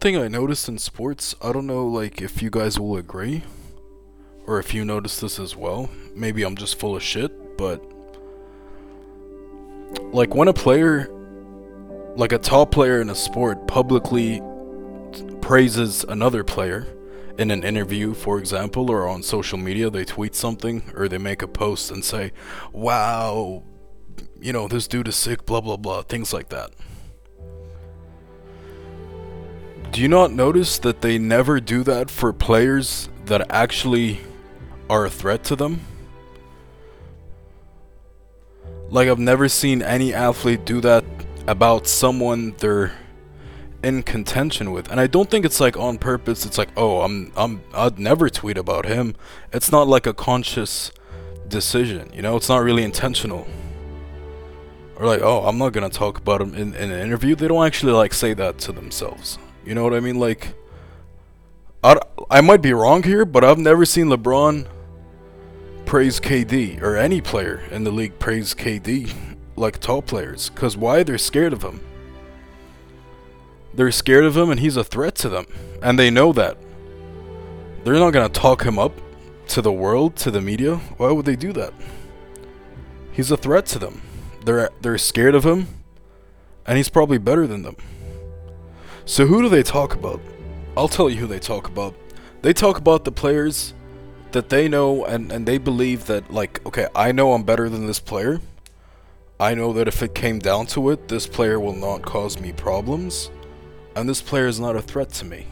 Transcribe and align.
Thing 0.00 0.16
I 0.16 0.28
noticed 0.28 0.66
in 0.66 0.78
sports, 0.78 1.34
I 1.42 1.52
don't 1.52 1.66
know 1.66 1.86
like 1.86 2.22
if 2.22 2.40
you 2.40 2.48
guys 2.48 2.80
will 2.80 2.96
agree 2.96 3.42
or 4.46 4.58
if 4.58 4.72
you 4.72 4.82
notice 4.82 5.20
this 5.20 5.38
as 5.38 5.54
well. 5.54 5.90
Maybe 6.14 6.42
I'm 6.42 6.56
just 6.56 6.78
full 6.78 6.96
of 6.96 7.02
shit, 7.02 7.58
but 7.58 7.84
like 10.14 10.34
when 10.34 10.48
a 10.48 10.54
player 10.54 11.10
like 12.16 12.32
a 12.32 12.38
top 12.38 12.70
player 12.72 13.02
in 13.02 13.10
a 13.10 13.14
sport 13.14 13.66
publicly 13.66 14.40
praises 15.42 16.02
another 16.04 16.44
player 16.44 16.86
in 17.36 17.50
an 17.50 17.62
interview, 17.62 18.14
for 18.14 18.38
example, 18.38 18.90
or 18.90 19.06
on 19.06 19.22
social 19.22 19.58
media, 19.58 19.90
they 19.90 20.06
tweet 20.06 20.34
something 20.34 20.82
or 20.94 21.08
they 21.08 21.18
make 21.18 21.42
a 21.42 21.46
post 21.46 21.90
and 21.90 22.02
say, 22.02 22.32
"Wow, 22.72 23.64
you 24.40 24.54
know, 24.54 24.66
this 24.66 24.88
dude 24.88 25.08
is 25.08 25.16
sick, 25.16 25.44
blah 25.44 25.60
blah 25.60 25.76
blah," 25.76 26.00
things 26.00 26.32
like 26.32 26.48
that. 26.48 26.70
Do 29.92 30.00
you 30.00 30.08
not 30.08 30.30
notice 30.32 30.78
that 30.78 31.00
they 31.00 31.18
never 31.18 31.58
do 31.58 31.82
that 31.82 32.10
for 32.10 32.32
players 32.32 33.08
that 33.24 33.50
actually 33.50 34.20
are 34.88 35.04
a 35.04 35.10
threat 35.10 35.42
to 35.44 35.56
them? 35.56 35.80
Like, 38.88 39.08
I've 39.08 39.18
never 39.18 39.48
seen 39.48 39.82
any 39.82 40.14
athlete 40.14 40.64
do 40.64 40.80
that 40.82 41.04
about 41.48 41.88
someone 41.88 42.54
they're 42.58 42.92
in 43.82 44.04
contention 44.04 44.70
with. 44.70 44.88
And 44.90 45.00
I 45.00 45.08
don't 45.08 45.28
think 45.28 45.44
it's 45.44 45.58
like 45.58 45.76
on 45.76 45.98
purpose. 45.98 46.46
It's 46.46 46.58
like, 46.58 46.68
oh, 46.76 47.00
I'm 47.00 47.32
I'm 47.36 47.60
I'd 47.74 47.98
never 47.98 48.30
tweet 48.30 48.58
about 48.58 48.86
him. 48.86 49.16
It's 49.52 49.72
not 49.72 49.88
like 49.88 50.06
a 50.06 50.14
conscious 50.14 50.92
decision, 51.48 52.10
you 52.14 52.22
know? 52.22 52.36
It's 52.36 52.48
not 52.48 52.58
really 52.58 52.84
intentional. 52.84 53.46
Or 54.96 55.06
like, 55.06 55.22
oh, 55.22 55.44
I'm 55.46 55.58
not 55.58 55.72
gonna 55.72 55.90
talk 55.90 56.18
about 56.18 56.40
him 56.40 56.54
in, 56.54 56.74
in 56.74 56.92
an 56.92 57.00
interview. 57.00 57.34
They 57.34 57.48
don't 57.48 57.66
actually 57.66 57.92
like 57.92 58.14
say 58.14 58.34
that 58.34 58.58
to 58.58 58.72
themselves. 58.72 59.38
You 59.64 59.74
know 59.74 59.84
what 59.84 59.94
I 59.94 60.00
mean? 60.00 60.18
Like, 60.18 60.54
I, 61.82 61.98
I 62.30 62.40
might 62.40 62.62
be 62.62 62.72
wrong 62.72 63.02
here, 63.02 63.24
but 63.24 63.44
I've 63.44 63.58
never 63.58 63.84
seen 63.84 64.06
LeBron 64.06 64.66
praise 65.86 66.20
KD 66.20 66.80
or 66.82 66.96
any 66.96 67.20
player 67.20 67.62
in 67.70 67.84
the 67.84 67.90
league 67.90 68.18
praise 68.18 68.54
KD 68.54 69.12
like 69.56 69.80
tall 69.80 70.02
players. 70.02 70.50
Cause 70.54 70.76
why? 70.76 71.02
They're 71.02 71.18
scared 71.18 71.52
of 71.52 71.62
him. 71.62 71.80
They're 73.74 73.92
scared 73.92 74.24
of 74.24 74.36
him, 74.36 74.50
and 74.50 74.58
he's 74.58 74.76
a 74.76 74.84
threat 74.84 75.14
to 75.16 75.28
them, 75.28 75.46
and 75.82 75.98
they 75.98 76.10
know 76.10 76.32
that. 76.32 76.56
They're 77.84 77.94
not 77.94 78.12
gonna 78.12 78.28
talk 78.28 78.62
him 78.62 78.78
up 78.78 78.92
to 79.48 79.62
the 79.62 79.72
world, 79.72 80.16
to 80.16 80.30
the 80.30 80.40
media. 80.40 80.76
Why 80.96 81.12
would 81.12 81.24
they 81.24 81.36
do 81.36 81.52
that? 81.52 81.72
He's 83.12 83.30
a 83.30 83.36
threat 83.36 83.66
to 83.66 83.78
them. 83.78 84.02
They're 84.44 84.70
they're 84.80 84.98
scared 84.98 85.34
of 85.34 85.44
him, 85.44 85.68
and 86.66 86.76
he's 86.76 86.88
probably 86.88 87.18
better 87.18 87.46
than 87.46 87.62
them. 87.62 87.76
So 89.10 89.26
who 89.26 89.42
do 89.42 89.48
they 89.48 89.64
talk 89.64 89.94
about? 89.94 90.20
I'll 90.76 90.86
tell 90.86 91.10
you 91.10 91.16
who 91.16 91.26
they 91.26 91.40
talk 91.40 91.66
about. 91.66 91.96
They 92.42 92.52
talk 92.52 92.78
about 92.78 93.04
the 93.04 93.10
players 93.10 93.74
that 94.30 94.50
they 94.50 94.68
know 94.68 95.04
and, 95.04 95.32
and 95.32 95.44
they 95.44 95.58
believe 95.58 96.06
that 96.06 96.32
like, 96.32 96.64
okay, 96.64 96.86
I 96.94 97.10
know 97.10 97.32
I'm 97.32 97.42
better 97.42 97.68
than 97.68 97.88
this 97.88 97.98
player. 97.98 98.40
I 99.40 99.54
know 99.54 99.72
that 99.72 99.88
if 99.88 100.00
it 100.04 100.14
came 100.14 100.38
down 100.38 100.66
to 100.66 100.90
it, 100.90 101.08
this 101.08 101.26
player 101.26 101.58
will 101.58 101.74
not 101.74 102.02
cause 102.02 102.40
me 102.40 102.52
problems. 102.52 103.32
And 103.96 104.08
this 104.08 104.22
player 104.22 104.46
is 104.46 104.60
not 104.60 104.76
a 104.76 104.80
threat 104.80 105.10
to 105.14 105.24
me. 105.24 105.48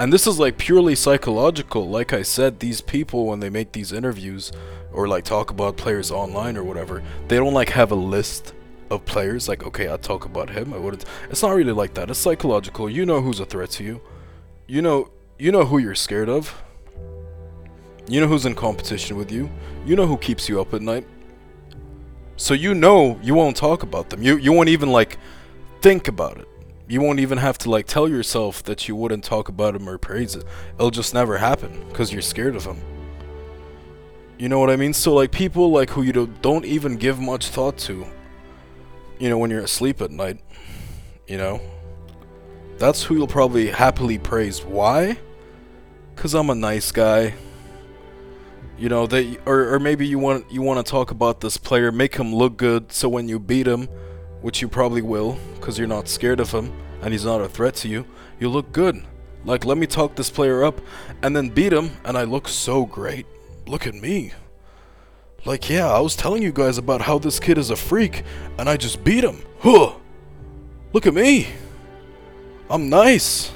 And 0.00 0.12
this 0.12 0.26
is 0.26 0.40
like 0.40 0.58
purely 0.58 0.96
psychological. 0.96 1.88
Like 1.88 2.12
I 2.12 2.22
said, 2.22 2.58
these 2.58 2.80
people 2.80 3.26
when 3.26 3.38
they 3.38 3.50
make 3.50 3.70
these 3.70 3.92
interviews 3.92 4.50
or 4.92 5.06
like 5.06 5.22
talk 5.22 5.52
about 5.52 5.76
players 5.76 6.10
online 6.10 6.56
or 6.56 6.64
whatever, 6.64 7.04
they 7.28 7.36
don't 7.36 7.54
like 7.54 7.68
have 7.68 7.92
a 7.92 7.94
list 7.94 8.52
of 8.92 9.04
players 9.04 9.48
like 9.48 9.64
okay 9.64 9.88
i'd 9.88 10.02
talk 10.02 10.24
about 10.24 10.50
him 10.50 10.72
i 10.74 10.76
wouldn't 10.76 11.04
it's 11.30 11.42
not 11.42 11.54
really 11.54 11.72
like 11.72 11.94
that 11.94 12.10
it's 12.10 12.18
psychological 12.18 12.88
you 12.88 13.06
know 13.06 13.20
who's 13.20 13.40
a 13.40 13.44
threat 13.46 13.70
to 13.70 13.84
you. 13.84 14.00
You 14.66 14.82
know 14.82 15.10
you 15.38 15.50
know 15.50 15.64
who 15.64 15.78
you're 15.78 15.94
scared 15.94 16.28
of. 16.28 16.62
You 18.08 18.20
know 18.20 18.26
who's 18.26 18.46
in 18.46 18.54
competition 18.54 19.16
with 19.16 19.30
you. 19.30 19.50
You 19.84 19.96
know 19.96 20.06
who 20.06 20.16
keeps 20.16 20.48
you 20.48 20.60
up 20.60 20.74
at 20.74 20.82
night. 20.82 21.06
So 22.36 22.54
you 22.54 22.74
know 22.74 23.18
you 23.22 23.34
won't 23.34 23.56
talk 23.56 23.82
about 23.82 24.10
them. 24.10 24.22
You 24.22 24.36
you 24.36 24.52
won't 24.52 24.68
even 24.68 24.90
like 24.90 25.18
think 25.80 26.08
about 26.08 26.38
it. 26.38 26.48
You 26.88 27.00
won't 27.00 27.20
even 27.20 27.38
have 27.38 27.58
to 27.58 27.70
like 27.70 27.86
tell 27.86 28.08
yourself 28.08 28.62
that 28.64 28.88
you 28.88 28.96
wouldn't 28.96 29.24
talk 29.24 29.48
about 29.48 29.74
him 29.74 29.88
or 29.88 29.98
praise 29.98 30.36
it. 30.36 30.44
It'll 30.74 30.90
just 30.90 31.14
never 31.14 31.38
happen 31.38 31.84
because 31.88 32.12
you're 32.12 32.22
scared 32.22 32.56
of 32.56 32.64
him. 32.64 32.80
You 34.38 34.48
know 34.48 34.58
what 34.58 34.70
i 34.70 34.76
mean? 34.76 34.92
So 34.92 35.14
like 35.14 35.30
people 35.30 35.70
like 35.70 35.90
who 35.90 36.02
you 36.02 36.12
don't 36.12 36.64
even 36.64 36.96
give 36.96 37.20
much 37.20 37.48
thought 37.48 37.78
to 37.78 38.06
you 39.18 39.28
know, 39.28 39.38
when 39.38 39.50
you're 39.50 39.62
asleep 39.62 40.00
at 40.00 40.10
night, 40.10 40.40
you 41.26 41.36
know, 41.36 41.60
that's 42.78 43.02
who 43.02 43.14
you'll 43.14 43.26
probably 43.26 43.68
happily 43.68 44.18
praise. 44.18 44.64
Why? 44.64 45.18
Cause 46.16 46.34
I'm 46.34 46.50
a 46.50 46.54
nice 46.54 46.92
guy. 46.92 47.34
You 48.78 48.88
know, 48.88 49.06
they 49.06 49.38
or 49.46 49.74
or 49.74 49.78
maybe 49.78 50.06
you 50.06 50.18
want 50.18 50.50
you 50.50 50.62
want 50.62 50.84
to 50.84 50.90
talk 50.90 51.10
about 51.10 51.40
this 51.40 51.56
player, 51.56 51.92
make 51.92 52.16
him 52.16 52.34
look 52.34 52.56
good, 52.56 52.92
so 52.92 53.08
when 53.08 53.28
you 53.28 53.38
beat 53.38 53.66
him, 53.66 53.86
which 54.40 54.60
you 54.60 54.68
probably 54.68 55.02
will, 55.02 55.38
cause 55.60 55.78
you're 55.78 55.88
not 55.88 56.08
scared 56.08 56.40
of 56.40 56.50
him 56.50 56.72
and 57.02 57.12
he's 57.12 57.24
not 57.24 57.40
a 57.40 57.48
threat 57.48 57.74
to 57.76 57.88
you, 57.88 58.06
you 58.40 58.48
look 58.48 58.72
good. 58.72 59.04
Like, 59.44 59.64
let 59.64 59.76
me 59.76 59.86
talk 59.86 60.14
this 60.14 60.30
player 60.30 60.64
up, 60.64 60.80
and 61.22 61.34
then 61.34 61.48
beat 61.48 61.72
him, 61.72 61.90
and 62.04 62.16
I 62.16 62.22
look 62.22 62.46
so 62.46 62.86
great. 62.86 63.26
Look 63.66 63.86
at 63.86 63.94
me. 63.94 64.32
Like, 65.44 65.68
yeah, 65.68 65.88
I 65.88 65.98
was 65.98 66.14
telling 66.14 66.42
you 66.42 66.52
guys 66.52 66.78
about 66.78 67.02
how 67.02 67.18
this 67.18 67.40
kid 67.40 67.58
is 67.58 67.70
a 67.70 67.76
freak, 67.76 68.22
and 68.58 68.68
I 68.68 68.76
just 68.76 69.02
beat 69.02 69.24
him. 69.24 69.42
Huh! 69.58 69.94
Look 70.92 71.06
at 71.06 71.14
me! 71.14 71.48
I'm 72.70 72.88
nice! 72.88 73.50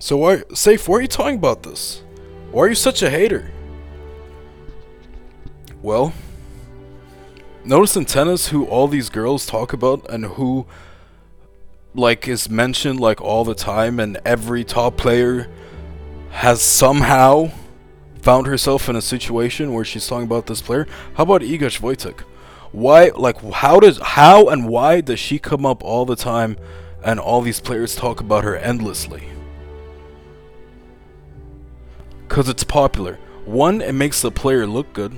So 0.00 0.16
why, 0.16 0.38
Saif, 0.50 0.88
why 0.88 0.98
are 0.98 1.00
you 1.02 1.08
talking 1.08 1.36
about 1.36 1.62
this? 1.62 2.02
Why 2.50 2.64
are 2.64 2.68
you 2.68 2.74
such 2.74 3.02
a 3.02 3.10
hater? 3.10 3.50
Well, 5.80 6.12
notice 7.64 7.96
in 7.96 8.04
tennis 8.04 8.48
who 8.48 8.66
all 8.66 8.88
these 8.88 9.08
girls 9.08 9.46
talk 9.46 9.72
about 9.72 10.10
and 10.10 10.24
who, 10.24 10.66
like, 11.94 12.26
is 12.26 12.50
mentioned, 12.50 12.98
like, 12.98 13.20
all 13.20 13.44
the 13.44 13.54
time, 13.54 14.00
and 14.00 14.18
every 14.24 14.64
top 14.64 14.96
player 14.96 15.48
has 16.30 16.60
somehow 16.60 17.52
found 18.26 18.48
herself 18.48 18.88
in 18.88 18.96
a 18.96 19.00
situation 19.00 19.72
where 19.72 19.84
she's 19.84 20.08
talking 20.08 20.24
about 20.24 20.46
this 20.46 20.60
player. 20.60 20.84
How 21.14 21.22
about 21.22 21.42
Iga 21.42 21.70
Swiatek? 21.70 22.22
Why, 22.72 23.12
like, 23.14 23.40
how 23.52 23.78
does, 23.78 24.00
how 24.02 24.48
and 24.48 24.68
why 24.68 25.00
does 25.00 25.20
she 25.20 25.38
come 25.38 25.64
up 25.64 25.84
all 25.84 26.04
the 26.04 26.16
time, 26.16 26.56
and 27.04 27.20
all 27.20 27.40
these 27.40 27.60
players 27.60 27.94
talk 27.94 28.20
about 28.20 28.42
her 28.42 28.56
endlessly? 28.56 29.28
Cause 32.26 32.48
it's 32.48 32.64
popular. 32.64 33.20
One, 33.44 33.80
it 33.80 33.92
makes 33.92 34.22
the 34.22 34.32
player 34.32 34.66
look 34.66 34.92
good. 34.92 35.12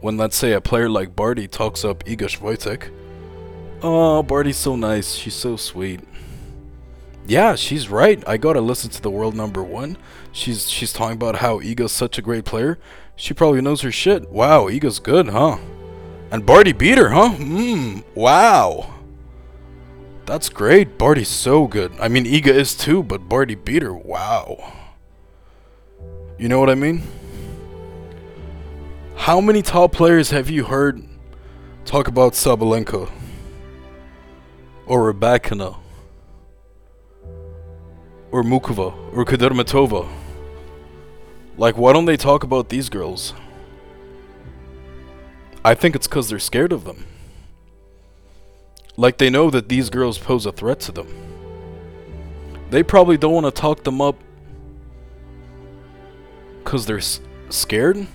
When 0.00 0.16
let's 0.16 0.36
say 0.36 0.52
a 0.54 0.62
player 0.62 0.88
like 0.88 1.14
Barty 1.14 1.46
talks 1.46 1.84
up 1.84 2.04
Iga 2.04 2.30
Swiatek. 2.38 2.90
Oh, 3.82 4.22
Barty's 4.22 4.56
so 4.56 4.76
nice. 4.76 5.12
She's 5.12 5.34
so 5.34 5.56
sweet. 5.56 6.00
Yeah, 7.28 7.56
she's 7.56 7.90
right. 7.90 8.26
I 8.26 8.38
gotta 8.38 8.62
listen 8.62 8.88
to 8.88 9.02
the 9.02 9.10
world 9.10 9.34
number 9.34 9.62
one. 9.62 9.98
She's 10.32 10.70
she's 10.70 10.94
talking 10.94 11.16
about 11.16 11.36
how 11.36 11.60
Iga's 11.60 11.92
such 11.92 12.16
a 12.16 12.22
great 12.22 12.46
player. 12.46 12.78
She 13.16 13.34
probably 13.34 13.60
knows 13.60 13.82
her 13.82 13.92
shit. 13.92 14.30
Wow, 14.30 14.68
Iga's 14.68 14.98
good, 14.98 15.28
huh? 15.28 15.58
And 16.30 16.46
Barty 16.46 16.72
beat 16.72 16.96
her, 16.96 17.10
huh? 17.10 17.34
Mmm, 17.36 18.02
wow. 18.14 18.94
That's 20.24 20.48
great. 20.48 20.96
Barty's 20.96 21.28
so 21.28 21.66
good. 21.66 21.92
I 22.00 22.08
mean, 22.08 22.24
Iga 22.24 22.48
is 22.48 22.74
too, 22.74 23.02
but 23.02 23.28
Barty 23.28 23.54
beat 23.56 23.82
her. 23.82 23.92
Wow. 23.92 24.72
You 26.38 26.48
know 26.48 26.60
what 26.60 26.70
I 26.70 26.76
mean? 26.76 27.02
How 29.16 29.38
many 29.42 29.60
top 29.60 29.92
players 29.92 30.30
have 30.30 30.48
you 30.48 30.64
heard 30.64 31.02
talk 31.84 32.08
about 32.08 32.32
Sabalenka? 32.32 33.10
Or 34.86 35.12
Rybakina? 35.12 35.76
Or 38.30 38.42
Muchova 38.42 38.94
or 39.14 39.24
Kudermetova. 39.24 40.08
Like, 41.56 41.76
why 41.76 41.92
don't 41.92 42.04
they 42.04 42.16
talk 42.16 42.44
about 42.44 42.68
these 42.68 42.88
girls? 42.88 43.34
I 45.64 45.74
think 45.74 45.96
it's 45.96 46.06
because 46.06 46.28
they're 46.28 46.38
scared 46.38 46.72
of 46.72 46.84
them. 46.84 47.04
Like, 48.96 49.18
they 49.18 49.30
know 49.30 49.50
that 49.50 49.68
these 49.68 49.90
girls 49.90 50.18
pose 50.18 50.46
a 50.46 50.52
threat 50.52 50.80
to 50.80 50.92
them. 50.92 51.08
They 52.70 52.82
probably 52.82 53.16
don't 53.16 53.32
want 53.32 53.46
to 53.46 53.52
talk 53.52 53.84
them 53.84 54.00
up 54.00 54.16
because 56.62 56.86
they're 56.86 56.98
s- 56.98 57.20
scared. 57.48 58.06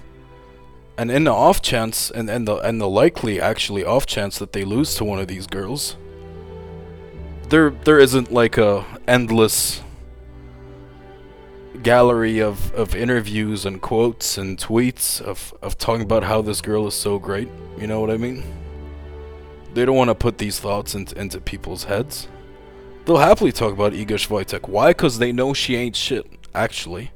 And 0.98 1.10
in 1.10 1.24
the 1.24 1.32
off 1.32 1.62
chance, 1.62 2.12
and, 2.12 2.30
and 2.30 2.48
the 2.48 2.58
and 2.58 2.80
the 2.80 2.88
likely 2.88 3.42
actually 3.42 3.84
off 3.84 4.06
chance 4.06 4.38
that 4.38 4.54
they 4.54 4.64
lose 4.64 4.94
to 4.96 5.04
one 5.04 5.20
of 5.20 5.28
these 5.28 5.48
girls, 5.48 5.98
there 7.50 7.72
there 7.72 7.98
isn't 7.98 8.32
like 8.32 8.60
a 8.60 8.86
endless 9.08 9.82
gallery 11.82 12.40
of, 12.40 12.72
of 12.74 12.96
interviews 12.96 13.66
and 13.66 13.82
quotes 13.82 14.38
and 14.38 14.58
tweets 14.58 15.22
of, 15.22 15.54
of 15.62 15.78
talking 15.78 16.04
about 16.04 16.24
how 16.24 16.42
this 16.42 16.62
girl 16.62 16.88
is 16.88 16.94
so 16.94 17.18
great. 17.18 17.50
You 17.80 17.88
know 17.88 18.00
what 18.00 18.12
I 18.12 18.18
mean? 18.18 18.44
They 19.74 19.86
don't 19.86 19.96
want 19.96 20.10
to 20.10 20.16
put 20.16 20.38
these 20.38 20.60
thoughts 20.60 20.94
into, 20.94 21.20
into 21.20 21.42
people's 21.42 21.86
heads. 21.86 22.28
They'll 23.06 23.18
happily 23.18 23.52
talk 23.52 23.74
about 23.74 23.94
Iga 23.94 24.08
Swiatek. 24.08 24.70
Why? 24.70 24.92
Because 24.92 25.18
they 25.18 25.32
know 25.32 25.54
she 25.54 25.76
ain't 25.76 25.96
shit, 25.96 26.26
actually. 26.54 27.12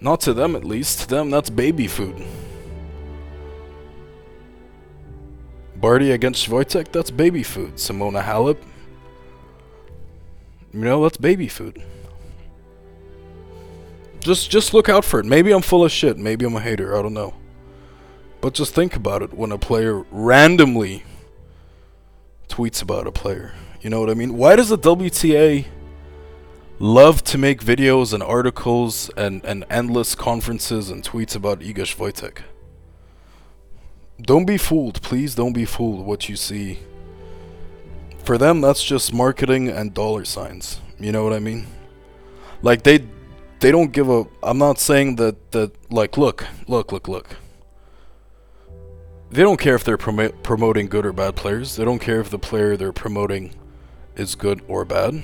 Not 0.00 0.20
to 0.22 0.34
them, 0.34 0.56
at 0.56 0.64
least. 0.64 1.00
To 1.00 1.08
them, 1.08 1.30
that's 1.30 1.48
baby 1.48 1.86
food. 1.86 2.22
Barty 5.76 6.10
against 6.10 6.48
Swiatek, 6.48 6.92
that's 6.92 7.10
baby 7.10 7.42
food. 7.42 7.74
Simona 7.74 8.22
Halep, 8.22 8.58
you 10.72 10.80
know, 10.80 11.02
that's 11.02 11.16
baby 11.16 11.46
food. 11.46 11.82
Just 14.24 14.50
just 14.50 14.72
look 14.72 14.88
out 14.88 15.04
for 15.04 15.20
it. 15.20 15.26
Maybe 15.26 15.52
I'm 15.52 15.60
full 15.60 15.84
of 15.84 15.92
shit. 15.92 16.16
Maybe 16.16 16.46
I'm 16.46 16.56
a 16.56 16.60
hater. 16.60 16.96
I 16.96 17.02
don't 17.02 17.12
know. 17.12 17.34
But 18.40 18.54
just 18.54 18.74
think 18.74 18.96
about 18.96 19.20
it 19.20 19.34
when 19.34 19.52
a 19.52 19.58
player 19.58 20.02
randomly 20.10 21.04
tweets 22.48 22.80
about 22.80 23.06
a 23.06 23.12
player. 23.12 23.54
You 23.82 23.90
know 23.90 24.00
what 24.00 24.08
I 24.08 24.14
mean? 24.14 24.38
Why 24.38 24.56
does 24.56 24.70
the 24.70 24.78
WTA 24.78 25.66
love 26.78 27.22
to 27.24 27.36
make 27.36 27.62
videos 27.62 28.14
and 28.14 28.22
articles 28.22 29.10
and, 29.14 29.44
and 29.44 29.66
endless 29.68 30.14
conferences 30.14 30.88
and 30.88 31.04
tweets 31.04 31.36
about 31.36 31.60
Iga 31.60 31.84
Swiatek? 31.84 32.38
Don't 34.22 34.46
be 34.46 34.56
fooled, 34.56 35.02
please 35.02 35.34
don't 35.34 35.52
be 35.52 35.66
fooled 35.66 36.06
what 36.06 36.30
you 36.30 36.36
see. 36.36 36.78
For 38.24 38.38
them, 38.38 38.62
that's 38.62 38.82
just 38.82 39.12
marketing 39.12 39.68
and 39.68 39.92
dollar 39.92 40.24
signs. 40.24 40.80
You 40.98 41.12
know 41.12 41.24
what 41.24 41.34
I 41.34 41.40
mean? 41.40 41.66
Like 42.62 42.84
they 42.84 43.04
they 43.64 43.72
don't 43.72 43.92
give 43.92 44.10
a 44.10 44.26
I'm 44.42 44.58
not 44.58 44.78
saying 44.78 45.16
that 45.16 45.52
that 45.52 45.90
like 45.90 46.18
look, 46.18 46.46
look, 46.68 46.92
look, 46.92 47.08
look. 47.08 47.36
They 49.30 49.40
don't 49.40 49.58
care 49.58 49.74
if 49.74 49.84
they're 49.84 49.96
prom- 49.96 50.32
promoting 50.42 50.86
good 50.86 51.06
or 51.06 51.14
bad 51.14 51.34
players. 51.34 51.76
They 51.76 51.84
don't 51.86 51.98
care 51.98 52.20
if 52.20 52.28
the 52.28 52.38
player 52.38 52.76
they're 52.76 52.92
promoting 52.92 53.54
is 54.16 54.34
good 54.34 54.60
or 54.68 54.84
bad. 54.84 55.22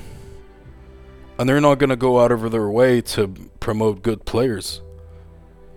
And 1.39 1.49
they're 1.49 1.61
not 1.61 1.79
going 1.79 1.91
to 1.91 1.97
go 1.97 2.19
out 2.19 2.33
of 2.33 2.51
their 2.51 2.71
way 2.71 3.03
to 3.03 3.29
promote 3.61 4.03
good 4.03 4.25
players 4.25 4.81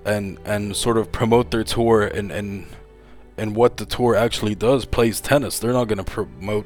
and 0.06 0.40
and 0.46 0.74
sort 0.74 0.98
of 0.98 1.12
promote 1.12 1.52
their 1.52 1.66
tour 1.66 2.04
and 2.04 2.32
and 2.32 2.66
and 3.36 3.58
what 3.58 3.76
the 3.76 3.86
tour 3.86 4.16
actually 4.16 4.56
does 4.56 4.86
plays 4.86 5.20
tennis. 5.20 5.60
They're 5.60 5.74
not 5.74 5.90
going 5.90 6.04
to 6.06 6.06
promote 6.06 6.66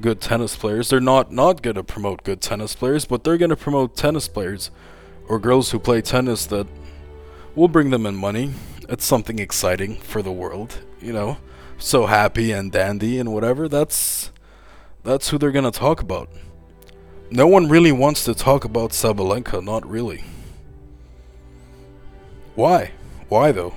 good 0.00 0.20
tennis 0.20 0.56
players. 0.56 0.90
They're 0.90 0.98
not 1.14 1.30
not 1.30 1.62
going 1.62 1.76
to 1.76 1.84
promote 1.84 2.24
good 2.24 2.40
tennis 2.40 2.74
players, 2.74 3.04
but 3.04 3.22
they're 3.22 3.38
going 3.38 3.50
to 3.50 3.62
promote 3.68 3.94
tennis 3.94 4.26
players 4.26 4.72
or 5.28 5.38
girls 5.38 5.70
who 5.70 5.78
play 5.78 6.00
tennis 6.00 6.46
that 6.46 6.66
will 7.54 7.68
bring 7.68 7.90
them 7.90 8.06
in 8.06 8.14
money. 8.14 8.52
It's 8.88 9.04
something 9.04 9.38
exciting 9.38 9.96
for 9.96 10.22
the 10.22 10.32
world, 10.32 10.80
you 11.00 11.12
know. 11.12 11.38
So 11.78 12.06
happy 12.06 12.52
and 12.52 12.70
dandy 12.70 13.18
and 13.18 13.32
whatever. 13.32 13.68
That's 13.68 14.30
that's 15.02 15.30
who 15.30 15.38
they're 15.38 15.52
to 15.52 15.70
talk 15.70 16.00
about. 16.00 16.28
No 17.30 17.46
one 17.46 17.68
really 17.68 17.92
wants 17.92 18.24
to 18.24 18.34
talk 18.34 18.64
about 18.64 18.90
Sabalenka, 18.90 19.64
not 19.64 19.88
really. 19.88 20.22
Why? 22.54 22.92
Why 23.28 23.52
though? 23.52 23.74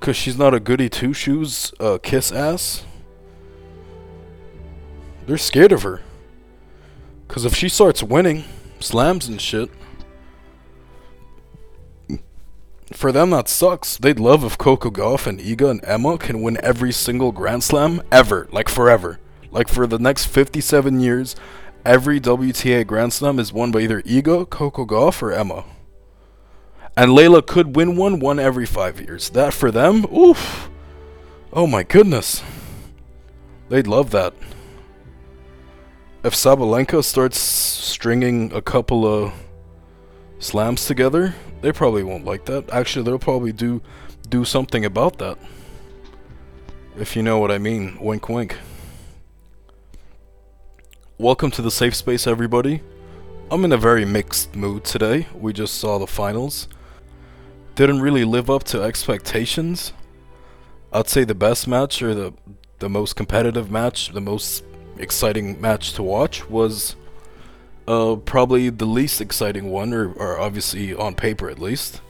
Cause 0.00 0.16
she's 0.16 0.36
not 0.36 0.54
a 0.54 0.60
goody 0.60 0.88
two 0.88 1.14
shoes 1.14 1.72
uh, 1.80 1.98
kiss 2.02 2.30
ass. 2.30 2.84
They're 5.26 5.38
scared 5.38 5.72
of 5.72 5.82
her. 5.82 6.02
Cause 7.28 7.44
if 7.44 7.54
she 7.54 7.68
starts 7.68 8.02
winning 8.02 8.44
slams 8.78 9.26
and 9.26 9.40
shit, 9.40 9.70
for 12.92 13.12
them 13.12 13.30
that 13.30 13.48
sucks. 13.48 13.96
They'd 13.96 14.20
love 14.20 14.44
if 14.44 14.58
Coco 14.58 14.90
Gauff 14.90 15.26
and 15.26 15.40
Iga 15.40 15.70
and 15.70 15.84
Emma 15.84 16.18
can 16.18 16.42
win 16.42 16.58
every 16.62 16.92
single 16.92 17.32
Grand 17.32 17.64
Slam 17.64 18.02
ever, 18.12 18.48
like 18.52 18.68
forever. 18.68 19.18
Like 19.50 19.68
for 19.68 19.86
the 19.86 19.98
next 19.98 20.26
57 20.26 21.00
years, 21.00 21.34
every 21.84 22.20
WTA 22.20 22.86
Grand 22.86 23.12
Slam 23.12 23.38
is 23.38 23.52
won 23.52 23.70
by 23.70 23.80
either 23.80 24.02
Iga, 24.02 24.50
Coco 24.50 24.84
Gauff, 24.84 25.22
or 25.22 25.32
Emma. 25.32 25.64
And 26.96 27.10
Leylah 27.12 27.46
could 27.46 27.76
win 27.76 27.96
one 27.96 28.20
one 28.20 28.38
every 28.38 28.66
five 28.66 29.00
years. 29.00 29.30
That 29.30 29.52
for 29.52 29.70
them, 29.70 30.04
oof. 30.14 30.70
Oh 31.52 31.66
my 31.66 31.82
goodness. 31.82 32.42
They'd 33.68 33.86
love 33.86 34.10
that. 34.12 34.34
If 36.22 36.34
Sabalenka 36.34 37.04
starts 37.04 37.38
stringing 37.38 38.52
a 38.52 38.62
couple 38.62 39.06
of 39.06 39.32
slams 40.38 40.86
together, 40.86 41.34
they 41.66 41.72
probably 41.72 42.04
won't 42.04 42.24
like 42.24 42.44
that. 42.44 42.70
Actually, 42.70 43.04
they'll 43.04 43.18
probably 43.18 43.50
do 43.50 43.82
do 44.28 44.44
something 44.44 44.84
about 44.84 45.18
that. 45.18 45.36
If 46.96 47.16
you 47.16 47.24
know 47.24 47.40
what 47.40 47.50
I 47.50 47.58
mean. 47.58 47.98
Wink 48.00 48.28
wink. 48.28 48.56
Welcome 51.18 51.50
to 51.50 51.62
the 51.62 51.72
safe 51.72 51.96
space, 51.96 52.24
everybody. 52.28 52.82
I'm 53.50 53.64
in 53.64 53.72
a 53.72 53.76
very 53.76 54.04
mixed 54.04 54.54
mood 54.54 54.84
today. 54.84 55.26
We 55.34 55.52
just 55.52 55.74
saw 55.74 55.98
the 55.98 56.06
finals. 56.06 56.68
Didn't 57.74 58.00
really 58.00 58.24
live 58.24 58.48
up 58.48 58.62
to 58.70 58.80
expectations. 58.82 59.92
I'd 60.92 61.08
say 61.08 61.24
the 61.24 61.34
best 61.34 61.66
match 61.66 62.00
or 62.00 62.14
the 62.14 62.32
the 62.78 62.88
most 62.88 63.16
competitive 63.16 63.72
match, 63.72 64.12
the 64.12 64.20
most 64.20 64.62
exciting 64.98 65.60
match 65.60 65.94
to 65.94 66.04
watch 66.04 66.48
was 66.48 66.94
uh, 67.86 68.16
probably 68.16 68.68
the 68.70 68.86
least 68.86 69.20
exciting 69.20 69.70
one, 69.70 69.92
or, 69.92 70.12
or 70.12 70.38
obviously 70.38 70.94
on 70.94 71.14
paper 71.14 71.48
at 71.48 71.58
least, 71.58 72.00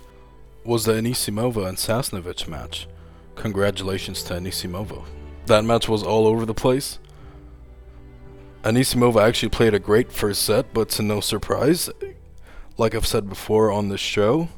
was 0.64 0.84
the 0.84 0.93
Anisimova 0.93 1.67
and 1.67 1.78
Sasnovich 1.78 2.49
match. 2.49 2.88
Congratulations 3.34 4.23
to 4.25 4.34
Anisimova. 4.34 5.05
That 5.46 5.64
match 5.64 5.88
was 5.88 6.02
all 6.02 6.26
over 6.26 6.44
the 6.44 6.55
place. 6.55 6.99
Anisimova 8.62 9.23
actually 9.23 9.50
played 9.50 9.75
a 9.75 9.78
great 9.78 10.11
first 10.11 10.43
set, 10.43 10.73
but 10.75 10.88
to 10.90 11.02
no 11.02 11.20
surprise, 11.20 11.88
like 12.79 12.94
I've 12.94 13.06
said 13.06 13.29
before 13.29 13.70
on 13.70 13.88
this 13.88 14.00
show, 14.00 14.49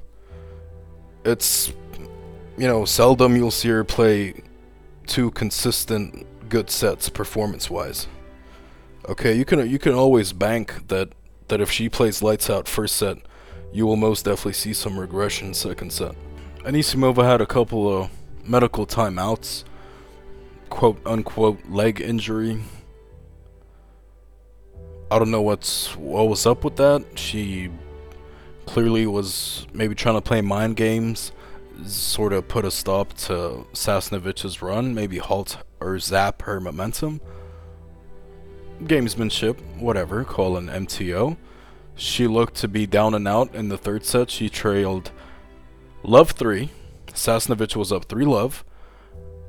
it's, 1.25 1.73
you 2.57 2.67
know, 2.67 2.85
seldom 2.87 3.37
you'll 3.37 3.51
see 3.51 3.69
her 3.69 3.85
play 3.85 4.43
two 5.07 5.31
consistent 5.33 6.27
good 6.49 6.71
sets 6.71 7.11
performance 7.11 7.69
wise. 7.69 8.07
Okay, 9.09 9.35
you 9.35 9.45
can 9.45 9.69
you 9.69 9.79
can 9.79 9.95
always 9.95 10.33
bank 10.33 10.89
that 10.89 11.13
that 11.49 11.61
if 11.61 11.71
she 11.71 11.89
plays 11.89 12.23
lights 12.23 12.51
out 12.51 12.69
first 12.69 12.97
set, 12.97 13.19
you 13.73 13.87
will 13.87 13.97
most 13.97 14.25
definitely 14.25 14.53
see 14.53 14.75
some 14.75 14.99
regression 14.99 15.55
second 15.55 15.93
set. 15.93 16.15
Anisimova 16.59 17.25
had 17.25 17.41
a 17.41 17.47
couple 17.47 17.91
of 17.91 18.11
medical 18.45 18.87
timeouts, 18.87 19.65
quote 20.69 21.01
unquote 21.07 21.59
leg 21.69 22.01
injury 22.01 22.61
I 25.11 25.19
don't 25.19 25.31
know 25.31 25.41
what's 25.41 25.97
what 25.97 26.29
was 26.29 26.45
up 26.45 26.65
with 26.65 26.77
that. 26.77 27.03
She 27.15 27.71
clearly 28.67 29.07
was 29.07 29.67
maybe 29.73 29.95
trying 29.95 30.17
to 30.17 30.21
play 30.21 30.43
mind 30.43 30.77
games, 30.77 31.33
sort 31.87 32.35
of 32.35 32.47
put 32.47 32.67
a 32.67 32.71
stop 32.71 33.15
to 33.15 33.67
Sasnovich's 33.73 34.61
run, 34.61 34.95
maybe 34.95 35.17
halt 35.17 35.57
or 35.81 35.99
zap 35.99 36.43
her 36.43 36.61
momentum. 36.61 37.23
Gamesmanship, 38.83 39.61
whatever, 39.79 40.25
call 40.25 40.57
an 40.57 40.69
MTO. 40.69 41.37
She 41.97 42.27
looked 42.27 42.55
to 42.57 42.69
be 42.69 42.87
down 42.87 43.15
and 43.15 43.27
out 43.27 43.55
in 43.55 43.69
the 43.69 43.79
third 43.79 44.05
set. 44.05 44.31
She 44.31 44.49
trailed 44.49 45.11
love 46.03 46.31
3. 46.31 46.71
Sasnovich 47.09 47.75
was 47.75 47.91
up 47.93 48.05
3 48.05 48.25
love. 48.25 48.65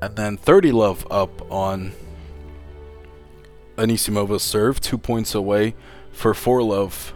And 0.02 0.16
then 0.16 0.38
30 0.38 0.72
love 0.72 1.06
up 1.12 1.52
on 1.52 1.94
Anisimova's 3.80 4.44
serve, 4.44 4.80
two 4.82 4.98
points 4.98 5.36
away 5.36 5.76
for 6.12 6.34
four 6.34 6.62
love, 6.64 7.14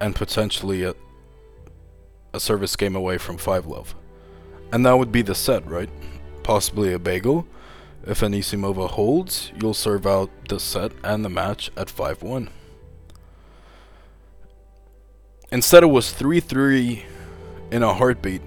and 0.00 0.14
potentially 0.14 0.82
a, 0.82 0.94
a 2.34 2.40
service 2.40 2.76
game 2.76 2.96
away 2.96 3.18
from 3.18 3.38
five 3.38 3.66
love. 3.66 3.94
And 4.72 4.84
that 4.84 4.98
would 4.98 5.12
be 5.12 5.22
the 5.22 5.34
set, 5.34 5.66
right? 5.66 5.88
Possibly 6.42 6.92
a 6.92 6.98
bagel. 6.98 7.46
If 8.04 8.20
Anisimova 8.20 8.90
holds, 8.90 9.52
you'll 9.60 9.74
serve 9.74 10.06
out 10.06 10.30
the 10.48 10.58
set 10.58 10.92
and 11.04 11.24
the 11.24 11.28
match 11.28 11.70
at 11.76 11.88
5 11.88 12.22
1. 12.22 12.48
Instead, 15.52 15.82
it 15.82 15.86
was 15.86 16.12
3 16.12 16.40
3 16.40 17.04
in 17.70 17.82
a 17.82 17.94
heartbeat. 17.94 18.42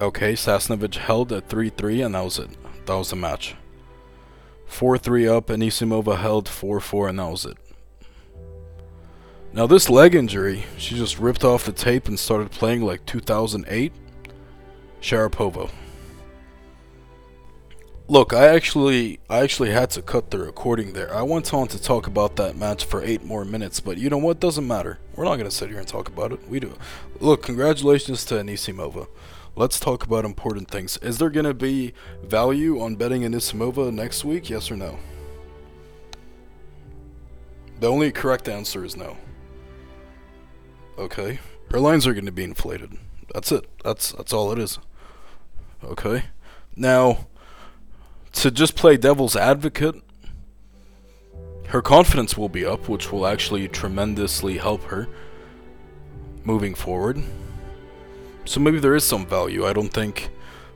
Okay, 0.00 0.34
Sasnovich 0.34 0.96
held 0.96 1.32
at 1.32 1.48
3 1.48 1.70
3, 1.70 2.02
and 2.02 2.14
that 2.14 2.24
was 2.24 2.38
it. 2.38 2.50
That 2.86 2.94
was 2.94 3.10
the 3.10 3.16
match. 3.16 3.56
4-3 4.68 5.34
up, 5.34 5.46
Anisimova 5.46 6.18
held 6.18 6.46
4-4, 6.46 7.10
and 7.10 7.18
that 7.18 7.30
was 7.30 7.44
it. 7.46 7.56
Now 9.52 9.66
this 9.66 9.88
leg 9.88 10.14
injury, 10.14 10.64
she 10.76 10.94
just 10.94 11.18
ripped 11.18 11.42
off 11.42 11.64
the 11.64 11.72
tape 11.72 12.06
and 12.06 12.18
started 12.18 12.50
playing 12.50 12.82
like 12.82 13.06
2008. 13.06 13.92
Sharapova. 15.00 15.70
Look, 18.08 18.32
I 18.32 18.46
actually 18.48 19.20
I 19.28 19.40
actually 19.40 19.70
had 19.70 19.90
to 19.90 20.02
cut 20.02 20.30
the 20.30 20.38
recording 20.38 20.94
there. 20.94 21.14
I 21.14 21.22
went 21.22 21.52
on 21.52 21.68
to 21.68 21.80
talk 21.80 22.06
about 22.06 22.36
that 22.36 22.56
match 22.56 22.84
for 22.84 23.02
8 23.02 23.22
more 23.22 23.44
minutes, 23.44 23.80
but 23.80 23.98
you 23.98 24.08
know 24.08 24.18
what? 24.18 24.40
Doesn't 24.40 24.66
matter. 24.66 24.98
We're 25.14 25.24
not 25.24 25.36
going 25.36 25.50
to 25.50 25.54
sit 25.54 25.68
here 25.68 25.78
and 25.78 25.86
talk 25.86 26.08
about 26.08 26.32
it. 26.32 26.48
We 26.48 26.58
do. 26.58 26.76
Look, 27.20 27.42
congratulations 27.42 28.24
to 28.26 28.34
Anisimova 28.36 29.08
let's 29.58 29.80
talk 29.80 30.04
about 30.04 30.24
important 30.24 30.70
things. 30.70 30.96
Is 30.98 31.18
there 31.18 31.30
going 31.30 31.44
to 31.44 31.52
be 31.52 31.92
value 32.22 32.80
on 32.80 32.94
betting 32.94 33.22
Anisimova 33.22 33.92
next 33.92 34.24
week? 34.24 34.48
Yes 34.48 34.70
or 34.70 34.76
no? 34.76 34.98
The 37.80 37.90
only 37.90 38.12
correct 38.12 38.48
answer 38.48 38.84
is 38.84 38.96
no. 38.96 39.16
Okay? 40.96 41.40
Her 41.72 41.80
lines 41.80 42.06
are 42.06 42.14
going 42.14 42.26
to 42.26 42.32
be 42.32 42.44
inflated. 42.44 42.96
That's 43.34 43.50
it. 43.50 43.66
That's 43.84 44.12
that's 44.12 44.32
all 44.32 44.52
it 44.52 44.58
is. 44.58 44.78
Okay? 45.82 46.24
Now, 46.76 47.26
to 48.38 48.50
just 48.52 48.76
play 48.76 48.96
devil's 48.96 49.34
advocate, 49.34 49.96
her 51.68 51.82
confidence 51.82 52.38
will 52.38 52.48
be 52.48 52.64
up, 52.64 52.88
which 52.88 53.10
will 53.10 53.26
actually 53.26 53.66
tremendously 53.68 54.58
help 54.58 54.84
her 54.84 55.08
moving 56.44 56.74
forward. 56.74 57.22
So 58.44 58.60
maybe 58.60 58.78
there 58.78 58.94
is 58.94 59.04
some 59.04 59.26
value. 59.26 59.66
I 59.66 59.72
don't 59.72 59.92
think 59.92 60.30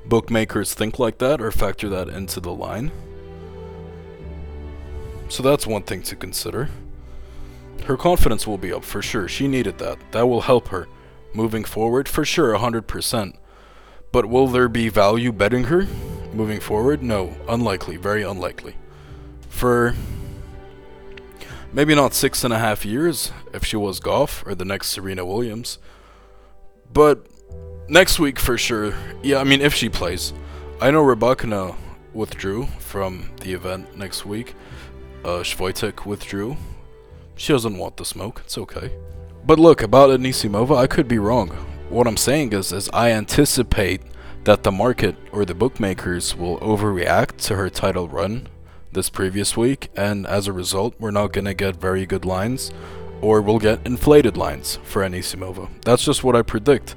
bookmakers 0.05 0.75
think 0.75 0.99
like 0.99 1.19
that 1.19 1.41
or 1.41 1.53
factor 1.53 1.89
that 1.89 2.09
into 2.09 2.41
the 2.41 2.53
line. 2.53 2.91
So 5.29 5.43
that's 5.43 5.67
one 5.67 5.85
thing 5.85 6.03
to 6.03 6.17
consider. 6.17 6.69
Her 7.85 7.97
confidence 7.97 8.47
will 8.47 8.59
be 8.59 8.73
up 8.73 8.85
for 8.85 9.01
sure. 9.01 9.29
She 9.29 9.49
needed 9.49 9.79
that. 9.79 9.99
That 10.11 10.27
will 10.27 10.43
help 10.43 10.69
her 10.69 10.89
moving 11.33 11.65
forward 11.65 12.09
for 12.09 12.25
sure, 12.25 12.55
100%. 12.55 13.37
But 14.13 14.27
will 14.27 14.47
there 14.47 14.69
be 14.69 14.91
value 14.91 15.33
betting 15.33 15.65
her 15.65 15.87
moving 16.35 16.61
forward? 16.61 17.03
No, 17.03 17.35
unlikely, 17.49 17.97
very 17.97 18.23
unlikely. 18.23 18.77
For 19.49 19.95
maybe 21.73 21.95
not 21.95 22.13
six 22.13 22.45
and 22.45 22.53
a 22.53 22.59
half 22.59 22.85
years 22.85 23.33
if 23.55 23.65
she 23.65 23.77
was 23.77 24.01
Gauff 24.01 24.47
or 24.47 24.55
the 24.55 24.67
next 24.67 24.89
Serena 24.89 25.25
Williams. 25.25 25.79
But 26.93 27.27
next 27.89 28.19
week 28.19 28.39
for 28.39 28.59
sure. 28.59 28.95
Yeah, 29.23 29.39
I 29.39 29.45
mean 29.45 29.63
if 29.63 29.75
she 29.75 29.89
plays. 29.89 30.35
I 30.81 30.91
know 30.91 31.03
Rybakina 31.03 31.75
withdrew 32.13 32.67
from 32.79 33.31
the 33.41 33.55
event 33.55 33.97
next 33.97 34.27
week. 34.27 34.55
Uh, 35.25 35.43
Swiatek 35.43 36.05
withdrew. 36.05 36.57
She 37.37 37.53
doesn't 37.53 37.79
want 37.79 37.97
the 37.97 38.05
smoke. 38.05 38.43
It's 38.45 38.59
okay. 38.59 38.93
But 39.45 39.59
look, 39.59 39.83
about 39.83 40.11
Anisimova, 40.11 40.77
I 40.77 40.87
could 40.87 41.09
be 41.09 41.19
wrong. 41.19 41.72
What 41.93 42.07
I'm 42.07 42.17
saying 42.17 42.55
is, 42.55 42.73
is 42.73 42.89
I 42.95 43.11
anticipate 43.11 44.01
that 44.45 44.63
the 44.63 44.73
market 44.73 45.15
or 45.31 45.45
the 45.45 45.55
bookmakers 45.55 46.35
will 46.35 46.59
overreact 46.61 47.37
to 47.49 47.57
her 47.57 47.69
title 47.69 48.09
run 48.09 48.49
this 48.93 49.11
previous 49.11 49.59
week, 49.59 49.91
and 49.95 50.27
as 50.27 50.49
a 50.49 50.55
result, 50.55 50.95
we're 50.99 51.11
not 51.11 51.35
gonna 51.35 51.53
get 51.53 51.77
very 51.77 52.07
good 52.07 52.25
lines, 52.25 52.73
or 53.21 53.43
we'll 53.43 53.59
get 53.59 53.87
inflated 53.87 54.39
lines 54.39 54.79
for 54.85 55.03
Anisimova. 55.03 55.69
That's 55.85 56.03
just 56.03 56.25
what 56.25 56.35
I 56.35 56.41
predict, 56.41 56.97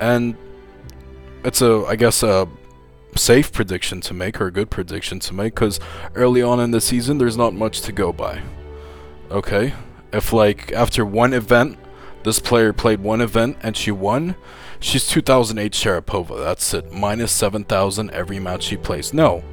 and 0.00 0.34
it's 1.44 1.62
a, 1.62 1.84
I 1.86 1.94
guess, 1.94 2.24
a 2.24 2.48
safe 3.14 3.52
prediction 3.52 4.00
to 4.00 4.14
make 4.14 4.40
or 4.40 4.48
a 4.48 4.50
good 4.50 4.68
prediction 4.68 5.20
to 5.20 5.32
make, 5.32 5.54
because 5.54 5.78
early 6.16 6.42
on 6.42 6.58
in 6.58 6.72
the 6.72 6.80
season, 6.80 7.18
there's 7.18 7.36
not 7.36 7.54
much 7.54 7.82
to 7.82 7.92
go 7.92 8.12
by. 8.12 8.42
Okay, 9.30 9.74
if 10.12 10.32
like 10.32 10.72
after 10.72 11.06
one 11.06 11.32
event, 11.32 11.78
this 12.24 12.40
player 12.40 12.72
played 12.72 13.00
one 13.00 13.20
event 13.20 13.58
and 13.62 13.76
she 13.76 13.90
won, 13.90 14.34
she's 14.80 15.06
2008 15.06 15.72
Sharapova. 15.72 16.42
That's 16.42 16.74
it, 16.74 16.92
minus 16.92 17.32
7,000 17.32 18.10
every 18.10 18.38
match 18.38 18.64
she 18.64 18.76
plays. 18.76 19.12
No, 19.12 19.44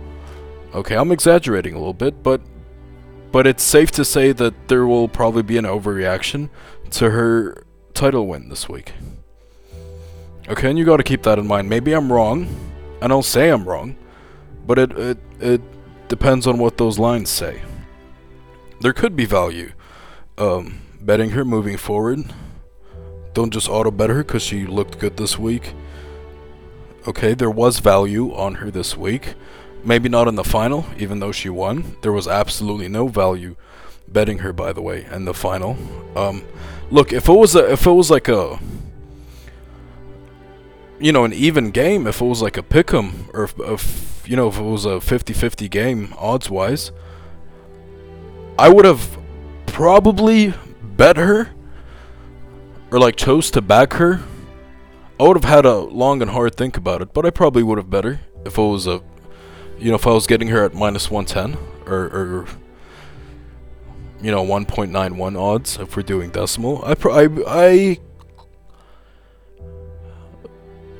Okay, 0.73 0.95
I'm 0.95 1.11
exaggerating 1.11 1.73
a 1.73 1.77
little 1.77 1.93
bit, 1.93 2.23
but 2.23 2.41
but 3.31 3.47
it's 3.47 3.63
safe 3.63 3.91
to 3.91 4.05
say 4.05 4.31
that 4.33 4.67
there 4.67 4.85
will 4.85 5.07
probably 5.07 5.43
be 5.43 5.57
an 5.57 5.65
overreaction 5.65 6.49
to 6.91 7.11
her 7.11 7.63
title 7.93 8.27
win 8.27 8.49
this 8.49 8.67
week. 8.69 8.93
Okay, 10.49 10.69
and 10.69 10.79
you 10.79 10.85
got 10.85 10.97
to 10.97 11.03
keep 11.03 11.23
that 11.23 11.39
in 11.39 11.47
mind. 11.47 11.69
Maybe 11.69 11.93
I'm 11.93 12.11
wrong, 12.11 12.47
and 13.01 13.11
I'll 13.11 13.21
say 13.21 13.49
I'm 13.49 13.65
wrong, 13.65 13.97
but 14.65 14.79
it 14.79 14.91
it 14.97 15.17
it 15.41 15.61
depends 16.07 16.47
on 16.47 16.57
what 16.57 16.77
those 16.77 16.97
lines 16.97 17.29
say. 17.29 17.61
There 18.79 18.93
could 18.93 19.15
be 19.15 19.25
value 19.25 19.73
um, 20.37 20.79
betting 21.01 21.31
her 21.31 21.43
moving 21.43 21.77
forward. 21.77 22.33
Don't 23.33 23.51
just 23.51 23.69
auto 23.69 23.91
bet 23.91 24.09
her 24.09 24.23
because 24.23 24.43
she 24.43 24.65
looked 24.65 24.99
good 24.99 25.17
this 25.17 25.37
week. 25.37 25.73
Okay, 27.07 27.33
there 27.33 27.49
was 27.49 27.79
value 27.79 28.33
on 28.33 28.55
her 28.55 28.69
this 28.69 28.95
week. 28.95 29.33
Maybe 29.83 30.09
not 30.09 30.27
in 30.27 30.35
the 30.35 30.43
final, 30.43 30.85
even 30.97 31.19
though 31.19 31.31
she 31.31 31.49
won. 31.49 31.95
There 32.01 32.11
was 32.11 32.27
absolutely 32.27 32.87
no 32.87 33.07
value 33.07 33.55
betting 34.07 34.39
her, 34.39 34.53
by 34.53 34.73
the 34.73 34.81
way, 34.81 35.05
in 35.11 35.25
the 35.25 35.33
final. 35.33 35.77
Um, 36.15 36.43
look, 36.91 37.11
if 37.11 37.27
it 37.27 37.33
was 37.33 37.55
a, 37.55 37.71
if 37.71 37.85
it 37.87 37.91
was 37.91 38.11
like 38.11 38.27
a, 38.27 38.59
you 40.99 41.11
know, 41.11 41.23
an 41.23 41.33
even 41.33 41.71
game, 41.71 42.05
if 42.05 42.21
it 42.21 42.25
was 42.25 42.41
like 42.41 42.57
a 42.57 42.61
pick'em, 42.63 43.33
or 43.33 43.45
if, 43.45 43.59
if 43.59 44.23
you 44.29 44.35
know, 44.35 44.47
if 44.47 44.57
it 44.57 44.63
was 44.63 44.85
a 44.85 44.99
50-50 44.99 45.69
game 45.69 46.13
odds-wise, 46.17 46.91
I 48.59 48.69
would 48.69 48.85
have 48.85 49.17
probably 49.65 50.53
bet 50.83 51.17
her, 51.17 51.49
or 52.91 52.99
like 52.99 53.15
chose 53.15 53.49
to 53.51 53.61
back 53.61 53.93
her. 53.93 54.21
I 55.19 55.23
would 55.23 55.37
have 55.37 55.49
had 55.49 55.65
a 55.65 55.77
long 55.77 56.21
and 56.21 56.31
hard 56.31 56.55
think 56.55 56.77
about 56.77 57.01
it, 57.01 57.13
but 57.13 57.25
I 57.25 57.29
probably 57.29 57.63
would 57.63 57.77
have 57.77 57.89
better 57.89 58.21
if 58.45 58.57
it 58.57 58.61
was 58.61 58.87
a 58.87 59.01
you 59.81 59.89
know, 59.89 59.95
if 59.95 60.05
I 60.05 60.11
was 60.11 60.27
getting 60.27 60.49
her 60.49 60.63
at 60.63 60.75
minus 60.75 61.09
110 61.09 61.57
or, 61.87 62.03
or 62.03 62.47
you 64.21 64.29
know, 64.29 64.45
1.91 64.45 65.39
odds 65.39 65.77
if 65.79 65.97
we're 65.97 66.03
doing 66.03 66.29
decimal, 66.29 66.83
I, 66.85 66.95
I, 67.09 67.29
I, 67.47 67.99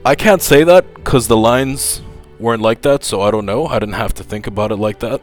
I 0.03 0.15
can't 0.15 0.41
say 0.41 0.63
that 0.63 0.91
because 0.95 1.27
the 1.27 1.37
lines 1.37 2.01
weren't 2.39 2.63
like 2.63 2.81
that, 2.81 3.03
so 3.03 3.21
I 3.21 3.29
don't 3.29 3.45
know. 3.45 3.67
I 3.67 3.77
didn't 3.77 3.93
have 3.93 4.15
to 4.15 4.23
think 4.23 4.47
about 4.47 4.71
it 4.71 4.77
like 4.77 4.97
that. 4.99 5.21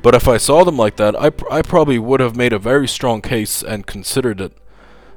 But 0.00 0.14
if 0.14 0.28
I 0.28 0.36
saw 0.36 0.62
them 0.64 0.76
like 0.76 0.96
that, 0.96 1.16
I, 1.16 1.32
I 1.50 1.62
probably 1.62 1.98
would 1.98 2.20
have 2.20 2.36
made 2.36 2.52
a 2.52 2.60
very 2.60 2.86
strong 2.86 3.22
case 3.22 3.60
and 3.62 3.86
considered 3.86 4.40
it 4.40 4.52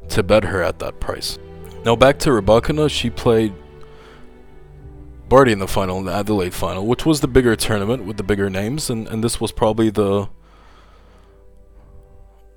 to 0.10 0.24
bet 0.24 0.44
her 0.44 0.62
at 0.62 0.80
that 0.80 1.00
price. 1.00 1.38
Now 1.86 1.96
back 1.96 2.20
to 2.20 2.30
Rybakina, 2.30 2.90
she 2.90 3.10
played 3.10 3.54
Barty 5.30 5.52
in 5.52 5.60
the 5.60 5.68
final, 5.68 5.98
in 6.00 6.06
the 6.06 6.14
Adelaide 6.14 6.54
final, 6.54 6.86
which 6.86 7.06
was 7.06 7.20
the 7.20 7.28
bigger 7.28 7.56
tournament 7.56 8.06
with 8.06 8.18
the 8.18 8.24
bigger 8.24 8.50
names, 8.50 8.90
and, 8.90 9.08
and 9.08 9.24
this 9.24 9.42
was 9.42 9.52
probably 9.52 9.90
the 9.90 10.30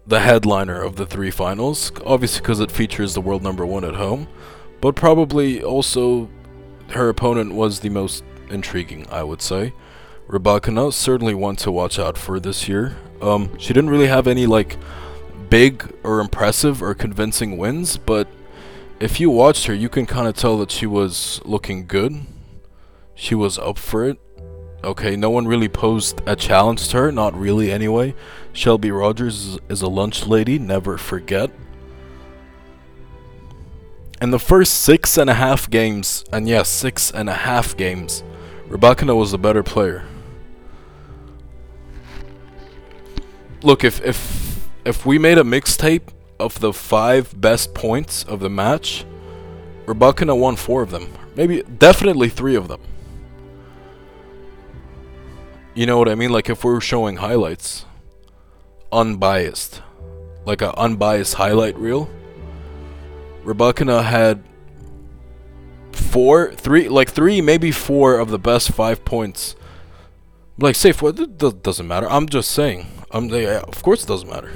the 0.07 0.21
headliner 0.21 0.83
of 0.83 0.97
the 0.97 1.07
three 1.07 1.30
finals, 1.30 1.92
obviously 2.04 2.40
because 2.40 2.59
it 2.59 2.71
features 2.71 3.14
the 3.14 3.21
world 3.21 3.42
number 3.42 3.64
one 3.64 3.85
at 3.85 3.95
home, 3.95 4.26
but 4.80 4.97
probably 4.97 5.62
also 5.62 6.28
her 6.88 7.09
opponent 7.09 7.54
was 7.54 7.80
the 7.80 7.90
most 7.90 8.25
intriguing, 8.50 9.07
I 9.11 9.23
would 9.23 9.40
say. 9.40 9.73
Rybakina 10.28 10.92
certainly 10.92 11.35
one 11.35 11.57
to 11.57 11.71
watch 11.71 11.99
out 11.99 12.16
for 12.16 12.40
this 12.40 12.69
year. 12.69 12.97
Um, 13.21 13.57
she 13.59 13.73
didn't 13.73 13.90
really 13.90 14.07
have 14.07 14.26
any 14.26 14.47
like 14.47 14.76
big 15.50 15.92
or 16.02 16.21
impressive 16.21 16.83
or 16.83 16.95
convincing 16.95 17.59
wins, 17.59 17.99
but 17.99 18.28
if 19.00 19.21
you 19.21 19.28
watched 19.28 19.66
her, 19.66 19.75
you 19.75 19.88
can 19.88 20.07
kind 20.07 20.28
of 20.28 20.37
tell 20.37 20.57
that 20.59 20.71
she 20.71 20.87
was 20.87 21.40
looking 21.45 21.87
good 21.87 22.26
she 23.21 23.35
was 23.35 23.59
up 23.59 23.76
for 23.76 24.07
it. 24.07 24.19
Okay, 24.83 25.14
no 25.14 25.28
one 25.28 25.47
really 25.47 25.69
posed 25.69 26.23
a 26.26 26.35
challenge 26.35 26.88
to 26.88 26.97
her, 26.97 27.12
not 27.12 27.38
really 27.38 27.71
anyway. 27.71 28.14
Shelby 28.54 28.90
Rogers 28.90 29.59
is, 29.69 29.83
a 29.83 29.88
lunch 29.88 30.26
lady, 30.26 30.59
never 30.59 30.97
forget. 30.97 31.50
In 34.23 34.30
the 34.30 34.38
first 34.38 34.73
six 34.73 35.19
and 35.19 35.28
a 35.28 35.35
half 35.35 35.69
games, 35.69 36.25
and 36.33 36.49
yes, 36.49 36.71
six 36.71 37.11
and 37.11 37.28
a 37.28 37.35
half 37.35 37.76
games, 37.76 38.25
Rybakina 38.71 39.14
was 39.14 39.35
a 39.35 39.38
better 39.38 39.62
player. 39.62 40.07
Look, 43.62 43.85
if 43.85 44.02
if 44.02 44.50
if 44.85 45.05
we 45.05 45.19
made 45.19 45.39
a 45.39 45.43
mixtape 45.43 46.09
of 46.39 46.61
the 46.61 46.73
five 46.73 47.39
best 47.41 47.75
points 47.75 48.25
of 48.25 48.41
the 48.41 48.51
match, 48.51 49.05
Rybakina 49.87 50.39
won 50.39 50.57
four 50.57 50.83
of 50.83 50.91
them. 50.91 51.13
Maybe, 51.37 51.63
definitely 51.63 52.29
three 52.29 52.55
of 52.55 52.69
them. 52.69 52.81
You 55.75 55.87
know 55.87 55.99
what 55.99 56.09
I 56.09 56.15
mean? 56.15 56.31
Like 56.31 56.51
if 56.51 56.65
we're 56.65 56.81
showing 56.81 57.17
highlights, 57.17 57.85
unbiased, 58.93 59.83
like 60.45 60.63
an 60.63 60.73
unbiased 60.77 61.35
highlight 61.35 61.77
reel. 61.77 62.11
Rybakina 63.45 64.05
had 64.05 64.43
four, 65.93 66.53
three, 66.53 66.89
like 66.89 67.11
three, 67.11 67.41
maybe 67.41 67.71
four 67.71 68.19
of 68.19 68.31
the 68.31 68.39
best 68.39 68.73
five 68.73 69.05
points. 69.05 69.55
Like, 70.61 70.75
Saif, 70.75 71.00
what? 71.00 71.19
It 71.19 71.62
doesn't 71.62 71.88
matter. 71.88 72.09
I'm 72.11 72.29
just 72.29 72.50
saying. 72.50 72.87
I'm. 73.11 73.29
Yeah, 73.31 73.62
of 73.67 73.83
course, 73.83 74.05
it 74.05 74.07
doesn't 74.07 74.29
matter. 74.29 74.52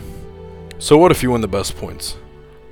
So 0.79 0.99
what 0.99 1.11
if 1.11 1.23
you 1.23 1.31
win 1.31 1.41
the 1.41 1.49
best 1.49 1.77
points, 1.77 2.17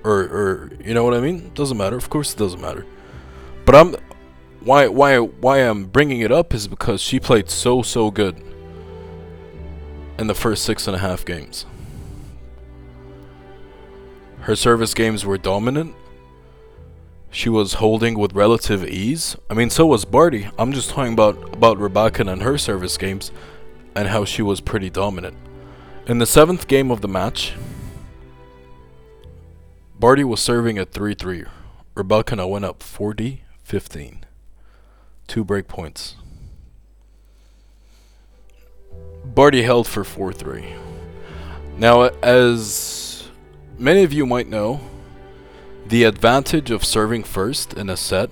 or, 0.04 0.20
or 0.20 0.70
you 0.84 0.92
know 0.92 1.02
what 1.02 1.14
I 1.14 1.20
mean? 1.20 1.50
Doesn't 1.54 1.78
matter. 1.78 1.96
Of 1.96 2.10
course, 2.10 2.34
it 2.34 2.38
doesn't 2.38 2.60
matter. 2.60 2.84
But 3.64 3.74
I'm 3.74 3.96
why 4.60 4.86
why 4.86 5.18
why 5.18 5.58
I'm 5.58 5.86
bringing 5.86 6.20
it 6.20 6.30
up 6.30 6.52
is 6.52 6.68
because 6.68 7.00
she 7.00 7.18
played 7.18 7.48
so 7.48 7.82
so 7.82 8.10
good 8.10 8.36
in 10.18 10.26
the 10.26 10.34
first 10.34 10.64
six 10.64 10.86
and 10.86 10.94
a 10.94 10.98
half 10.98 11.24
games. 11.24 11.64
Her 14.40 14.56
service 14.56 14.92
games 14.92 15.24
were 15.24 15.38
dominant. 15.38 15.94
She 17.34 17.48
was 17.48 17.74
holding 17.74 18.18
with 18.18 18.34
relative 18.34 18.86
ease. 18.86 19.36
I 19.48 19.54
mean, 19.54 19.70
so 19.70 19.86
was 19.86 20.04
Barty. 20.04 20.50
I'm 20.58 20.70
just 20.70 20.90
talking 20.90 21.14
about 21.14 21.54
about 21.54 21.78
Rybakina 21.78 22.34
and 22.34 22.42
her 22.42 22.58
service 22.58 22.98
games, 22.98 23.32
and 23.94 24.08
how 24.08 24.26
she 24.26 24.42
was 24.42 24.60
pretty 24.60 24.90
dominant. 24.90 25.36
In 26.06 26.18
the 26.18 26.26
seventh 26.26 26.68
game 26.68 26.90
of 26.90 27.00
the 27.00 27.08
match, 27.08 27.54
Barty 29.98 30.24
was 30.24 30.40
serving 30.40 30.76
at 30.76 30.92
3 30.92 31.14
3. 31.14 31.44
Rybakina 31.96 32.48
went 32.48 32.66
up 32.66 32.82
40 32.82 33.44
15. 33.64 34.26
Two 35.26 35.42
break 35.42 35.68
points. 35.68 36.16
Barty 39.24 39.62
held 39.62 39.88
for 39.88 40.04
4 40.04 40.34
3. 40.34 40.66
Now, 41.78 42.02
as 42.22 43.30
many 43.78 44.02
of 44.02 44.12
you 44.12 44.26
might 44.26 44.48
know, 44.48 44.80
the 45.86 46.04
advantage 46.04 46.70
of 46.70 46.84
serving 46.84 47.24
first 47.24 47.74
in 47.74 47.90
a 47.90 47.96
set, 47.96 48.30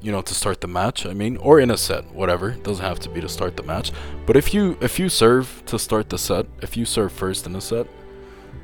you 0.00 0.12
know, 0.12 0.22
to 0.22 0.34
start 0.34 0.60
the 0.60 0.68
match, 0.68 1.06
I 1.06 1.12
mean, 1.12 1.36
or 1.38 1.60
in 1.60 1.70
a 1.70 1.76
set, 1.76 2.12
whatever, 2.12 2.50
it 2.50 2.62
doesn't 2.62 2.84
have 2.84 3.00
to 3.00 3.08
be 3.08 3.20
to 3.20 3.28
start 3.28 3.56
the 3.56 3.62
match. 3.62 3.92
But 4.26 4.36
if 4.36 4.54
you 4.54 4.76
if 4.80 4.98
you 4.98 5.08
serve 5.08 5.62
to 5.66 5.78
start 5.78 6.08
the 6.08 6.18
set, 6.18 6.46
if 6.62 6.76
you 6.76 6.84
serve 6.84 7.12
first 7.12 7.46
in 7.46 7.56
a 7.56 7.60
set, 7.60 7.86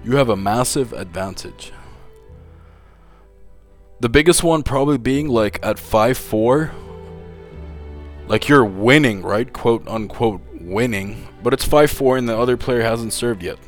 you 0.04 0.16
have 0.16 0.28
a 0.28 0.36
massive 0.36 0.92
advantage. 0.92 1.72
The 4.00 4.08
biggest 4.08 4.42
one 4.42 4.62
probably 4.62 4.98
being 4.98 5.28
like 5.28 5.64
at 5.64 5.76
5-4 5.76 6.72
like 8.26 8.48
you're 8.48 8.64
winning, 8.64 9.22
right? 9.22 9.52
Quote 9.52 9.86
unquote 9.88 10.40
winning, 10.60 11.28
but 11.42 11.52
it's 11.52 11.66
5-4 11.66 12.18
and 12.18 12.28
the 12.28 12.36
other 12.36 12.56
player 12.56 12.82
hasn't 12.82 13.12
served 13.12 13.42
yet. 13.42 13.58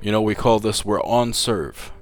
You 0.00 0.12
know, 0.12 0.22
we 0.22 0.34
call 0.34 0.60
this 0.60 0.84
we're 0.84 1.02
on 1.02 1.32
serve. 1.32 1.92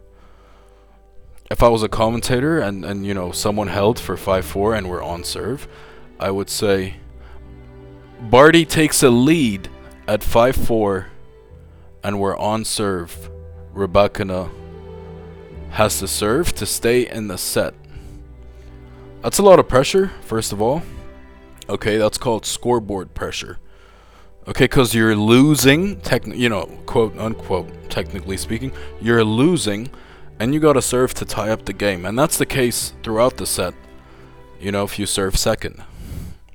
If 1.51 1.63
I 1.63 1.69
was 1.69 1.83
a 1.83 1.89
commentator 1.89 2.61
and, 2.61 2.85
and 2.85 3.07
you 3.07 3.15
know 3.15 3.33
someone 3.33 3.69
held 3.69 3.99
for 3.99 4.17
5-4 4.17 4.77
and 4.77 4.91
we're 4.91 5.03
on 5.03 5.25
serve, 5.25 5.67
I 6.21 6.31
would 6.31 6.51
say 6.51 6.97
Barty 8.21 8.67
takes 8.67 9.03
a 9.03 9.11
lead 9.11 9.69
at 10.07 10.21
5-4 10.21 11.07
and 12.05 12.21
we're 12.21 12.37
on 12.37 12.65
serve. 12.65 13.31
Rybakina 13.75 14.51
has 15.71 15.99
to 16.01 16.09
serve 16.09 16.55
to 16.55 16.67
stay 16.67 17.09
in 17.09 17.29
the 17.29 17.39
set. 17.39 17.75
That's 19.23 19.39
a 19.39 19.43
lot 19.43 19.59
of 19.59 19.69
pressure, 19.69 20.13
first 20.21 20.53
of 20.53 20.61
all. 20.61 20.83
Okay, 21.69 21.97
that's 21.97 22.19
called 22.19 22.47
scoreboard 22.47 23.15
pressure. 23.15 23.59
Okay, 24.47 24.65
because 24.65 24.95
you're 24.95 25.17
losing, 25.17 26.01
tech, 26.01 26.27
you 26.27 26.49
know, 26.49 26.67
quote 26.87 27.17
unquote, 27.19 27.69
technically 27.91 28.37
speaking, 28.37 28.73
you're 29.01 29.25
losing, 29.25 29.91
and 30.41 30.55
you 30.55 30.61
gotta 30.61 30.83
serve 30.83 31.15
to 31.15 31.25
tie 31.25 31.51
up 31.51 31.65
the 31.65 31.73
game. 31.73 32.05
And 32.05 32.19
that's 32.19 32.39
the 32.39 32.47
case 32.47 32.93
throughout 33.03 33.37
the 33.37 33.47
set, 33.47 33.75
you 34.61 34.73
know, 34.73 34.85
if 34.85 34.99
you 34.99 35.07
serve 35.07 35.37
second. 35.37 35.83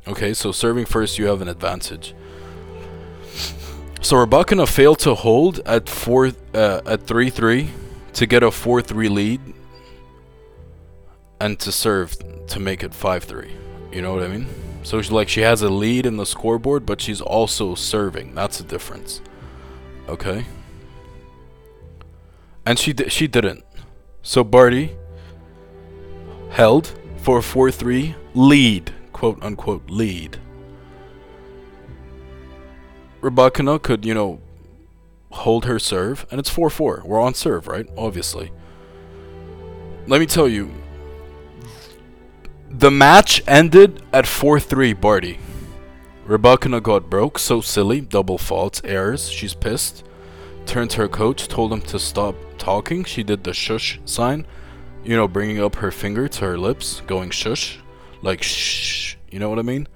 Okay, 0.08 0.34
so 0.34 0.52
serving 0.52 0.86
first, 0.86 1.18
you 1.18 1.28
have 1.28 1.42
an 1.42 1.48
advantage. 1.48 2.14
So 4.02 4.18
Rybakina 4.18 4.68
failed 4.68 5.00
to 5.00 5.16
hold 5.16 5.60
at 5.66 5.88
four 5.88 6.32
uh, 6.54 6.82
at 6.86 7.08
three 7.08 7.30
three 7.30 7.70
to 8.14 8.26
get 8.26 8.44
a 8.44 8.52
four 8.52 8.82
three 8.82 9.08
lead, 9.08 9.40
and 11.40 11.58
to 11.60 11.72
serve 11.72 12.18
to 12.48 12.60
make 12.60 12.84
it 12.84 12.94
five 12.94 13.24
three. 13.24 13.54
You 13.94 14.02
know 14.02 14.14
what 14.14 14.24
I 14.24 14.28
mean? 14.28 14.48
So 14.84 15.02
she, 15.02 15.10
like 15.10 15.30
she 15.30 15.40
has 15.42 15.62
a 15.62 15.70
lead 15.70 16.06
in 16.06 16.18
the 16.18 16.26
scoreboard, 16.26 16.86
but 16.86 17.00
she's 17.00 17.22
also 17.22 17.76
serving. 17.76 18.36
That's 18.36 18.58
the 18.58 18.66
difference. 18.66 19.22
Okay. 20.10 20.46
And 22.66 22.78
she 22.78 22.92
di- 22.92 23.08
she 23.08 23.28
didn't. 23.28 23.64
So 24.26 24.44
Barty 24.44 24.96
held 26.50 26.98
for 27.18 27.40
a 27.40 27.42
4-3 27.42 28.16
lead, 28.34 28.94
quote 29.12 29.44
unquote 29.44 29.90
lead. 29.90 30.40
Rybakina 33.22 33.82
could, 33.82 34.06
you 34.06 34.14
know, 34.14 34.40
hold 35.32 35.66
her 35.66 35.78
serve, 35.78 36.26
and 36.32 36.40
it's 36.40 36.50
4-4. 36.50 37.04
We're 37.04 37.22
on 37.22 37.34
serve, 37.34 37.68
right? 37.68 37.88
Obviously. 37.98 38.52
Let 40.08 40.22
me 40.22 40.26
tell 40.26 40.48
you, 40.48 40.72
the 42.70 42.92
match 42.92 43.44
ended 43.46 44.04
at 44.14 44.26
4-3 44.26 45.00
Barty. 45.00 45.38
Rybakina 46.28 46.82
got 46.82 47.10
broke, 47.10 47.40
so 47.40 47.60
silly, 47.60 48.00
double 48.00 48.38
faults, 48.38 48.82
errors, 48.86 49.30
she's 49.30 49.54
pissed. 49.54 50.06
Turned 50.66 50.92
to 50.92 50.98
her 50.98 51.08
coach, 51.08 51.48
told 51.48 51.72
him 51.72 51.82
to 51.82 52.00
stop 52.00 52.36
talking. 52.58 53.04
She 53.04 53.24
did 53.24 53.44
the 53.44 53.54
shush 53.54 54.00
sign, 54.06 54.48
you 55.04 55.16
know, 55.16 55.28
bringing 55.28 55.62
up 55.62 55.76
her 55.76 55.92
finger 55.92 56.28
to 56.28 56.46
her 56.46 56.58
lips, 56.58 57.02
going 57.06 57.30
shush, 57.30 57.80
like 58.22 58.42
shh, 58.42 59.16
you 59.30 59.40
know 59.40 59.50
what 59.50 59.60
I 59.60 59.64
mean? 59.64 59.88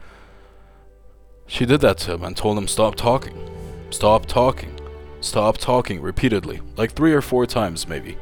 She 1.48 1.66
did 1.66 1.82
that 1.82 1.98
to 2.00 2.14
him 2.14 2.24
and 2.24 2.36
told 2.36 2.58
him 2.58 2.68
stop 2.68 2.96
talking, 2.96 3.50
stop 3.90 4.26
talking, 4.26 4.78
stop 5.22 5.58
talking 5.58 6.02
repeatedly, 6.02 6.60
like 6.76 6.92
three 6.92 7.14
or 7.14 7.22
four 7.22 7.46
times 7.46 7.88
maybe. 7.88 8.18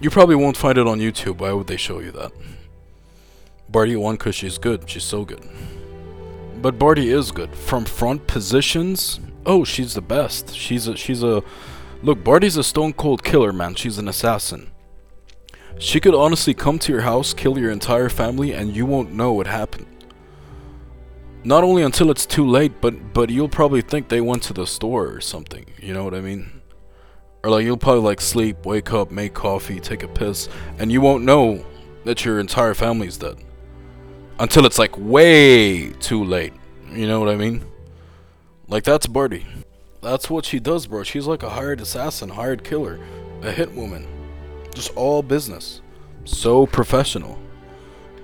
You 0.00 0.10
probably 0.10 0.34
won't 0.36 0.56
find 0.56 0.76
it 0.76 0.86
on 0.86 0.98
YouTube, 0.98 1.38
why 1.38 1.52
would 1.52 1.68
they 1.68 1.76
show 1.76 2.00
you 2.00 2.10
that? 2.12 2.32
Barty 3.68 3.96
won 3.96 4.16
because 4.16 4.34
she's 4.34 4.58
good, 4.58 4.88
she's 4.90 5.04
so 5.04 5.24
good. 5.24 5.48
But 6.60 6.78
Barty 6.78 7.10
is 7.10 7.30
good. 7.30 7.54
From 7.54 7.84
front 7.84 8.26
positions, 8.26 9.20
oh, 9.48 9.64
she's 9.64 9.94
the 9.94 10.02
best. 10.02 10.54
She's 10.54 10.86
a, 10.86 10.96
she's 10.96 11.22
a, 11.24 11.42
look, 12.02 12.22
Barty's 12.22 12.56
a 12.56 12.62
stone 12.62 12.92
cold 12.92 13.24
killer, 13.24 13.52
man. 13.52 13.74
She's 13.74 13.98
an 13.98 14.06
assassin. 14.06 14.70
She 15.78 15.98
could 16.00 16.14
honestly 16.14 16.54
come 16.54 16.78
to 16.80 16.92
your 16.92 17.00
house, 17.00 17.32
kill 17.32 17.58
your 17.58 17.70
entire 17.70 18.08
family, 18.08 18.52
and 18.52 18.76
you 18.76 18.84
won't 18.84 19.12
know 19.12 19.32
what 19.32 19.46
happened. 19.46 19.86
Not 21.44 21.64
only 21.64 21.82
until 21.82 22.10
it's 22.10 22.26
too 22.26 22.46
late, 22.46 22.80
but 22.80 23.14
but 23.14 23.30
you'll 23.30 23.48
probably 23.48 23.80
think 23.80 24.08
they 24.08 24.20
went 24.20 24.42
to 24.44 24.52
the 24.52 24.66
store 24.66 25.06
or 25.06 25.20
something. 25.20 25.64
You 25.80 25.94
know 25.94 26.02
what 26.02 26.14
I 26.14 26.20
mean? 26.20 26.60
Or 27.44 27.50
like 27.50 27.64
you'll 27.64 27.76
probably 27.76 28.02
like 28.02 28.20
sleep, 28.20 28.66
wake 28.66 28.92
up, 28.92 29.12
make 29.12 29.34
coffee, 29.34 29.78
take 29.78 30.02
a 30.02 30.08
piss, 30.08 30.48
and 30.78 30.90
you 30.90 31.00
won't 31.00 31.24
know 31.24 31.64
that 32.04 32.24
your 32.24 32.40
entire 32.40 32.74
family's 32.74 33.16
dead 33.16 33.36
until 34.40 34.66
it's 34.66 34.78
like 34.78 34.98
way 34.98 35.90
too 35.92 36.24
late. 36.24 36.52
You 36.92 37.06
know 37.06 37.20
what 37.20 37.28
I 37.28 37.36
mean? 37.36 37.64
Like 38.68 38.84
that's 38.84 39.06
Barty. 39.06 39.46
That's 40.02 40.28
what 40.28 40.44
she 40.44 40.60
does, 40.60 40.86
bro. 40.86 41.02
She's 41.02 41.26
like 41.26 41.42
a 41.42 41.50
hired 41.50 41.80
assassin, 41.80 42.28
hired 42.28 42.62
killer, 42.62 43.00
a 43.42 43.50
hit 43.50 43.72
woman. 43.72 44.06
Just 44.74 44.94
all 44.94 45.22
business. 45.22 45.80
So 46.24 46.66
professional. 46.66 47.38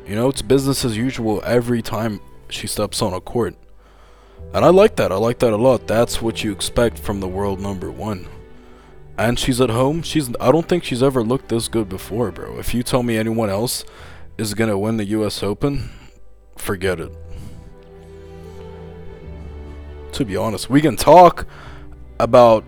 You 0.06 0.14
know, 0.14 0.28
it's 0.28 0.42
business 0.42 0.84
as 0.84 0.98
usual 0.98 1.40
every 1.44 1.80
time 1.80 2.20
she 2.50 2.66
steps 2.66 3.00
on 3.00 3.14
a 3.14 3.20
court. 3.20 3.56
And 4.52 4.64
I 4.64 4.68
like 4.68 4.96
that. 4.96 5.10
I 5.10 5.16
like 5.16 5.38
that 5.38 5.54
a 5.54 5.56
lot. 5.56 5.86
That's 5.86 6.20
what 6.20 6.44
you 6.44 6.52
expect 6.52 6.98
from 6.98 7.20
the 7.20 7.28
world 7.28 7.58
number 7.58 7.90
one. 7.90 8.28
And 9.16 9.38
she's 9.38 9.60
at 9.62 9.70
home. 9.70 10.02
She's 10.02 10.28
I 10.40 10.52
don't 10.52 10.68
think 10.68 10.84
she's 10.84 11.02
ever 11.02 11.22
looked 11.22 11.48
this 11.48 11.68
good 11.68 11.88
before, 11.88 12.30
bro. 12.30 12.58
If 12.58 12.74
you 12.74 12.82
tell 12.82 13.02
me 13.02 13.16
anyone 13.16 13.48
else 13.48 13.84
is 14.36 14.52
gonna 14.52 14.78
win 14.78 14.98
the 14.98 15.06
US 15.06 15.42
Open, 15.42 15.90
forget 16.56 17.00
it. 17.00 17.16
To 20.14 20.24
be 20.24 20.36
honest, 20.36 20.70
we 20.70 20.80
can 20.80 20.96
talk 20.96 21.44
about 22.20 22.64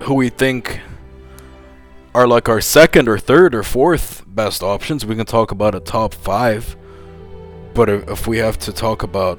who 0.00 0.14
we 0.14 0.30
think 0.30 0.80
are 2.12 2.26
like 2.26 2.48
our 2.48 2.60
second 2.60 3.08
or 3.08 3.18
third 3.18 3.54
or 3.54 3.62
fourth 3.62 4.24
best 4.26 4.64
options. 4.64 5.06
We 5.06 5.14
can 5.14 5.24
talk 5.24 5.52
about 5.52 5.76
a 5.76 5.80
top 5.80 6.12
five. 6.12 6.76
But 7.72 7.88
if 7.88 8.26
we 8.26 8.38
have 8.38 8.58
to 8.58 8.72
talk 8.72 9.04
about 9.04 9.38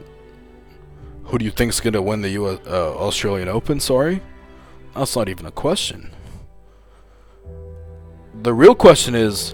who 1.25 1.37
do 1.37 1.43
you 1.43 1.51
think 1.51 1.73
is 1.73 1.81
going 1.81 1.95
to 1.95 2.01
win 2.01 2.21
the 2.21 2.29
US, 2.29 2.59
uh, 2.65 2.95
Australian 2.95 3.49
Open, 3.49 3.81
sorry, 3.81 4.21
that's 4.95 5.17
not 5.17 5.27
even 5.27 5.45
a 5.45 5.51
question. 5.51 6.11
The 8.41 8.53
real 8.53 8.73
question 8.73 9.15
is, 9.15 9.53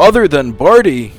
other 0.00 0.26
than 0.26 0.50
Barty, 0.50 1.12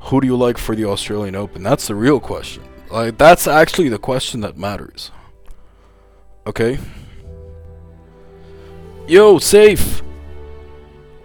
who 0.00 0.20
do 0.20 0.26
you 0.26 0.36
like 0.36 0.58
for 0.58 0.76
the 0.76 0.84
Australian 0.84 1.34
Open? 1.34 1.62
That's 1.62 1.88
the 1.88 1.94
real 1.94 2.20
question. 2.20 2.62
Like 2.92 3.16
that's 3.16 3.46
actually 3.46 3.88
the 3.88 3.98
question 3.98 4.42
that 4.42 4.58
matters. 4.58 5.10
Okay? 6.46 6.78
Yo, 9.08 9.36
Saif. 9.38 10.02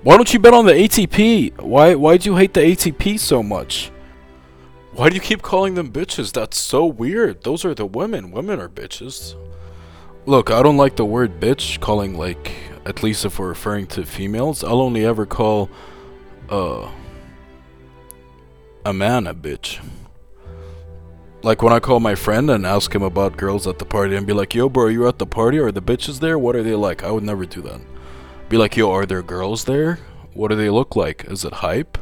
Why 0.02 0.16
don't 0.16 0.34
you 0.34 0.40
bet 0.40 0.54
on 0.54 0.66
the 0.66 0.72
ATP? 0.72 1.60
Why 1.60 1.94
why 1.96 2.16
do 2.16 2.30
you 2.30 2.38
hate 2.38 2.54
the 2.54 2.62
ATP 2.62 3.20
so 3.20 3.44
much? 3.44 3.92
Why 4.94 5.10
do 5.10 5.16
you 5.16 5.22
keep 5.22 5.42
calling 5.42 5.74
them 5.74 5.92
bitches? 5.92 6.32
That's 6.32 6.58
so 6.58 6.86
weird. 6.86 7.44
Those 7.44 7.66
are 7.66 7.76
the 7.76 7.86
women. 7.86 8.32
Women 8.32 8.62
are 8.62 8.70
bitches. 8.70 9.36
Look, 10.26 10.50
I 10.50 10.64
don't 10.64 10.78
like 10.78 10.96
the 10.96 11.06
word 11.06 11.42
bitch 11.42 11.82
calling 11.82 12.18
like 12.18 12.54
at 12.86 13.04
least 13.04 13.26
if 13.26 13.40
we're 13.40 13.50
referring 13.50 13.88
to 13.88 14.06
females. 14.06 14.64
I'll 14.64 14.80
only 14.80 15.06
ever 15.06 15.26
call 15.26 15.70
uh 16.50 16.90
a 18.86 18.94
man 18.94 19.28
a 19.28 19.36
bitch. 19.36 19.82
Like 21.44 21.62
when 21.62 21.72
I 21.72 21.80
call 21.80 22.00
my 22.00 22.16
friend 22.16 22.50
and 22.50 22.66
ask 22.66 22.94
him 22.94 23.04
about 23.04 23.38
girls 23.38 23.68
at 23.68 23.78
the 23.78 23.86
party 23.86 24.16
and 24.16 24.26
be 24.26 24.34
like, 24.34 24.56
yo, 24.56 24.70
bro, 24.70 24.88
you 24.88 25.08
at 25.08 25.20
the 25.20 25.28
party? 25.28 25.60
Are 25.60 25.72
the 25.72 25.82
bitches 25.82 26.20
there? 26.20 26.38
What 26.38 26.56
are 26.56 26.64
they 26.64 26.76
like? 26.76 27.04
I 27.04 27.12
would 27.12 27.24
never 27.24 27.46
do 27.46 27.62
that. 27.62 27.80
Be 28.50 28.58
like, 28.58 28.76
yo, 28.76 28.92
are 28.92 29.06
there 29.06 29.22
girls 29.22 29.66
there? 29.66 30.00
What 30.34 30.50
do 30.50 30.56
they 30.56 30.70
look 30.70 30.96
like? 30.96 31.26
Is 31.26 31.46
it 31.46 31.54
hype? 31.54 31.98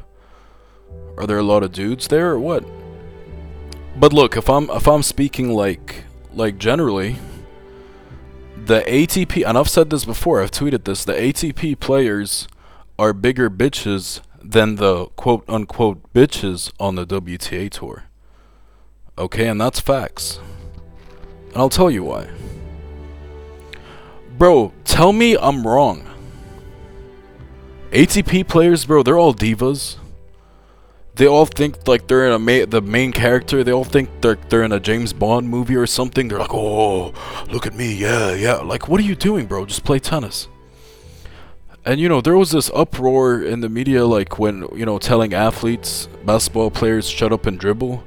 Are 1.17 1.27
there 1.27 1.37
a 1.37 1.43
lot 1.43 1.63
of 1.63 1.71
dudes 1.71 2.07
there 2.07 2.31
or 2.31 2.39
what? 2.39 2.65
But 3.97 4.13
look, 4.13 4.35
if 4.35 4.49
I'm 4.49 4.69
if 4.69 4.87
I'm 4.87 5.03
speaking 5.03 5.51
like 5.51 6.03
like 6.33 6.57
generally, 6.57 7.17
the 8.65 8.81
ATP 8.81 9.47
and 9.47 9.57
I've 9.57 9.69
said 9.69 9.89
this 9.89 10.05
before, 10.05 10.41
I've 10.41 10.51
tweeted 10.51 10.83
this, 10.83 11.05
the 11.05 11.13
ATP 11.13 11.79
players 11.79 12.47
are 12.99 13.13
bigger 13.13 13.49
bitches 13.49 14.21
than 14.41 14.75
the 14.75 15.05
quote 15.15 15.45
unquote 15.47 16.13
bitches 16.13 16.71
on 16.79 16.95
the 16.95 17.05
WTA 17.05 17.69
tour. 17.69 18.05
Okay, 19.17 19.47
and 19.47 19.59
that's 19.59 19.79
facts. 19.79 20.39
And 21.47 21.57
I'll 21.57 21.69
tell 21.69 21.89
you 21.89 22.03
why. 22.03 22.27
Bro, 24.37 24.73
tell 24.83 25.13
me 25.13 25.37
I'm 25.37 25.65
wrong. 25.65 26.05
ATP 27.91 28.47
players, 28.47 28.83
bro, 28.85 29.03
they're 29.03 29.17
all 29.17 29.33
divas. 29.33 29.97
They 31.15 31.27
all 31.27 31.45
think 31.45 31.87
like 31.87 32.07
they're 32.07 32.27
in 32.27 32.33
a 32.33 32.39
ma- 32.39 32.65
the 32.67 32.81
main 32.81 33.13
character. 33.13 33.63
They 33.63 33.71
all 33.71 33.85
think 33.85 34.09
they're 34.19 34.37
they're 34.49 34.63
in 34.63 34.73
a 34.73 34.81
James 34.81 35.13
Bond 35.13 35.47
movie 35.47 35.77
or 35.77 35.87
something. 35.87 36.27
They're 36.27 36.39
like, 36.39 36.53
"Oh, 36.53 37.13
look 37.49 37.65
at 37.65 37.73
me. 37.73 37.95
Yeah, 37.95 38.33
yeah." 38.33 38.55
Like, 38.55 38.89
what 38.89 38.99
are 38.99 39.03
you 39.03 39.15
doing, 39.15 39.45
bro? 39.45 39.65
Just 39.65 39.85
play 39.85 39.99
tennis. 39.99 40.49
And 41.85 42.01
you 42.01 42.09
know, 42.09 42.19
there 42.19 42.35
was 42.35 42.51
this 42.51 42.69
uproar 42.73 43.41
in 43.41 43.61
the 43.61 43.69
media 43.69 44.05
like 44.05 44.39
when, 44.39 44.67
you 44.75 44.85
know, 44.85 44.97
telling 44.97 45.33
athletes, 45.33 46.09
basketball 46.25 46.71
players 46.71 47.07
shut 47.07 47.31
up 47.31 47.45
and 47.45 47.57
dribble. 47.57 48.03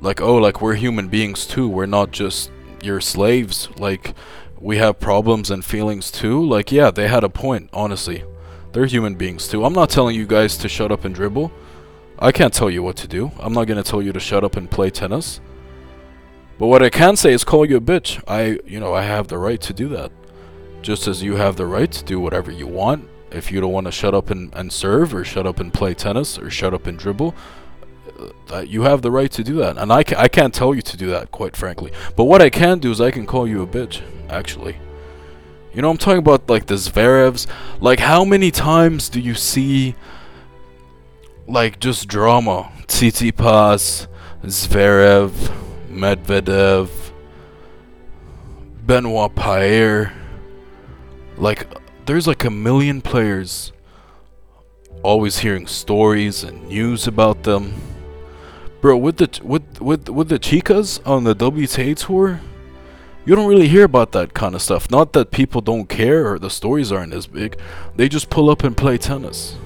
Like, 0.00 0.20
"Oh, 0.20 0.36
like 0.36 0.60
we're 0.60 0.74
human 0.74 1.08
beings 1.08 1.46
too. 1.46 1.68
We're 1.68 1.86
not 1.86 2.10
just 2.10 2.50
your 2.82 3.00
slaves. 3.00 3.68
Like 3.78 4.14
we 4.58 4.78
have 4.78 5.00
problems 5.00 5.50
and 5.50 5.64
feelings 5.64 6.10
too." 6.10 6.44
Like, 6.44 6.72
yeah, 6.72 6.90
they 6.90 7.08
had 7.08 7.24
a 7.24 7.28
point, 7.28 7.70
honestly. 7.72 8.24
They're 8.72 8.86
human 8.86 9.16
beings 9.16 9.48
too. 9.48 9.64
I'm 9.64 9.72
not 9.72 9.90
telling 9.90 10.16
you 10.16 10.26
guys 10.26 10.56
to 10.58 10.68
shut 10.68 10.92
up 10.92 11.04
and 11.04 11.14
dribble. 11.14 11.50
I 12.18 12.32
can't 12.32 12.52
tell 12.54 12.70
you 12.70 12.82
what 12.82 12.96
to 12.96 13.08
do. 13.08 13.32
I'm 13.40 13.52
not 13.52 13.66
gonna 13.66 13.82
tell 13.82 14.02
you 14.02 14.12
to 14.12 14.20
shut 14.20 14.44
up 14.44 14.56
and 14.56 14.70
play 14.70 14.90
tennis. 14.90 15.40
But 16.58 16.66
what 16.66 16.82
I 16.82 16.90
can 16.90 17.16
say 17.16 17.32
is 17.32 17.42
call 17.42 17.64
you 17.64 17.78
a 17.78 17.80
bitch. 17.80 18.22
I, 18.28 18.60
you 18.66 18.78
know, 18.78 18.92
I 18.92 19.02
have 19.02 19.28
the 19.28 19.38
right 19.38 19.60
to 19.62 19.72
do 19.72 19.88
that. 19.88 20.12
Just 20.82 21.08
as 21.08 21.22
you 21.22 21.36
have 21.36 21.56
the 21.56 21.66
right 21.66 21.90
to 21.90 22.04
do 22.04 22.20
whatever 22.20 22.50
you 22.50 22.66
want. 22.66 23.08
If 23.32 23.50
you 23.50 23.60
don't 23.60 23.72
want 23.72 23.86
to 23.86 23.92
shut 23.92 24.14
up 24.14 24.28
and, 24.28 24.52
and 24.54 24.70
serve, 24.70 25.14
or 25.14 25.24
shut 25.24 25.46
up 25.46 25.58
and 25.58 25.72
play 25.72 25.94
tennis, 25.94 26.38
or 26.38 26.50
shut 26.50 26.74
up 26.74 26.86
and 26.86 26.98
dribble, 26.98 27.34
uh, 28.50 28.60
you 28.60 28.82
have 28.82 29.02
the 29.02 29.10
right 29.10 29.30
to 29.32 29.44
do 29.44 29.54
that. 29.56 29.76
And 29.78 29.92
I, 29.92 30.04
ca- 30.04 30.18
I 30.18 30.28
can't 30.28 30.54
tell 30.54 30.74
you 30.74 30.82
to 30.82 30.96
do 30.96 31.08
that, 31.10 31.30
quite 31.30 31.56
frankly. 31.56 31.92
But 32.16 32.24
what 32.24 32.42
I 32.42 32.50
can 32.50 32.78
do 32.78 32.90
is 32.90 33.00
I 33.00 33.10
can 33.10 33.26
call 33.26 33.46
you 33.46 33.62
a 33.62 33.66
bitch, 33.66 34.02
actually. 34.28 34.76
You 35.72 35.82
know, 35.82 35.90
I'm 35.90 35.98
talking 35.98 36.18
about 36.18 36.48
like 36.48 36.66
the 36.66 36.74
Zverevs. 36.74 37.46
Like, 37.80 38.00
how 38.00 38.24
many 38.24 38.50
times 38.50 39.08
do 39.08 39.20
you 39.20 39.34
see 39.34 39.94
like 41.50 41.80
just 41.80 42.08
drama. 42.08 42.70
Tsitsipas, 42.86 44.06
Zverev, 44.44 45.30
Medvedev, 45.90 46.88
Benoit 48.86 49.34
Paire. 49.34 50.12
Like, 51.36 51.66
there's 52.06 52.26
like 52.26 52.44
a 52.44 52.50
million 52.50 53.02
players. 53.02 53.72
Always 55.02 55.38
hearing 55.38 55.66
stories 55.66 56.44
and 56.44 56.68
news 56.68 57.06
about 57.06 57.42
them. 57.42 57.74
Bro, 58.80 58.98
with 58.98 59.18
the 59.18 59.40
with 59.44 59.80
with 59.80 60.08
with 60.08 60.28
the 60.28 60.38
chicas 60.38 61.06
on 61.06 61.24
the 61.24 61.34
WTA 61.34 61.96
tour, 61.96 62.40
you 63.24 63.34
don't 63.34 63.48
really 63.48 63.68
hear 63.68 63.84
about 63.84 64.12
that 64.12 64.32
kind 64.34 64.54
of 64.54 64.62
stuff. 64.62 64.90
Not 64.90 65.12
that 65.12 65.30
people 65.30 65.60
don't 65.60 65.88
care 65.88 66.32
or 66.32 66.38
the 66.38 66.50
stories 66.50 66.90
aren't 66.90 67.12
as 67.12 67.26
big. 67.26 67.58
They 67.96 68.08
just 68.08 68.30
pull 68.30 68.48
up 68.48 68.64
and 68.64 68.76
play 68.76 68.96
tennis 68.96 69.56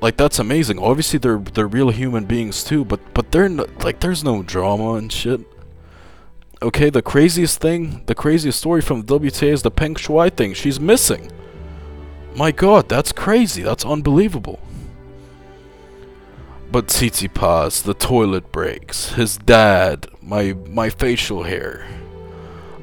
like 0.00 0.16
that's 0.16 0.38
amazing. 0.38 0.78
Obviously, 0.78 1.18
they're 1.18 1.38
they're 1.38 1.66
real 1.66 1.90
human 1.90 2.24
beings 2.24 2.62
too, 2.62 2.84
but 2.84 3.00
but 3.14 3.32
they're 3.32 3.48
no, 3.48 3.66
like 3.82 4.00
there's 4.00 4.22
no 4.22 4.42
drama 4.42 4.94
and 4.94 5.12
shit. 5.12 5.40
Okay, 6.60 6.90
the 6.90 7.02
craziest 7.02 7.60
thing, 7.60 8.02
the 8.06 8.14
craziest 8.14 8.58
story 8.58 8.80
from 8.80 9.02
the 9.02 9.18
WTA 9.18 9.52
is 9.52 9.62
the 9.62 9.70
Peng 9.70 9.94
Shuai 9.94 10.34
thing. 10.34 10.54
She's 10.54 10.80
missing. 10.80 11.30
My 12.34 12.52
God, 12.52 12.88
that's 12.88 13.12
crazy. 13.12 13.62
That's 13.62 13.84
unbelievable. 13.84 14.60
But 16.70 16.88
Tsitsipas, 16.88 17.82
the 17.82 17.94
toilet 17.94 18.52
breaks. 18.52 19.14
His 19.14 19.38
dad, 19.38 20.06
my 20.20 20.54
my 20.68 20.90
facial 20.90 21.44
hair. 21.44 21.86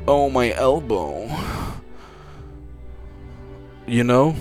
Oh, 0.08 0.30
my 0.30 0.54
elbow. 0.54 1.30
You 3.88 4.04
know? 4.04 4.36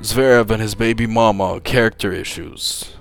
Zverev 0.00 0.50
and 0.50 0.60
his 0.60 0.74
baby 0.74 1.06
mama, 1.06 1.60
character 1.60 2.12
issues. 2.12 2.92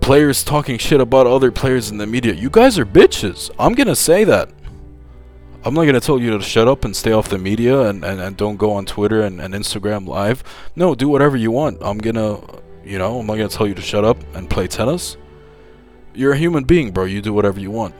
Players 0.00 0.44
talking 0.44 0.78
shit 0.78 1.00
about 1.00 1.26
other 1.26 1.50
players 1.50 1.90
in 1.90 1.98
the 1.98 2.06
media. 2.06 2.34
You 2.34 2.50
guys 2.50 2.78
are 2.78 2.86
bitches. 2.86 3.50
I'm 3.58 3.74
gonna 3.74 3.96
say 3.96 4.22
that. 4.24 4.50
I'm 5.64 5.74
not 5.74 5.84
gonna 5.84 6.00
tell 6.00 6.20
you 6.20 6.38
to 6.38 6.42
shut 6.42 6.68
up 6.68 6.84
and 6.84 6.94
stay 6.94 7.12
off 7.12 7.28
the 7.28 7.38
media 7.38 7.82
and, 7.82 8.04
and, 8.04 8.20
and 8.20 8.36
don't 8.36 8.56
go 8.56 8.72
on 8.72 8.86
Twitter 8.86 9.22
and, 9.22 9.40
and 9.40 9.52
Instagram 9.54 10.06
live. 10.06 10.42
No, 10.76 10.94
do 10.94 11.08
whatever 11.08 11.36
you 11.36 11.50
want. 11.50 11.78
I'm 11.82 11.98
gonna, 11.98 12.40
you 12.84 12.98
know, 12.98 13.20
I'm 13.20 13.26
not 13.26 13.36
gonna 13.36 13.48
tell 13.48 13.66
you 13.66 13.74
to 13.74 13.82
shut 13.82 14.04
up 14.04 14.18
and 14.34 14.48
play 14.48 14.66
tennis. 14.66 15.16
You're 16.14 16.32
a 16.32 16.38
human 16.38 16.64
being, 16.64 16.90
bro. 16.90 17.04
You 17.04 17.22
do 17.22 17.32
whatever 17.32 17.60
you 17.60 17.70
want. 17.70 17.94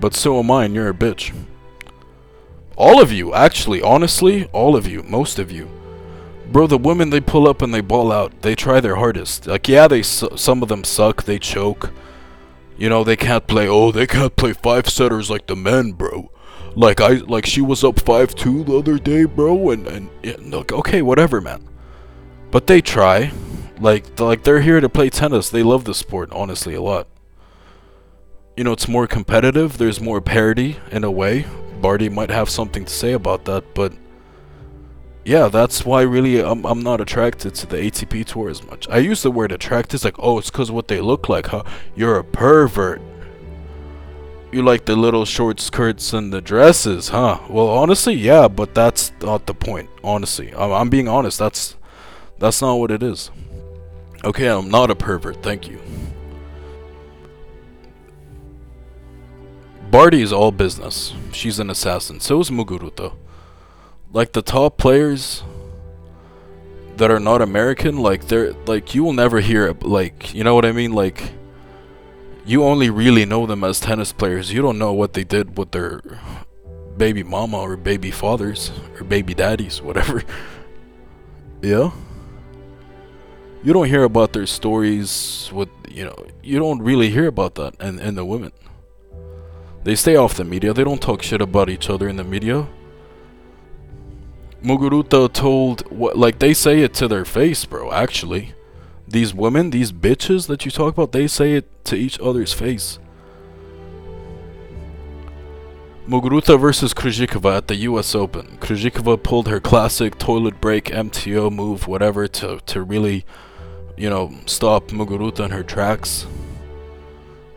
But 0.00 0.14
so 0.14 0.38
am 0.38 0.50
I, 0.50 0.64
and 0.64 0.74
you're 0.74 0.88
a 0.88 0.94
bitch. 0.94 1.34
All 2.76 3.00
of 3.00 3.10
you, 3.10 3.34
actually, 3.34 3.80
honestly, 3.80 4.46
all 4.52 4.76
of 4.76 4.86
you, 4.86 5.02
most 5.02 5.38
of 5.38 5.50
you. 5.50 5.68
Bro, 6.52 6.68
the 6.68 6.78
women 6.78 7.10
they 7.10 7.20
pull 7.20 7.48
up 7.48 7.62
and 7.62 7.72
they 7.72 7.80
ball 7.80 8.12
out. 8.12 8.42
They 8.42 8.54
try 8.54 8.80
their 8.80 8.96
hardest. 8.96 9.46
Like, 9.46 9.66
yeah, 9.68 9.88
they 9.88 10.02
su- 10.02 10.36
some 10.36 10.62
of 10.62 10.68
them 10.68 10.84
suck. 10.84 11.24
They 11.24 11.38
choke. 11.38 11.90
You 12.78 12.88
know, 12.88 13.02
they 13.02 13.16
can't 13.16 13.46
play. 13.46 13.66
Oh, 13.66 13.90
they 13.90 14.06
can't 14.06 14.36
play 14.36 14.52
five 14.52 14.88
setters 14.88 15.30
like 15.30 15.46
the 15.46 15.56
men, 15.56 15.92
bro. 15.92 16.30
Like 16.74 17.00
I, 17.00 17.14
like 17.14 17.46
she 17.46 17.62
was 17.62 17.82
up 17.82 17.98
five 18.00 18.34
two 18.34 18.62
the 18.62 18.78
other 18.78 18.98
day, 18.98 19.24
bro. 19.24 19.70
And 19.70 19.86
and 19.86 20.10
yeah, 20.22 20.36
look, 20.40 20.72
okay, 20.72 21.00
whatever, 21.00 21.40
man. 21.40 21.66
But 22.50 22.66
they 22.66 22.82
try. 22.82 23.32
Like, 23.80 24.18
like 24.18 24.44
they're 24.44 24.60
here 24.60 24.80
to 24.80 24.88
play 24.88 25.10
tennis. 25.10 25.50
They 25.50 25.62
love 25.62 25.84
the 25.84 25.94
sport, 25.94 26.30
honestly, 26.32 26.74
a 26.74 26.82
lot. 26.82 27.06
You 28.56 28.64
know, 28.64 28.72
it's 28.72 28.88
more 28.88 29.06
competitive. 29.06 29.76
There's 29.78 30.00
more 30.00 30.20
parity 30.20 30.78
in 30.90 31.04
a 31.04 31.10
way. 31.10 31.46
Barty 31.80 32.08
might 32.08 32.30
have 32.30 32.48
something 32.48 32.86
to 32.86 32.92
say 32.92 33.12
about 33.12 33.44
that, 33.44 33.74
but 33.74 33.92
yeah, 35.26 35.48
that's 35.48 35.84
why 35.84 36.02
really 36.02 36.40
I'm, 36.40 36.64
I'm 36.64 36.82
not 36.82 37.00
attracted 37.00 37.54
to 37.56 37.66
the 37.66 37.76
ATP 37.76 38.24
tour 38.24 38.48
as 38.48 38.62
much. 38.62 38.88
I 38.88 38.98
use 38.98 39.22
the 39.22 39.30
word 39.30 39.50
attracted, 39.50 39.96
it's 39.96 40.04
like, 40.04 40.14
oh, 40.20 40.38
it's 40.38 40.50
because 40.50 40.70
what 40.70 40.86
they 40.86 41.00
look 41.00 41.28
like, 41.28 41.48
huh? 41.48 41.64
You're 41.96 42.18
a 42.18 42.24
pervert. 42.24 43.02
You 44.52 44.62
like 44.62 44.86
the 44.86 44.94
little 44.94 45.24
short 45.24 45.60
skirts 45.60 46.12
and 46.12 46.32
the 46.32 46.40
dresses, 46.40 47.08
huh? 47.08 47.40
Well, 47.50 47.68
honestly, 47.68 48.14
yeah, 48.14 48.46
but 48.46 48.74
that's 48.74 49.12
not 49.20 49.46
the 49.46 49.54
point. 49.54 49.90
Honestly, 50.04 50.54
I'm, 50.54 50.72
I'm 50.72 50.88
being 50.88 51.08
honest. 51.08 51.38
That's 51.40 51.76
that's 52.38 52.62
not 52.62 52.76
what 52.76 52.92
it 52.92 53.02
is. 53.02 53.30
Okay, 54.26 54.48
I'm 54.48 54.68
not 54.68 54.90
a 54.90 54.94
pervert. 54.94 55.42
Thank 55.42 55.68
you. 55.68 55.80
Barty 59.90 60.20
is 60.20 60.32
all 60.32 60.52
business. 60.52 61.14
She's 61.32 61.58
an 61.58 61.70
assassin. 61.70 62.20
So 62.20 62.40
is 62.40 62.50
Muguruza 62.50 63.14
like 64.16 64.32
the 64.32 64.40
top 64.40 64.78
players 64.78 65.42
that 66.96 67.10
are 67.10 67.20
not 67.20 67.42
American, 67.42 67.98
like 67.98 68.28
they're 68.28 68.52
like 68.66 68.94
you 68.94 69.04
will 69.04 69.12
never 69.12 69.40
hear 69.40 69.72
like 69.82 70.32
you 70.32 70.42
know 70.42 70.54
what 70.54 70.64
I 70.64 70.72
mean, 70.72 70.92
like 70.92 71.32
you 72.46 72.64
only 72.64 72.88
really 72.88 73.26
know 73.26 73.44
them 73.44 73.62
as 73.62 73.78
tennis 73.78 74.12
players. 74.12 74.52
You 74.52 74.62
don't 74.62 74.78
know 74.78 74.94
what 74.94 75.12
they 75.12 75.22
did 75.22 75.58
with 75.58 75.72
their 75.72 76.00
baby 76.96 77.22
mama 77.22 77.58
or 77.58 77.76
baby 77.76 78.10
fathers 78.10 78.70
or 78.98 79.04
baby 79.04 79.34
daddies, 79.34 79.82
whatever. 79.82 80.22
yeah. 81.62 81.90
You 83.66 83.72
don't 83.72 83.88
hear 83.88 84.04
about 84.04 84.32
their 84.32 84.46
stories 84.46 85.50
with 85.52 85.68
you 85.90 86.04
know 86.04 86.14
you 86.40 86.56
don't 86.56 86.80
really 86.80 87.10
hear 87.10 87.26
about 87.26 87.56
that 87.56 87.74
and 87.80 87.98
and 87.98 88.16
the 88.16 88.24
women. 88.24 88.52
They 89.82 89.96
stay 89.96 90.14
off 90.14 90.34
the 90.34 90.44
media. 90.44 90.72
They 90.72 90.84
don't 90.84 91.02
talk 91.02 91.20
shit 91.20 91.40
about 91.40 91.68
each 91.68 91.90
other 91.90 92.08
in 92.08 92.14
the 92.14 92.22
media. 92.22 92.68
Muguruza 94.62 95.32
told 95.32 95.80
what 95.90 96.16
like 96.16 96.38
they 96.38 96.54
say 96.54 96.82
it 96.82 96.94
to 96.94 97.08
their 97.08 97.24
face, 97.24 97.64
bro, 97.64 97.90
actually. 97.90 98.54
These 99.08 99.34
women, 99.34 99.70
these 99.70 99.90
bitches 99.90 100.46
that 100.46 100.64
you 100.64 100.70
talk 100.70 100.94
about, 100.94 101.10
they 101.10 101.26
say 101.26 101.54
it 101.54 101.66
to 101.86 101.96
each 101.96 102.20
other's 102.20 102.52
face. 102.52 103.00
Muguruza 106.06 106.56
versus 106.56 106.94
Krejcikova 106.94 107.56
at 107.56 107.66
the 107.66 107.74
US 107.90 108.14
Open. 108.14 108.58
Krejcikova 108.60 109.20
pulled 109.20 109.48
her 109.48 109.58
classic 109.58 110.18
toilet 110.18 110.60
break 110.60 110.84
MTO 110.84 111.52
move, 111.52 111.88
whatever, 111.88 112.28
to, 112.28 112.60
to 112.66 112.82
really, 112.82 113.24
you 113.96 114.10
know, 114.10 114.32
stop 114.46 114.88
Muguruza 114.88 115.44
in 115.46 115.50
her 115.50 115.62
tracks. 115.62 116.26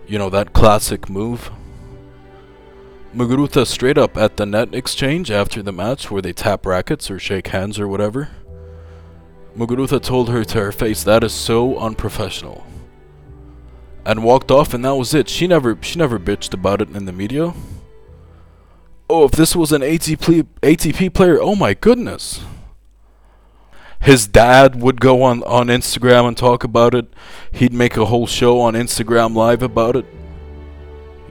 You 0.08 0.17
know, 0.17 0.30
that 0.30 0.54
classic 0.54 1.10
move. 1.10 1.52
Muguruza 3.15 3.65
straight 3.65 3.97
up 3.97 4.17
at 4.17 4.38
the 4.38 4.45
net 4.45 4.73
exchange 4.73 5.32
after 5.32 5.62
the 5.62 5.71
match 5.71 6.10
where 6.10 6.21
they 6.21 6.34
tap 6.34 6.65
rackets 6.65 7.10
or 7.10 7.19
shake 7.19 7.47
hands 7.47 7.80
or 7.80 7.88
whatever. 7.88 8.30
Muguruza 9.58 10.02
told 10.02 10.30
her 10.30 10.43
to 10.45 10.60
her 10.60 10.71
face 10.71 11.04
that 11.04 11.23
is 11.23 11.34
so 11.34 11.78
unprofessional. 11.78 12.65
And 14.06 14.23
walked 14.23 14.52
off 14.52 14.73
and 14.73 14.86
that 14.86 14.95
was 14.95 15.13
it. 15.13 15.28
She 15.28 15.47
never 15.47 15.78
she 15.82 15.99
never 15.99 16.17
bitched 16.17 16.54
about 16.54 16.82
it 16.82 16.89
in 16.89 17.06
the 17.06 17.12
media. 17.12 17.54
Oh, 19.10 19.25
if 19.25 19.32
this 19.32 19.56
was 19.56 19.71
an 19.71 19.82
ATP 19.82 20.47
ATP 20.62 21.13
player, 21.13 21.41
oh 21.41 21.56
my 21.56 21.73
goodness. 21.73 22.41
His 24.00 24.28
dad 24.28 24.82
would 24.82 25.02
go 25.02 25.24
on 25.24 25.44
on 25.44 25.68
Instagram 25.68 26.28
and 26.28 26.38
talk 26.38 26.64
about 26.64 26.96
it. 26.96 27.08
He'd 27.52 27.74
make 27.74 27.98
a 27.98 28.06
whole 28.06 28.28
show 28.28 28.62
on 28.62 28.74
Instagram 28.74 29.36
live 29.36 29.62
about 29.62 29.96
it. 29.96 30.06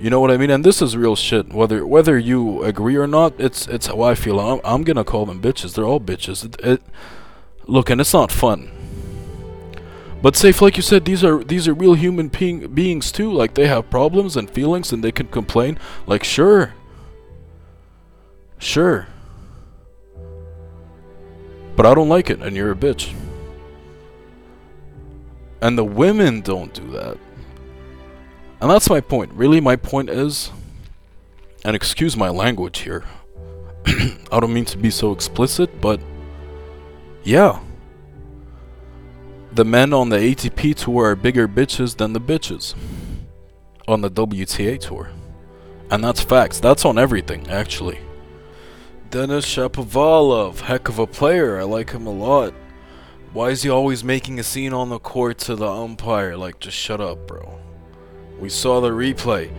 You 0.01 0.11
know 0.11 0.21
what 0.21 0.31
I 0.31 0.37
mean? 0.37 0.51
And 0.51 0.65
this 0.65 0.81
is 0.81 0.97
real 0.97 1.17
shit. 1.17 1.53
Whether 1.53 1.87
whether 1.87 2.19
you 2.19 2.63
agree 2.63 2.97
or 2.97 3.07
not, 3.07 3.35
it's 3.39 3.67
it's 3.67 3.87
how 3.87 4.03
I 4.03 4.15
feel. 4.15 4.39
I'm, 4.39 4.61
I'm 4.65 4.85
gonna 4.85 5.05
call 5.05 5.27
them 5.27 5.41
bitches. 5.41 5.75
They're 5.75 5.85
all 5.85 6.01
bitches. 6.01 6.45
It, 6.45 6.61
it, 6.65 6.83
look, 7.67 7.91
and 7.91 8.01
it's 8.01 8.13
not 8.13 8.31
fun. 8.31 8.71
But 10.21 10.35
Saif, 10.35 10.61
like 10.61 10.77
you 10.77 10.83
said, 10.83 11.05
these 11.05 11.25
are 11.25 11.43
these 11.43 11.67
are 11.67 11.75
real 11.75 11.95
human 11.95 12.29
being, 12.29 12.73
beings 12.75 13.11
too. 13.11 13.33
Like 13.33 13.55
they 13.55 13.67
have 13.67 13.91
problems 13.91 14.37
and 14.37 14.51
feelings, 14.51 14.93
and 14.93 15.03
they 15.03 15.13
can 15.13 15.29
complain. 15.29 15.79
Like 16.07 16.23
sure, 16.23 16.75
sure. 18.59 19.09
But 21.79 21.87
I 21.87 21.95
don't 21.95 22.09
like 22.09 22.29
it, 22.29 22.43
and 22.43 22.57
you're 22.57 22.73
a 22.73 22.75
bitch. 22.75 23.15
And 25.61 25.79
the 25.79 25.85
women 25.85 26.41
don't 26.41 26.75
do 26.75 26.91
that. 26.91 27.17
And 28.61 28.69
that's 28.69 28.91
my 28.91 29.01
point. 29.01 29.31
Really, 29.35 29.61
my 29.61 29.77
point 29.77 30.11
is, 30.11 30.51
and 31.65 31.77
excuse 31.77 32.17
my 32.17 32.31
language 32.31 32.81
here, 32.81 33.05
I 33.87 34.41
don't 34.41 34.53
mean 34.53 34.65
to 34.65 34.77
be 34.77 34.91
so 34.91 35.13
explicit, 35.13 35.81
but 35.81 36.01
yeah. 37.23 37.61
The 39.53 39.65
men 39.65 39.93
on 39.93 40.09
the 40.09 40.17
ATP 40.17 40.75
tour 40.75 41.11
are 41.11 41.15
bigger 41.15 41.47
bitches 41.47 41.97
than 41.97 42.13
the 42.13 42.21
bitches 42.21 42.75
on 43.87 44.01
the 44.01 44.11
WTA 44.11 44.81
tour. 44.81 45.11
And 45.93 46.03
that's 46.03 46.21
facts. 46.21 46.59
That's 46.59 46.85
on 46.85 46.99
everything, 46.99 47.47
actually. 47.49 48.01
Denis 49.11 49.47
Shapovalov, 49.47 50.61
heck 50.61 50.91
of 50.91 50.99
a 50.99 51.07
player. 51.07 51.59
I 51.59 51.63
like 51.63 51.93
him 51.93 52.07
a 52.07 52.13
lot. 52.13 52.53
Why 53.33 53.49
is 53.49 53.63
he 53.63 53.71
always 53.71 54.05
making 54.05 54.39
a 54.39 54.43
scene 54.43 54.75
on 54.75 54.91
the 54.91 54.99
court 54.99 55.39
to 55.39 55.57
the 55.57 55.67
umpire? 55.67 56.37
Like, 56.37 56.61
just 56.61 56.77
shut 56.77 57.01
up, 57.01 57.27
bro. 57.27 57.59
We 58.39 58.51
saw 58.51 58.83
the 58.83 58.91
replay. 58.91 59.51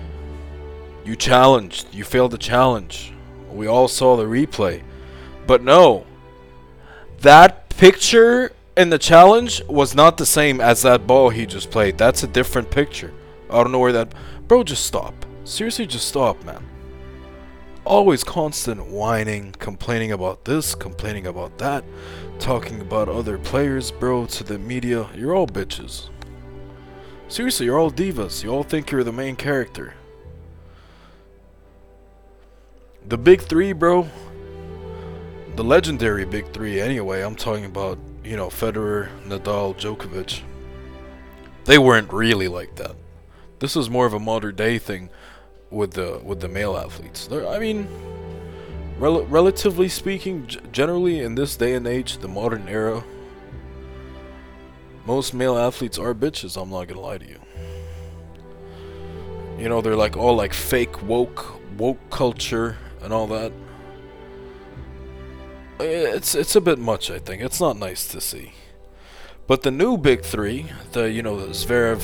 You 1.04 1.16
challenged. 1.16 1.92
You 1.92 2.04
failed 2.04 2.30
the 2.30 2.38
challenge. 2.38 3.12
We 3.52 3.66
all 3.66 3.88
saw 3.88 4.16
the 4.16 4.26
replay. 4.26 4.84
But 5.48 5.64
no. 5.64 6.06
That 7.22 7.70
picture 7.70 8.52
in 8.78 8.92
the 8.92 9.00
challenge 9.00 9.64
was 9.68 9.96
not 9.96 10.18
the 10.18 10.28
same 10.28 10.62
as 10.62 10.84
that 10.84 11.08
ball 11.08 11.32
he 11.32 11.48
just 11.48 11.72
played. 11.72 11.98
That's 11.98 12.22
a 12.22 12.28
different 12.28 12.70
picture. 12.70 13.12
I 13.50 13.64
don't 13.64 13.72
know 13.72 13.80
where 13.80 13.94
that... 13.94 14.14
Bro, 14.48 14.66
just 14.66 14.86
stop. 14.86 15.26
Seriously, 15.44 15.88
just 15.88 16.08
stop, 16.08 16.44
man 16.46 16.64
always 17.90 18.24
constant 18.24 18.86
whining, 18.86 19.52
complaining 19.54 20.12
about 20.12 20.46
this, 20.46 20.76
complaining 20.76 21.26
about 21.26 21.58
that, 21.58 21.84
talking 22.38 22.80
about 22.80 23.10
other 23.10 23.40
players, 23.40 23.90
bro, 23.90 24.28
to 24.28 24.44
the 24.44 24.60
media. 24.60 25.10
You're 25.16 25.36
all 25.36 25.48
bitches. 25.48 26.10
Seriously, 27.28 27.66
you're 27.66 27.80
all 27.80 27.92
divas. 27.92 28.44
You 28.44 28.52
all 28.52 28.64
think 28.64 28.92
you're 28.92 29.04
the 29.04 29.12
main 29.12 29.36
character. 29.36 29.96
The 33.08 33.18
big 33.18 33.42
three, 33.42 33.74
bro. 33.74 34.08
The 35.56 35.64
legendary 35.64 36.26
big 36.26 36.54
three, 36.54 36.80
anyway. 36.80 37.22
I'm 37.22 37.36
talking 37.36 37.66
about, 37.66 37.98
you 38.24 38.38
know, 38.38 38.50
Federer, 38.50 39.10
Nadal, 39.26 39.76
Djokovic. 39.76 40.42
They 41.66 41.80
weren't 41.80 42.14
really 42.14 42.48
like 42.48 42.76
that. 42.76 42.96
This 43.58 43.76
is 43.76 43.90
more 43.90 44.06
of 44.06 44.14
a 44.14 44.20
modern 44.20 44.56
day 44.56 44.78
thing 44.78 45.10
with 45.72 45.92
the 45.94 46.20
with 46.24 46.40
the 46.40 46.48
male 46.48 46.78
athletes. 46.78 47.28
They're, 47.28 47.48
I 47.48 47.60
mean, 47.60 47.88
rel 48.98 49.26
relatively 49.26 49.90
speaking, 49.90 50.48
generally 50.72 51.20
in 51.20 51.36
this 51.36 51.56
day 51.56 51.74
and 51.74 51.88
age, 51.88 52.18
the 52.18 52.28
modern 52.28 52.68
era, 52.68 53.04
most 55.06 55.34
male 55.34 55.58
athletes 55.58 55.98
are 55.98 56.14
bitches. 56.14 56.62
I'm 56.62 56.70
not 56.70 56.88
gonna 56.88 57.02
lie 57.02 57.18
to 57.18 57.28
you. 57.28 57.40
You 59.58 59.68
know, 59.68 59.82
they're 59.82 59.96
like 59.96 60.16
all 60.16 60.36
like 60.36 60.54
fake 60.54 61.04
woke 61.04 61.60
woke 61.78 62.10
culture 62.10 62.78
and 63.02 63.14
all 63.14 63.28
that. 63.28 63.52
Eh, 65.80 66.16
it's 66.16 66.36
it's 66.36 66.56
a 66.56 66.62
bit 66.62 66.80
much, 66.80 67.10
I 67.10 67.20
think. 67.20 67.42
It's 67.42 67.60
not 67.60 67.78
nice 67.78 68.08
to 68.10 68.22
see. 68.22 68.54
But 69.48 69.64
the 69.64 69.72
new 69.72 69.98
big 69.98 70.22
three, 70.22 70.68
the 70.92 71.12
you 71.12 71.24
know 71.24 71.38
Zverev, 71.38 72.04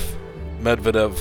Medvedev, 0.61 1.15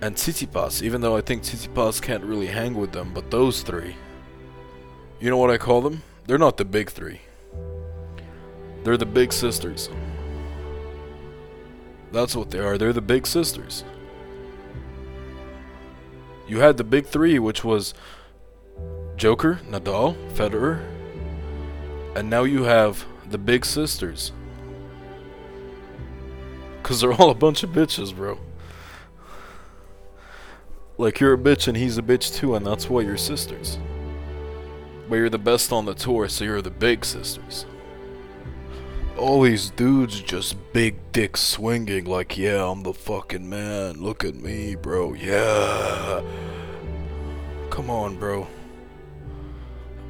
and 0.00 0.14
Tsitsipas, 0.14 0.82
even 0.82 1.00
though 1.00 1.16
I 1.16 1.20
think 1.20 1.42
Tsitsipas 1.42 2.00
can't 2.00 2.22
really 2.24 2.46
hang 2.46 2.74
with 2.74 2.92
them, 2.92 3.12
but 3.12 3.30
those 3.30 3.62
three, 3.62 3.96
you 5.20 5.28
know 5.30 5.36
what 5.36 5.50
I 5.50 5.58
call 5.58 5.80
them? 5.80 6.02
They're 6.26 6.38
not 6.38 6.56
the 6.56 6.64
big 6.64 6.90
three. 6.90 7.20
They're 8.84 8.96
the 8.96 9.06
big 9.06 9.32
sisters. 9.32 9.90
That's 12.12 12.36
what 12.36 12.50
they 12.50 12.60
are. 12.60 12.78
They're 12.78 12.92
the 12.92 13.00
big 13.00 13.26
sisters. 13.26 13.84
You 16.46 16.60
had 16.60 16.76
the 16.76 16.84
big 16.84 17.06
three, 17.06 17.38
which 17.38 17.64
was 17.64 17.92
Joker, 19.16 19.60
Nadal, 19.68 20.16
Federer, 20.32 20.82
and 22.14 22.30
now 22.30 22.44
you 22.44 22.64
have 22.64 23.04
the 23.28 23.36
big 23.36 23.66
sisters. 23.66 24.32
Because 26.82 27.00
they're 27.00 27.12
all 27.12 27.30
a 27.30 27.34
bunch 27.34 27.62
of 27.62 27.70
bitches, 27.70 28.14
bro. 28.14 28.38
Like 30.98 31.20
you're 31.20 31.34
a 31.34 31.38
bitch 31.38 31.68
and 31.68 31.76
he's 31.76 31.96
a 31.96 32.02
bitch 32.02 32.34
too, 32.34 32.56
and 32.56 32.66
that's 32.66 32.90
why 32.90 33.02
you're 33.02 33.16
sisters. 33.16 33.78
But 35.08 35.16
you're 35.16 35.30
the 35.30 35.38
best 35.38 35.72
on 35.72 35.84
the 35.84 35.94
tour, 35.94 36.28
so 36.28 36.44
you're 36.44 36.60
the 36.60 36.70
big 36.70 37.04
sisters. 37.04 37.66
All 39.16 39.42
these 39.42 39.70
dudes 39.70 40.20
just 40.20 40.56
big 40.72 40.96
dick 41.12 41.36
swinging, 41.36 42.04
like, 42.04 42.36
yeah, 42.36 42.68
I'm 42.68 42.82
the 42.82 42.92
fucking 42.92 43.48
man. 43.48 44.00
Look 44.02 44.24
at 44.24 44.34
me, 44.34 44.74
bro. 44.74 45.14
Yeah. 45.14 46.22
Come 47.70 47.90
on, 47.90 48.16
bro. 48.16 48.48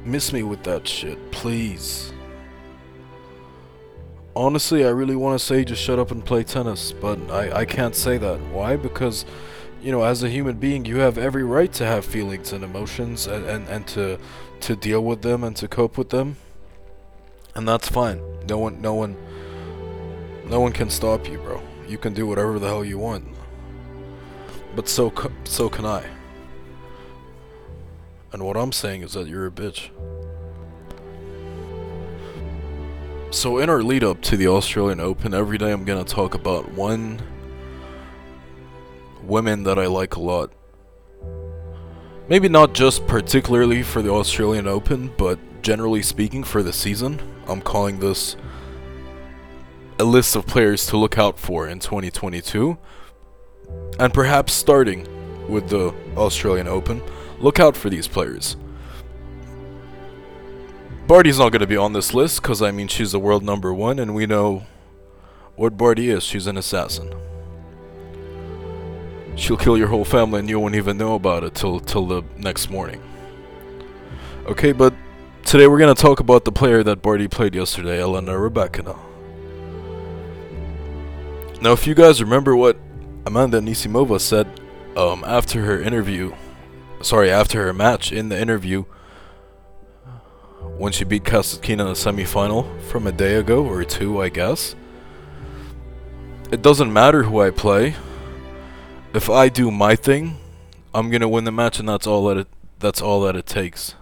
Miss 0.03 0.33
me 0.33 0.41
with 0.43 0.63
that 0.63 0.87
shit, 0.87 1.31
please. 1.31 2.13
Honestly, 4.35 4.85
I 4.85 4.89
really 4.89 5.15
want 5.15 5.39
to 5.39 5.45
say 5.45 5.63
just 5.63 5.81
shut 5.81 5.99
up 5.99 6.11
and 6.11 6.25
play 6.25 6.43
tennis, 6.43 6.91
but 6.91 7.19
I, 7.29 7.59
I 7.59 7.65
can't 7.65 7.95
say 7.95 8.17
that. 8.17 8.39
Why? 8.51 8.75
Because 8.75 9.25
you 9.81 9.91
know, 9.91 10.03
as 10.03 10.23
a 10.23 10.29
human 10.29 10.57
being, 10.57 10.85
you 10.85 10.97
have 10.97 11.17
every 11.17 11.43
right 11.43 11.71
to 11.73 11.85
have 11.85 12.05
feelings 12.05 12.51
and 12.51 12.63
emotions 12.63 13.27
and, 13.27 13.45
and, 13.45 13.67
and 13.67 13.87
to 13.87 14.19
to 14.61 14.75
deal 14.75 15.01
with 15.01 15.21
them 15.21 15.43
and 15.43 15.55
to 15.55 15.67
cope 15.67 15.97
with 15.97 16.09
them. 16.09 16.35
And 17.55 17.67
that's 17.67 17.87
fine. 17.87 18.21
No 18.47 18.57
one 18.57 18.81
no 18.81 18.93
one 18.93 19.15
no 20.45 20.59
one 20.59 20.71
can 20.71 20.89
stop 20.89 21.27
you, 21.27 21.37
bro. 21.37 21.61
You 21.87 21.97
can 21.97 22.13
do 22.13 22.27
whatever 22.27 22.59
the 22.59 22.67
hell 22.67 22.83
you 22.83 22.97
want. 22.97 23.25
But 24.75 24.87
so 24.87 25.13
so 25.45 25.69
can 25.69 25.85
I. 25.85 26.05
And 28.31 28.43
what 28.43 28.57
I'm 28.57 28.71
saying 28.71 29.01
is 29.01 29.13
that 29.13 29.27
you're 29.27 29.47
a 29.47 29.51
bitch. 29.51 29.89
So 33.31 33.59
in 33.59 33.69
our 33.69 33.83
lead 33.83 34.03
up 34.03 34.21
to 34.23 34.37
the 34.37 34.47
Australian 34.47 34.99
Open, 34.99 35.33
every 35.33 35.57
day 35.57 35.71
I'm 35.71 35.85
gonna 35.85 36.03
talk 36.03 36.33
about 36.33 36.71
one 36.73 37.21
women 39.29 39.63
that 39.63 39.79
I 39.79 39.85
like 39.85 40.15
a 40.15 40.19
lot. 40.19 40.51
Maybe 42.27 42.49
not 42.49 42.73
just 42.73 43.07
particularly 43.07 43.81
for 43.83 44.01
the 44.01 44.11
Australian 44.11 44.67
Open, 44.67 45.11
but 45.17 45.39
generally 45.61 46.01
speaking 46.01 46.43
for 46.43 46.61
the 46.61 46.73
season. 46.73 47.19
I'm 47.47 47.61
calling 47.61 47.99
this 47.99 48.35
a 49.99 50.03
list 50.03 50.35
of 50.35 50.45
players 50.45 50.85
to 50.87 50.97
look 50.97 51.17
out 51.17 51.39
for 51.39 51.67
in 51.67 51.79
2022. 51.79 52.77
And 53.99 54.13
perhaps 54.13 54.53
starting 54.53 55.07
with 55.49 55.69
the 55.69 55.93
Australian 56.15 56.67
Open, 56.67 57.01
look 57.39 57.59
out 57.59 57.75
for 57.75 57.89
these 57.89 58.07
players. 58.07 58.55
Barty's 61.07 61.39
not 61.39 61.51
going 61.51 61.61
to 61.61 61.67
be 61.67 61.77
on 61.77 61.93
this 61.93 62.13
list 62.13 62.41
because, 62.41 62.61
I 62.61 62.69
mean, 62.69 62.87
she's 62.87 63.11
the 63.11 63.19
world 63.19 63.43
number 63.43 63.73
one, 63.73 63.97
and 63.97 64.13
we 64.13 64.27
know 64.27 64.67
what 65.55 65.75
Barty 65.75 66.09
is. 66.09 66.23
She's 66.23 66.45
an 66.45 66.55
assassin. 66.55 67.11
She'll 69.39 69.55
kill 69.55 69.77
your 69.77 69.87
whole 69.87 70.03
family 70.03 70.41
and 70.41 70.49
you 70.49 70.59
won't 70.59 70.75
even 70.75 70.97
know 70.97 71.15
about 71.15 71.45
it 71.45 71.55
till 71.55 71.79
till 71.79 72.05
the 72.05 72.23
next 72.35 72.69
morning. 72.69 73.01
Okay, 74.45 74.73
but 74.73 74.93
today 75.45 75.65
we're 75.65 75.79
gonna 75.79 75.95
talk 75.95 76.19
about 76.19 76.43
the 76.43 76.51
player 76.51 76.83
that 76.83 77.01
Barty 77.01 77.29
played 77.29 77.55
yesterday, 77.55 78.01
Elena 78.01 78.33
Rybakina. 78.33 78.99
Now, 81.61 81.71
if 81.71 81.87
you 81.87 81.95
guys 81.95 82.21
remember 82.21 82.53
what 82.53 82.77
Amanda 83.25 83.61
Anisimova 83.61 84.19
said 84.19 84.59
um, 84.97 85.23
after 85.25 85.63
her 85.63 85.81
interview, 85.81 86.35
sorry, 87.01 87.31
after 87.31 87.63
her 87.63 87.73
match 87.73 88.11
in 88.11 88.27
the 88.27 88.39
interview, 88.39 88.83
when 90.77 90.91
she 90.91 91.05
beat 91.05 91.23
Kasatkina 91.23 91.71
in 91.71 91.77
the 91.77 91.93
semifinal 91.93 92.81
from 92.81 93.07
a 93.07 93.11
day 93.13 93.35
ago 93.35 93.65
or 93.65 93.85
two, 93.85 94.21
I 94.21 94.27
guess. 94.27 94.75
It 96.51 96.61
doesn't 96.61 96.91
matter 96.91 97.23
who 97.23 97.39
I 97.39 97.51
play 97.51 97.95
if 99.13 99.29
I 99.29 99.49
do 99.49 99.71
my 99.71 99.95
thing, 99.95 100.37
I'm 100.93 101.09
gonna 101.09 101.29
win 101.29 101.43
the 101.43 101.51
match, 101.51 101.79
and 101.79 101.89
that's 101.89 102.07
all 102.07 102.27
that 102.27 102.37
it 102.37 102.47
that's 102.79 103.01
all 103.01 103.21
that 103.21 103.35
it 103.35 103.45
takes. 103.45 103.95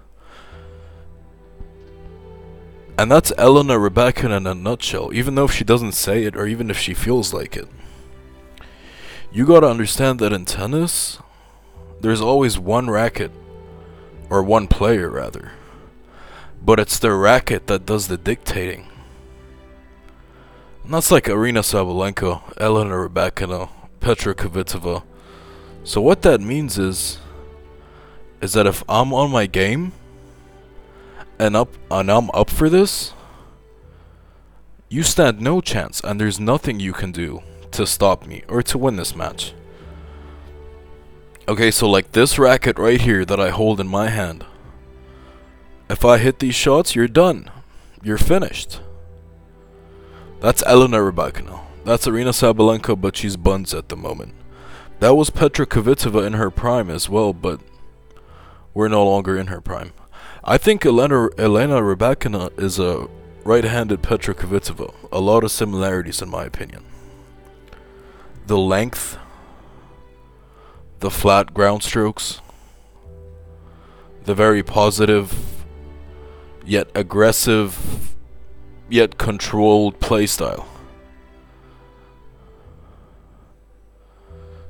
And 2.99 3.11
that's 3.11 3.31
Elena 3.37 3.75
Rybakina 3.75 4.37
in 4.37 4.47
a 4.47 4.55
nutshell, 4.55 5.13
even 5.13 5.35
though 5.35 5.45
if 5.45 5.51
she 5.51 5.63
doesn't 5.63 5.91
say 5.91 6.23
it 6.23 6.35
or 6.35 6.47
even 6.47 6.71
if 6.71 6.79
she 6.79 6.93
feels 6.93 7.31
like 7.31 7.55
it. 7.55 7.67
You 9.31 9.45
gotta 9.45 9.67
understand 9.67 10.19
that 10.19 10.33
in 10.33 10.45
tennis, 10.45 11.19
there's 12.01 12.21
always 12.21 12.57
one 12.57 12.89
racket, 12.89 13.31
or 14.29 14.41
one 14.41 14.67
player 14.67 15.09
rather. 15.09 15.51
But 16.63 16.79
it's 16.79 16.97
the 16.97 17.13
racket 17.13 17.67
that 17.67 17.85
does 17.85 18.07
the 18.07 18.17
dictating. 18.17 18.87
And 20.83 20.93
that's 20.93 21.11
like 21.11 21.25
Aryna 21.25 21.63
Sabalenka, 21.63 22.57
Elena 22.59 22.95
Rybakina, 22.95 23.69
Petra 24.07 24.33
Kvitova. 24.33 25.03
So 25.83 25.99
what 25.99 26.21
that 26.21 26.39
means 26.39 26.79
is, 26.79 27.17
is 28.39 28.53
that 28.53 28.65
if 28.65 28.81
I'm 28.87 29.13
on 29.13 29.29
my 29.31 29.47
game, 29.47 29.91
and 31.37 31.57
up 31.57 31.75
and 31.91 32.09
I'm 32.09 32.31
up 32.31 32.49
for 32.49 32.69
this, 32.69 33.11
you 34.87 35.03
stand 35.03 35.41
no 35.41 35.59
chance, 35.59 35.99
and 35.99 36.21
there's 36.21 36.39
nothing 36.39 36.79
you 36.79 36.93
can 36.93 37.11
do 37.11 37.41
to 37.71 37.85
stop 37.85 38.25
me 38.25 38.43
or 38.47 38.63
to 38.63 38.77
win 38.77 38.95
this 38.95 39.13
match. 39.13 39.53
Okay, 41.49 41.69
so 41.69 41.89
like 41.89 42.13
this 42.13 42.39
racket 42.39 42.79
right 42.79 43.01
here 43.01 43.25
that 43.25 43.41
I 43.41 43.49
hold 43.49 43.81
in 43.81 43.89
my 43.89 44.07
hand. 44.07 44.45
If 45.89 46.05
I 46.05 46.17
hit 46.17 46.39
these 46.39 46.55
shots, 46.55 46.95
you're 46.95 47.09
done. 47.09 47.51
You're 48.01 48.17
finished. 48.17 48.79
That's 50.39 50.63
Elena 50.63 50.99
Rybakina. 50.99 51.66
That's 51.87 52.05
Aryna 52.05 52.33
Sabalenka, 52.33 52.99
but 52.99 53.15
she's 53.15 53.37
buns 53.37 53.73
at 53.73 53.87
the 53.87 53.95
moment. 53.95 54.33
That 54.99 55.15
was 55.15 55.29
Petra 55.29 55.65
Kvitova 55.65 56.27
in 56.27 56.33
her 56.33 56.51
prime 56.51 56.89
as 56.89 57.07
well, 57.07 57.31
but 57.31 57.61
we're 58.73 58.89
no 58.89 59.05
longer 59.05 59.37
in 59.37 59.47
her 59.47 59.61
prime. 59.61 59.93
I 60.43 60.57
think 60.57 60.85
Elena 60.85 61.29
Elena 61.37 61.79
Rybakina 61.79 62.51
is 62.59 62.77
a 62.77 63.07
right-handed 63.45 64.03
Petra 64.03 64.35
Kvitova. 64.35 64.93
A 65.13 65.21
lot 65.21 65.45
of 65.45 65.51
similarities 65.51 66.21
in 66.21 66.27
my 66.27 66.43
opinion. 66.43 66.83
The 68.47 68.57
length, 68.57 69.17
the 70.99 71.09
flat 71.09 71.53
ground 71.53 71.83
strokes, 71.83 72.41
the 74.25 74.35
very 74.35 74.61
positive 74.61 75.63
yet 76.65 76.89
aggressive 76.93 78.13
yet 78.89 79.17
controlled 79.17 80.01
playstyle. 80.01 80.65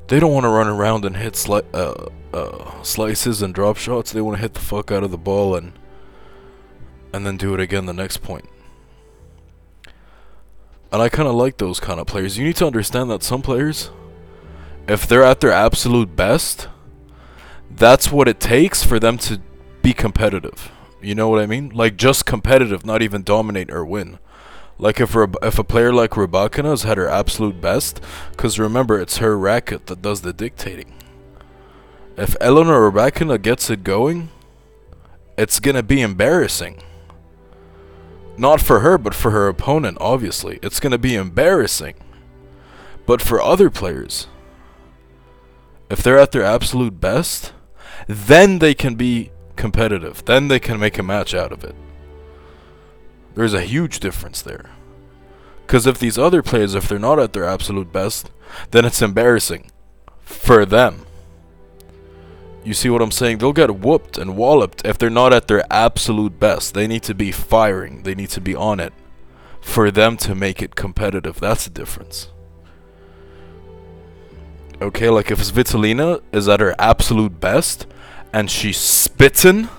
They 0.08 0.20
don't 0.20 0.34
want 0.34 0.46
to 0.46 0.50
run 0.50 0.68
around 0.68 1.04
and 1.06 1.18
hit 1.18 1.34
sli 1.34 1.64
uh, 1.74 2.10
uh, 2.34 2.82
slices 2.82 3.42
and 3.42 3.54
drop 3.54 3.78
shots. 3.78 4.12
They 4.12 4.22
want 4.22 4.38
to 4.38 4.42
hit 4.42 4.54
the 4.54 4.62
fuck 4.62 4.92
out 4.92 5.04
of 5.04 5.12
the 5.12 5.18
ball 5.18 5.56
and 5.56 5.74
and 7.14 7.26
then 7.26 7.38
do 7.38 7.54
it 7.54 7.60
again 7.60 7.86
the 7.86 7.94
next 7.94 8.18
point. 8.18 8.48
And 10.92 11.02
I 11.02 11.10
kind 11.10 11.28
of 11.28 11.36
like 11.36 11.58
those 11.58 11.80
kind 11.80 12.00
of 12.00 12.08
players. 12.08 12.38
You 12.38 12.46
need 12.46 12.56
to 12.58 12.68
understand 12.68 13.10
that 13.10 13.24
some 13.24 13.42
players, 13.42 13.92
if 14.88 15.06
they're 15.06 15.24
at 15.24 15.42
their 15.42 15.52
absolute 15.52 16.16
best, 16.16 16.70
that's 17.70 18.12
what 18.12 18.28
it 18.28 18.40
takes 18.40 18.84
for 18.84 19.00
them 19.00 19.18
to 19.20 19.42
be 19.82 19.94
competitive. 19.94 20.72
You 21.02 21.16
know 21.16 21.28
what 21.28 21.42
I 21.42 21.46
mean? 21.46 21.70
Like 21.70 21.98
just 21.98 22.26
competitive, 22.26 22.86
not 22.86 23.02
even 23.02 23.24
dominate 23.24 23.70
or 23.70 23.86
win. 23.86 24.20
Like 24.80 25.00
if 25.00 25.16
if 25.16 25.58
a 25.60 25.64
player 25.64 25.92
like 25.92 26.12
Rybakina 26.12 26.70
has 26.70 26.84
had 26.84 26.98
her 26.98 27.08
absolute 27.08 27.60
best, 27.60 28.00
because 28.32 28.60
remember 28.60 29.00
it's 29.00 29.18
her 29.18 29.38
racket 29.38 29.88
that 29.88 30.02
does 30.02 30.22
the 30.22 30.34
dictating. 30.34 30.94
If 32.16 32.36
Elena 32.40 32.72
Rybakina 32.72 33.42
gets 33.42 33.70
it 33.70 33.84
going, 33.84 34.30
it's 35.38 35.60
gonna 35.60 35.84
be 35.84 36.02
embarrassing. 36.02 36.82
Not 38.38 38.62
for 38.62 38.82
her, 38.82 39.00
but 39.00 39.16
for 39.16 39.32
her 39.32 39.48
opponent, 39.48 39.98
obviously. 40.00 40.60
It's 40.62 40.80
gonna 40.80 41.00
be 41.00 41.16
embarrassing. 41.16 41.96
But 43.08 43.22
for 43.22 43.42
other 43.42 43.70
players, 43.72 44.28
if 45.90 46.04
they're 46.04 46.20
at 46.20 46.32
their 46.34 46.44
absolute 46.44 47.00
best, 47.00 47.54
then 48.08 48.60
they 48.60 48.76
can 48.76 48.96
be 48.96 49.32
competitive. 49.56 50.24
Then 50.26 50.50
they 50.50 50.60
can 50.60 50.80
make 50.80 50.98
a 51.00 51.04
match 51.04 51.34
out 51.34 51.52
of 51.52 51.64
it. 51.64 51.76
There's 53.38 53.54
a 53.54 53.62
huge 53.62 54.00
difference 54.00 54.42
there. 54.42 54.72
Because 55.62 55.86
if 55.86 56.00
these 56.00 56.18
other 56.18 56.42
players, 56.42 56.74
if 56.74 56.90
they're 56.90 56.98
not 56.98 57.20
at 57.20 57.34
their 57.34 57.46
absolute 57.46 57.94
best, 57.94 58.32
then 58.72 58.84
it's 58.84 59.00
embarrassing 59.00 59.70
for 60.22 60.66
them. 60.66 61.06
You 62.64 62.74
see 62.74 62.90
what 62.90 63.04
I'm 63.04 63.12
saying? 63.12 63.38
They'll 63.38 63.54
get 63.54 63.80
whooped 63.80 64.18
and 64.18 64.36
walloped 64.36 64.84
if 64.84 64.98
they're 64.98 65.12
not 65.12 65.34
at 65.34 65.48
their 65.48 65.64
absolute 65.70 66.40
best. 66.40 66.74
They 66.74 66.88
need 66.88 67.04
to 67.04 67.14
be 67.14 67.32
firing. 67.32 68.02
They 68.02 68.16
need 68.16 68.32
to 68.32 68.42
be 68.42 68.56
on 68.56 68.80
it 68.80 68.92
for 69.62 69.92
them 69.92 70.18
to 70.18 70.34
make 70.34 70.64
it 70.64 70.74
competitive. 70.74 71.40
That's 71.40 71.66
the 71.66 71.70
difference. 71.70 72.32
Okay, 74.82 75.12
like 75.12 75.30
if 75.30 75.38
Svitolina 75.38 76.24
is 76.32 76.50
at 76.50 76.60
her 76.60 76.74
absolute 76.80 77.40
best 77.40 77.86
and 78.34 78.50
she's 78.50 78.80
spitting, 78.80 79.70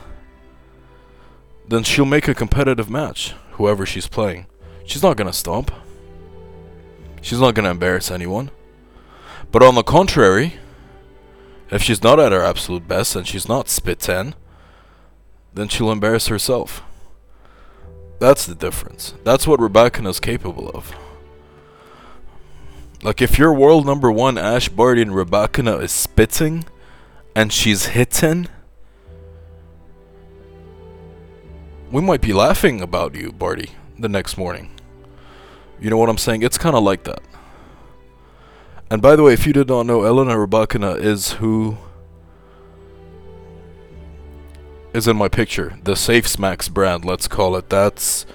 then 1.66 1.82
she'll 1.82 2.04
make 2.04 2.28
a 2.28 2.36
competitive 2.36 2.88
match 2.88 3.34
whoever 3.58 3.84
she's 3.84 4.06
playing. 4.06 4.46
She's 4.84 5.02
not 5.02 5.16
gonna 5.16 5.32
stomp. 5.32 5.70
She's 7.20 7.40
not 7.40 7.54
gonna 7.54 7.70
embarrass 7.70 8.10
anyone. 8.10 8.50
But 9.52 9.62
on 9.62 9.74
the 9.74 9.82
contrary, 9.82 10.54
if 11.70 11.82
she's 11.82 12.02
not 12.02 12.18
at 12.18 12.32
her 12.32 12.42
absolute 12.42 12.88
best 12.88 13.14
and 13.14 13.26
she's 13.26 13.48
not 13.48 13.68
spit 13.68 13.98
10, 14.00 14.34
then 15.52 15.68
she'll 15.68 15.92
embarrass 15.92 16.28
herself. 16.28 16.82
That's 18.18 18.46
the 18.46 18.54
difference. 18.54 19.14
That's 19.24 19.46
what 19.46 19.60
is 19.60 20.20
capable 20.20 20.70
of. 20.70 20.94
Like 23.02 23.20
if 23.20 23.38
your 23.38 23.52
world 23.52 23.86
number 23.86 24.10
one 24.10 24.38
Ash 24.38 24.68
Barty 24.68 25.02
and 25.02 25.12
Rybakina 25.12 25.82
is 25.82 25.92
spitting 25.92 26.64
and 27.34 27.52
she's 27.52 27.86
hitting 27.86 28.48
we 31.90 32.02
might 32.02 32.20
be 32.20 32.32
laughing 32.32 32.80
about 32.80 33.14
you, 33.14 33.32
Barty, 33.32 33.70
the 33.98 34.08
next 34.08 34.36
morning. 34.36 34.70
You 35.80 35.90
know 35.90 35.96
what 35.96 36.08
I'm 36.08 36.18
saying? 36.18 36.42
It's 36.42 36.58
kind 36.58 36.76
of 36.76 36.82
like 36.82 37.04
that. 37.04 37.22
And 38.90 39.02
by 39.02 39.16
the 39.16 39.22
way, 39.22 39.32
if 39.32 39.46
you 39.46 39.52
did 39.52 39.68
not 39.68 39.86
know, 39.86 40.04
Elena 40.04 40.34
Rybakina 40.34 40.98
is 40.98 41.32
who 41.34 41.76
is 44.92 45.06
in 45.06 45.16
my 45.16 45.28
picture. 45.28 45.78
The 45.84 45.92
Saif 45.92 46.26
Smacks 46.26 46.68
brand, 46.68 47.04
let's 47.04 47.28
call 47.28 47.56
it. 47.56 47.68
That's 47.68 48.26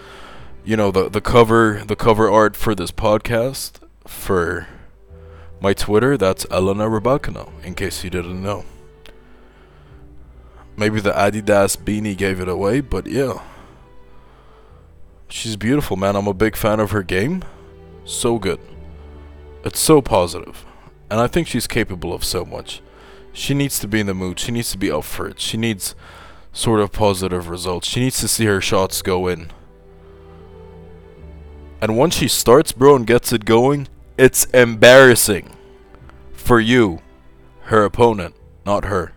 you 0.64 0.78
know 0.78 0.92
the 0.92 1.10
the 1.10 1.22
cover 1.22 1.84
the 1.86 1.96
cover 1.96 2.30
art 2.30 2.56
for 2.56 2.74
this 2.74 2.92
podcast 2.92 3.74
for 4.08 4.68
my 5.60 5.74
Twitter. 5.74 6.18
That's 6.18 6.46
Elena 6.52 6.86
Rybakina. 6.86 7.50
In 7.64 7.74
case 7.74 8.04
you 8.04 8.10
didn't 8.10 8.42
know. 8.42 8.66
Maybe 10.76 11.00
the 11.00 11.12
Adidas 11.12 11.78
beanie 11.78 12.18
gave 12.18 12.40
it 12.40 12.48
away, 12.48 12.82
but 12.82 13.08
yeah. 13.08 13.42
She's 15.28 15.56
beautiful, 15.56 15.98
man. 15.98 16.16
I'm 16.16 16.28
a 16.28 16.34
big 16.34 16.56
fan 16.56 16.80
of 16.80 16.92
her 16.92 17.04
game. 17.04 17.44
So 18.06 18.40
good. 18.40 18.60
It's 19.64 19.80
so 19.80 20.02
positive. 20.02 20.66
And 21.10 21.20
I 21.20 21.28
think 21.28 21.48
she's 21.48 21.68
capable 21.68 22.14
of 22.14 22.24
so 22.24 22.44
much. 22.44 22.82
She 23.32 23.54
needs 23.54 23.80
to 23.80 23.88
be 23.88 24.00
in 24.00 24.08
the 24.08 24.14
mood. 24.14 24.40
She 24.40 24.52
needs 24.52 24.72
to 24.72 24.78
be 24.78 24.92
up 24.92 25.04
for 25.04 25.28
it. 25.28 25.40
She 25.40 25.58
needs 25.58 25.96
sort 26.52 26.80
of 26.80 26.92
positive 26.92 27.50
results. 27.50 27.88
She 27.88 28.00
needs 28.00 28.20
to 28.20 28.28
see 28.28 28.46
her 28.46 28.62
shots 28.62 29.02
go 29.02 29.28
in. 29.28 29.52
And 31.82 31.98
once 31.98 32.16
she 32.16 32.28
starts, 32.28 32.72
bro, 32.72 32.96
and 32.96 33.08
gets 33.08 33.34
it 33.34 33.46
going, 33.46 33.88
it's 34.18 34.46
embarrassing. 34.46 35.56
For 36.32 36.60
you, 36.60 37.00
her 37.64 37.84
opponent, 37.84 38.36
not 38.66 38.86
her. 38.86 39.14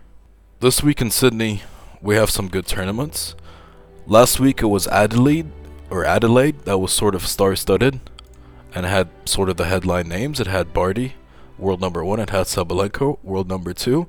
This 0.59 0.81
week 0.81 1.01
in 1.01 1.11
Sydney, 1.11 1.61
we 2.01 2.15
have 2.15 2.31
some 2.31 2.47
good 2.47 2.65
tournaments. 2.65 3.35
Last 4.07 4.39
week 4.39 4.63
it 4.63 4.65
was 4.65 4.87
Adelaide, 4.87 5.51
or 5.91 6.03
Adelaide, 6.03 6.61
that 6.61 6.79
was 6.79 6.91
sort 6.91 7.13
of 7.13 7.27
star-studded, 7.27 7.99
and 8.73 8.85
had 8.87 9.07
sort 9.25 9.49
of 9.49 9.57
the 9.57 9.65
headline 9.65 10.09
names. 10.09 10.39
It 10.39 10.47
had 10.47 10.73
Barty, 10.73 11.13
world 11.59 11.79
number 11.79 12.03
one. 12.03 12.19
It 12.19 12.31
had 12.31 12.47
Sabalenka, 12.47 13.19
world 13.23 13.47
number 13.47 13.71
two. 13.71 14.07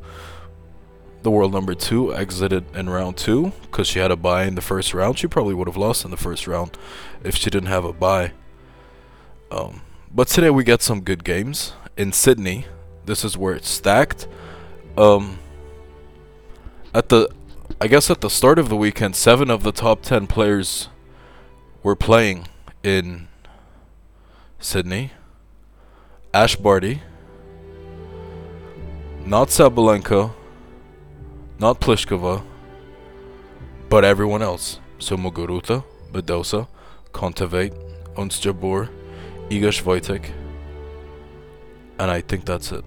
The 1.22 1.30
world 1.30 1.52
number 1.52 1.74
two 1.74 2.14
exited 2.14 2.64
in 2.74 2.88
round 2.88 3.18
two 3.18 3.52
because 3.60 3.86
she 3.86 3.98
had 3.98 4.10
a 4.10 4.16
bye 4.16 4.44
in 4.44 4.54
the 4.54 4.62
first 4.62 4.94
round. 4.94 5.18
She 5.18 5.26
probably 5.26 5.52
would 5.52 5.68
have 5.68 5.76
lost 5.76 6.06
in 6.06 6.10
the 6.10 6.16
first 6.16 6.46
round 6.46 6.78
if 7.22 7.36
she 7.36 7.50
didn't 7.50 7.68
have 7.68 7.84
a 7.84 7.92
bye. 7.92 8.32
Um, 9.50 9.82
but 10.10 10.28
today 10.28 10.48
we 10.48 10.64
get 10.64 10.80
some 10.80 11.02
good 11.02 11.24
games 11.24 11.74
in 11.98 12.10
Sydney. 12.10 12.64
This 13.04 13.22
is 13.22 13.36
where 13.36 13.52
it's 13.52 13.68
stacked. 13.68 14.26
Um, 14.96 15.40
at 16.94 17.08
the 17.08 17.28
I 17.80 17.86
guess 17.86 18.10
at 18.10 18.20
the 18.20 18.30
start 18.30 18.58
of 18.58 18.68
the 18.68 18.76
weekend, 18.76 19.14
seven 19.14 19.50
of 19.50 19.62
the 19.62 19.72
top 19.72 20.02
ten 20.02 20.26
players 20.26 20.88
were 21.82 21.94
playing 21.96 22.48
in 22.82 23.28
Sydney. 24.58 25.12
Ash 26.34 26.56
Barty, 26.56 27.00
not 29.24 29.48
Sabalenka, 29.48 30.32
not 31.58 31.80
Pliskova, 31.80 32.42
but 33.88 34.04
everyone 34.04 34.42
else. 34.42 34.78
So 34.98 35.16
Muguruza, 35.16 35.84
Badosa, 36.12 36.68
Kontaveit, 37.12 37.74
Ons 38.16 38.38
Jabeur, 38.40 38.90
Iga 39.48 39.70
Swiatek, 39.72 40.30
and 41.98 42.10
I 42.10 42.20
think 42.20 42.44
that's 42.44 42.72
it. 42.72 42.84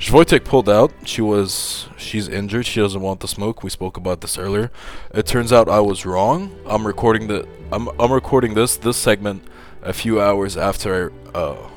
Swiatek 0.00 0.44
pulled 0.44 0.68
out. 0.68 0.92
She 1.04 1.20
was 1.20 1.86
she's 1.98 2.26
injured. 2.26 2.64
She 2.64 2.80
doesn't 2.80 3.02
want 3.02 3.20
the 3.20 3.28
smoke. 3.28 3.62
We 3.62 3.68
spoke 3.68 3.98
about 3.98 4.22
this 4.22 4.38
earlier. 4.38 4.70
It 5.12 5.26
turns 5.26 5.52
out 5.52 5.68
I 5.68 5.80
was 5.80 6.06
wrong. 6.06 6.58
I'm 6.64 6.86
recording 6.86 7.26
the 7.26 7.46
I'm 7.70 7.88
I'm 8.00 8.10
recording 8.10 8.54
this 8.54 8.78
this 8.78 8.96
segment 8.96 9.42
a 9.82 9.92
few 9.92 10.18
hours 10.18 10.56
after 10.56 11.12
I 11.34 11.38
uh 11.38 11.68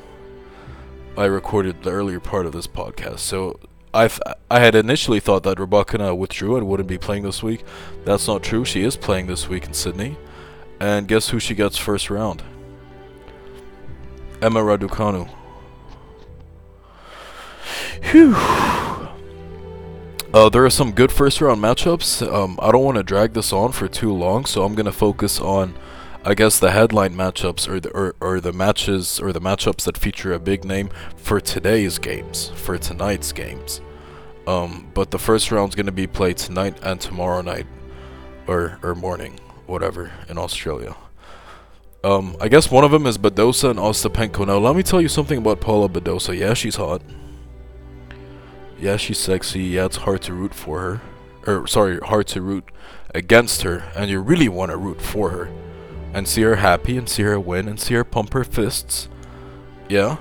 I 1.18 1.26
recorded 1.26 1.82
the 1.82 1.90
earlier 1.90 2.18
part 2.18 2.46
of 2.46 2.52
this 2.52 2.66
podcast. 2.66 3.18
So 3.18 3.60
I 3.92 4.08
I 4.50 4.58
had 4.58 4.74
initially 4.74 5.20
thought 5.20 5.42
that 5.42 5.58
Rybakina 5.58 6.16
withdrew 6.16 6.56
and 6.56 6.66
wouldn't 6.66 6.88
be 6.88 6.96
playing 6.96 7.24
this 7.24 7.42
week. 7.42 7.62
That's 8.06 8.26
not 8.26 8.42
true. 8.42 8.64
She 8.64 8.84
is 8.84 8.96
playing 8.96 9.26
this 9.26 9.50
week 9.50 9.66
in 9.66 9.74
Sydney. 9.74 10.16
And 10.80 11.06
guess 11.06 11.28
who 11.28 11.38
she 11.38 11.54
gets 11.54 11.76
first 11.76 12.08
round? 12.08 12.42
Emma 14.40 14.60
Raducanu. 14.60 15.28
Whew. 18.10 18.34
Uh, 20.34 20.48
there 20.48 20.64
are 20.64 20.70
some 20.70 20.90
good 20.90 21.12
first 21.12 21.40
round 21.40 21.62
matchups. 21.62 22.20
Um, 22.32 22.58
I 22.60 22.72
don't 22.72 22.84
want 22.84 22.96
to 22.96 23.04
drag 23.04 23.34
this 23.34 23.52
on 23.52 23.70
for 23.70 23.86
too 23.86 24.12
long, 24.12 24.46
so 24.46 24.64
I'm 24.64 24.74
gonna 24.74 24.90
focus 24.90 25.40
on, 25.40 25.74
I 26.24 26.34
guess, 26.34 26.58
the 26.58 26.72
headline 26.72 27.14
matchups 27.14 27.68
or 27.68 27.78
the 27.78 27.90
or, 27.90 28.16
or 28.20 28.40
the 28.40 28.52
matches 28.52 29.20
or 29.20 29.32
the 29.32 29.40
matchups 29.40 29.84
that 29.84 29.96
feature 29.96 30.32
a 30.32 30.40
big 30.40 30.64
name 30.64 30.90
for 31.16 31.40
today's 31.40 31.98
games, 31.98 32.50
for 32.56 32.76
tonight's 32.78 33.30
games. 33.30 33.80
Um, 34.48 34.90
but 34.92 35.12
the 35.12 35.18
first 35.18 35.52
round's 35.52 35.76
gonna 35.76 35.92
be 35.92 36.08
played 36.08 36.36
tonight 36.36 36.76
and 36.82 37.00
tomorrow 37.00 37.40
night, 37.40 37.66
or 38.48 38.80
or 38.82 38.96
morning, 38.96 39.38
whatever, 39.66 40.10
in 40.28 40.36
Australia. 40.36 40.96
Um, 42.02 42.36
I 42.40 42.48
guess 42.48 42.70
one 42.70 42.84
of 42.84 42.90
them 42.90 43.06
is 43.06 43.18
Badosa 43.18 43.70
and 43.70 43.78
Ostapenko. 43.78 44.46
Now, 44.46 44.58
let 44.58 44.74
me 44.76 44.82
tell 44.82 45.00
you 45.00 45.08
something 45.08 45.38
about 45.38 45.60
Paula 45.60 45.88
Badosa. 45.88 46.36
Yeah, 46.36 46.54
she's 46.54 46.76
hot. 46.76 47.00
Yeah, 48.78 48.96
she's 48.96 49.18
sexy. 49.18 49.60
Yeah, 49.60 49.86
it's 49.86 49.98
hard 49.98 50.22
to 50.22 50.32
root 50.32 50.54
for 50.54 50.80
her. 50.80 51.00
Or, 51.46 51.66
sorry, 51.66 51.98
hard 51.98 52.26
to 52.28 52.42
root 52.42 52.64
against 53.14 53.62
her. 53.62 53.90
And 53.96 54.10
you 54.10 54.20
really 54.20 54.48
want 54.48 54.70
to 54.70 54.76
root 54.76 55.00
for 55.00 55.30
her. 55.30 55.50
And 56.12 56.28
see 56.28 56.42
her 56.42 56.56
happy, 56.56 56.96
and 56.96 57.08
see 57.08 57.22
her 57.22 57.40
win, 57.40 57.68
and 57.68 57.80
see 57.80 57.94
her 57.94 58.04
pump 58.04 58.32
her 58.34 58.44
fists. 58.44 59.08
Yeah? 59.88 60.18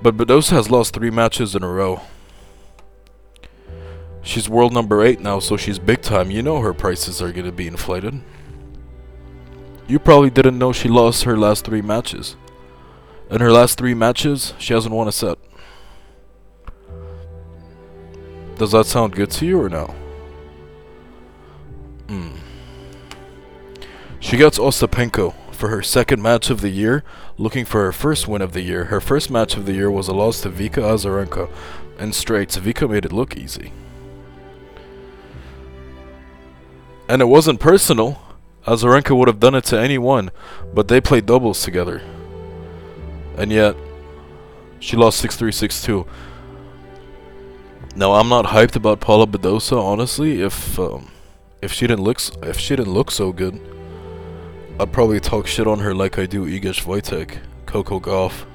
But 0.00 0.16
Badosa 0.16 0.50
has 0.50 0.70
lost 0.70 0.94
three 0.94 1.10
matches 1.10 1.54
in 1.54 1.62
a 1.62 1.68
row. 1.68 2.00
She's 4.22 4.48
world 4.48 4.72
number 4.72 5.02
8 5.02 5.20
now, 5.20 5.40
so 5.40 5.56
she's 5.56 5.80
big 5.80 6.00
time. 6.00 6.30
You 6.30 6.42
know 6.42 6.60
her 6.60 6.72
prices 6.72 7.20
are 7.20 7.32
going 7.32 7.46
to 7.46 7.52
be 7.52 7.66
inflated. 7.66 8.20
You 9.88 9.98
probably 9.98 10.30
didn't 10.30 10.58
know 10.58 10.72
she 10.72 10.88
lost 10.88 11.24
her 11.24 11.36
last 11.36 11.64
three 11.64 11.82
matches. 11.82 12.36
In 13.30 13.40
her 13.40 13.50
last 13.50 13.78
three 13.78 13.94
matches, 13.94 14.54
she 14.58 14.74
hasn't 14.74 14.94
won 14.94 15.08
a 15.08 15.12
set. 15.12 15.38
Does 18.58 18.72
that 18.72 18.86
sound 18.86 19.14
good 19.14 19.30
to 19.32 19.46
you 19.46 19.60
or 19.60 19.68
no? 19.68 19.94
Hmm. 22.08 22.30
She 24.20 24.36
gets 24.36 24.58
Ostapenko 24.58 25.34
for 25.52 25.68
her 25.68 25.82
second 25.82 26.22
match 26.22 26.50
of 26.50 26.60
the 26.60 26.68
year, 26.68 27.04
looking 27.38 27.64
for 27.64 27.84
her 27.84 27.92
first 27.92 28.28
win 28.28 28.42
of 28.42 28.52
the 28.52 28.62
year. 28.62 28.84
Her 28.86 29.00
first 29.00 29.30
match 29.30 29.56
of 29.56 29.66
the 29.66 29.72
year 29.72 29.90
was 29.90 30.08
a 30.08 30.14
loss 30.14 30.40
to 30.42 30.50
Vika 30.50 30.82
Azarenka, 30.82 31.50
and 31.98 32.14
straights. 32.14 32.56
Vika 32.58 32.88
made 32.88 33.04
it 33.04 33.12
look 33.12 33.36
easy. 33.36 33.72
And 37.08 37.22
it 37.22 37.26
wasn't 37.26 37.60
personal. 37.60 38.20
Azarenka 38.66 39.16
would 39.16 39.28
have 39.28 39.40
done 39.40 39.54
it 39.54 39.64
to 39.66 39.78
anyone, 39.78 40.30
but 40.72 40.88
they 40.88 41.00
played 41.00 41.26
doubles 41.26 41.62
together. 41.62 42.02
And 43.36 43.50
yet, 43.50 43.76
she 44.78 44.96
lost 44.96 45.24
6-3, 45.24 45.48
6-2. 45.48 46.06
Now, 47.94 48.12
I'm 48.14 48.28
not 48.28 48.46
hyped 48.46 48.74
about 48.74 49.00
Paula 49.00 49.26
Badosa, 49.26 49.76
honestly. 49.76 50.40
If 50.40 50.78
um, 50.78 51.10
if 51.60 51.72
she 51.72 51.86
didn't 51.86 52.04
look 52.04 52.20
if 52.42 52.58
she 52.58 52.74
didn't 52.74 52.94
look 52.94 53.10
so 53.10 53.32
good, 53.32 53.60
I'd 54.80 54.92
probably 54.92 55.20
talk 55.20 55.46
shit 55.46 55.66
on 55.66 55.80
her 55.80 55.94
like 55.94 56.18
I 56.18 56.24
do 56.24 56.46
Iga 56.46 56.72
Swiatek, 56.72 57.38
Coco 57.66 58.00
Gauff, 58.00 58.46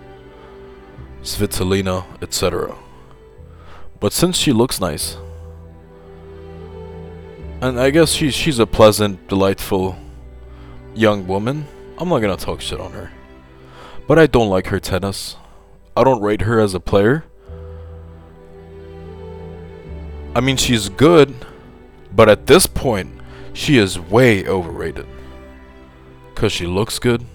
Svitolina, 1.21 2.03
etc. 2.23 2.75
But 3.99 4.11
since 4.11 4.37
she 4.37 4.51
looks 4.51 4.81
nice, 4.81 5.17
and 7.61 7.79
I 7.79 7.91
guess 7.91 8.13
she's 8.13 8.33
she's 8.33 8.57
a 8.57 8.65
pleasant, 8.65 9.27
delightful 9.27 9.97
young 10.95 11.27
woman. 11.27 11.67
I'm 11.99 12.09
not 12.09 12.19
gonna 12.19 12.37
talk 12.37 12.59
shit 12.59 12.79
on 12.79 12.91
her. 12.93 13.11
But 14.07 14.17
I 14.17 14.25
don't 14.25 14.49
like 14.49 14.67
her 14.67 14.79
tennis. 14.79 15.35
I 15.95 16.03
don't 16.03 16.21
rate 16.23 16.41
her 16.41 16.59
as 16.59 16.73
a 16.73 16.79
player. 16.79 17.25
I 20.37 20.39
mean, 20.39 20.55
she's 20.55 20.87
good, 20.87 21.33
but 22.15 22.29
at 22.29 22.45
this 22.45 22.67
point, 22.67 23.09
she 23.53 23.79
is 23.79 23.99
way 23.99 24.47
overrated. 24.47 25.07
Because 26.29 26.51
she 26.51 26.67
looks 26.67 26.99
good. 26.99 27.25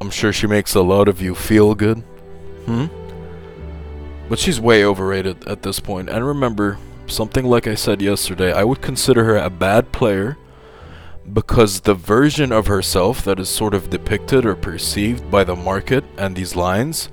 I'm 0.00 0.08
sure 0.08 0.32
she 0.32 0.46
makes 0.46 0.74
a 0.74 0.80
lot 0.80 1.06
of 1.06 1.20
you 1.20 1.34
feel 1.34 1.74
good. 1.74 1.98
Hmm? 2.64 2.86
But 4.30 4.38
she's 4.38 4.62
way 4.62 4.82
overrated 4.82 5.46
at 5.46 5.62
this 5.62 5.78
point. 5.78 6.08
And 6.08 6.26
remember, 6.26 6.78
something 7.06 7.44
like 7.44 7.66
I 7.66 7.74
said 7.74 8.00
yesterday, 8.00 8.50
I 8.50 8.64
would 8.64 8.80
consider 8.80 9.24
her 9.24 9.36
a 9.36 9.50
bad 9.50 9.92
player 9.92 10.38
because 11.30 11.80
the 11.80 11.92
version 11.92 12.50
of 12.50 12.66
herself 12.66 13.22
that 13.24 13.38
is 13.38 13.50
sort 13.50 13.74
of 13.74 13.90
depicted 13.90 14.46
or 14.46 14.54
perceived 14.54 15.30
by 15.30 15.44
the 15.44 15.54
market 15.54 16.02
and 16.16 16.34
these 16.34 16.56
lines 16.56 17.10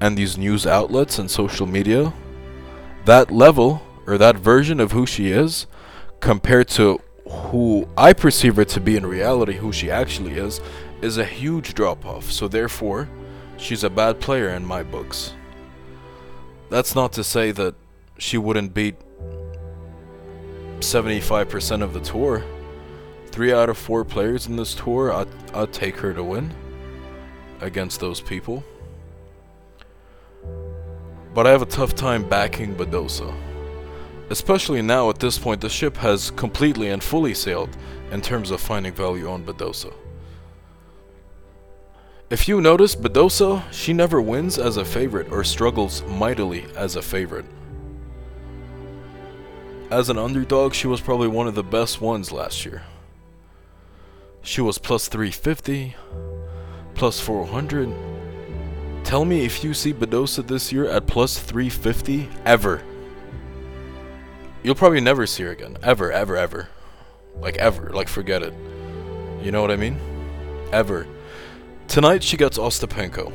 and 0.00 0.16
these 0.16 0.38
news 0.38 0.64
outlets 0.64 1.18
and 1.18 1.28
social 1.28 1.66
media, 1.66 2.12
that 3.06 3.30
level 3.30 3.82
or 4.06 4.18
that 4.18 4.36
version 4.36 4.80
of 4.80 4.92
who 4.92 5.06
she 5.06 5.30
is 5.30 5.66
compared 6.20 6.68
to 6.68 7.00
who 7.28 7.88
I 7.96 8.12
perceive 8.12 8.56
her 8.56 8.64
to 8.66 8.80
be 8.80 8.96
in 8.96 9.06
reality, 9.06 9.54
who 9.54 9.72
she 9.72 9.90
actually 9.90 10.34
is, 10.34 10.60
is 11.02 11.16
a 11.16 11.24
huge 11.24 11.74
drop 11.74 12.04
off. 12.04 12.30
So, 12.30 12.48
therefore, 12.48 13.08
she's 13.56 13.84
a 13.84 13.90
bad 13.90 14.20
player 14.20 14.48
in 14.50 14.64
my 14.64 14.82
books. 14.82 15.34
That's 16.68 16.94
not 16.94 17.12
to 17.14 17.24
say 17.24 17.52
that 17.52 17.74
she 18.18 18.38
wouldn't 18.38 18.74
beat 18.74 18.96
75% 20.80 21.82
of 21.82 21.92
the 21.94 22.00
tour. 22.00 22.44
Three 23.26 23.52
out 23.52 23.68
of 23.68 23.78
four 23.78 24.04
players 24.04 24.46
in 24.46 24.56
this 24.56 24.74
tour, 24.74 25.12
I'd, 25.12 25.28
I'd 25.54 25.72
take 25.72 25.96
her 25.98 26.12
to 26.12 26.24
win 26.24 26.52
against 27.60 28.00
those 28.00 28.20
people. 28.20 28.64
But 31.36 31.46
I 31.46 31.50
have 31.50 31.60
a 31.60 31.66
tough 31.66 31.94
time 31.94 32.26
backing 32.26 32.74
Badosa. 32.74 33.30
Especially 34.30 34.80
now 34.80 35.10
at 35.10 35.18
this 35.18 35.38
point, 35.38 35.60
the 35.60 35.68
ship 35.68 35.98
has 35.98 36.30
completely 36.30 36.88
and 36.88 37.04
fully 37.04 37.34
sailed 37.34 37.76
in 38.10 38.22
terms 38.22 38.50
of 38.50 38.58
finding 38.58 38.94
value 38.94 39.28
on 39.28 39.44
Badosa. 39.44 39.92
If 42.30 42.48
you 42.48 42.62
notice, 42.62 42.96
Badosa, 42.96 43.70
she 43.70 43.92
never 43.92 44.22
wins 44.22 44.58
as 44.58 44.78
a 44.78 44.84
favorite 44.84 45.30
or 45.30 45.44
struggles 45.44 46.02
mightily 46.04 46.64
as 46.74 46.96
a 46.96 47.02
favorite. 47.02 47.44
As 49.90 50.08
an 50.08 50.16
underdog, 50.16 50.72
she 50.72 50.86
was 50.86 51.02
probably 51.02 51.28
one 51.28 51.46
of 51.46 51.54
the 51.54 51.62
best 51.62 52.00
ones 52.00 52.32
last 52.32 52.64
year. 52.64 52.82
She 54.40 54.62
was 54.62 54.78
plus 54.78 55.06
350, 55.08 55.96
plus 56.94 57.20
400. 57.20 58.05
Tell 59.06 59.24
me 59.24 59.44
if 59.44 59.62
you 59.62 59.72
see 59.72 59.94
Badosa 59.94 60.44
this 60.44 60.72
year 60.72 60.88
at 60.90 61.06
plus 61.06 61.38
350 61.38 62.28
ever. 62.44 62.82
You'll 64.64 64.74
probably 64.74 65.00
never 65.00 65.28
see 65.28 65.44
her 65.44 65.52
again. 65.52 65.76
Ever, 65.80 66.10
ever, 66.10 66.36
ever. 66.36 66.68
Like, 67.40 67.56
ever. 67.56 67.90
Like, 67.90 68.08
forget 68.08 68.42
it. 68.42 68.52
You 69.40 69.52
know 69.52 69.60
what 69.60 69.70
I 69.70 69.76
mean? 69.76 70.00
Ever. 70.72 71.06
Tonight 71.86 72.24
she 72.24 72.36
gets 72.36 72.58
Ostapenko. 72.58 73.32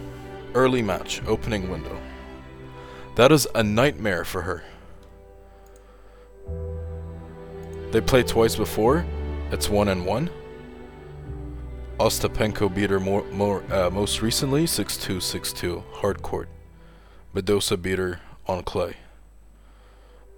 Early 0.54 0.82
match, 0.82 1.22
opening 1.26 1.70
window. 1.70 1.98
That 3.16 3.32
is 3.32 3.48
a 3.56 3.64
nightmare 3.64 4.26
for 4.26 4.42
her. 4.42 4.66
They 7.92 8.02
played 8.02 8.28
twice 8.28 8.58
before. 8.58 9.06
It's 9.52 9.70
one 9.70 9.88
and 9.88 10.06
one. 10.06 10.30
Ostapenko 12.02 12.74
beat 12.74 12.90
her 12.90 13.00
more, 13.00 13.24
more 13.26 13.64
uh, 13.72 13.92
most 13.92 14.24
recently 14.24 14.64
6-2, 14.64 15.18
6-2, 15.18 15.84
hard 15.98 16.24
court. 16.24 16.50
Badosa 17.36 17.80
beat 17.80 18.00
her 18.00 18.20
on 18.48 18.64
clay. 18.64 18.98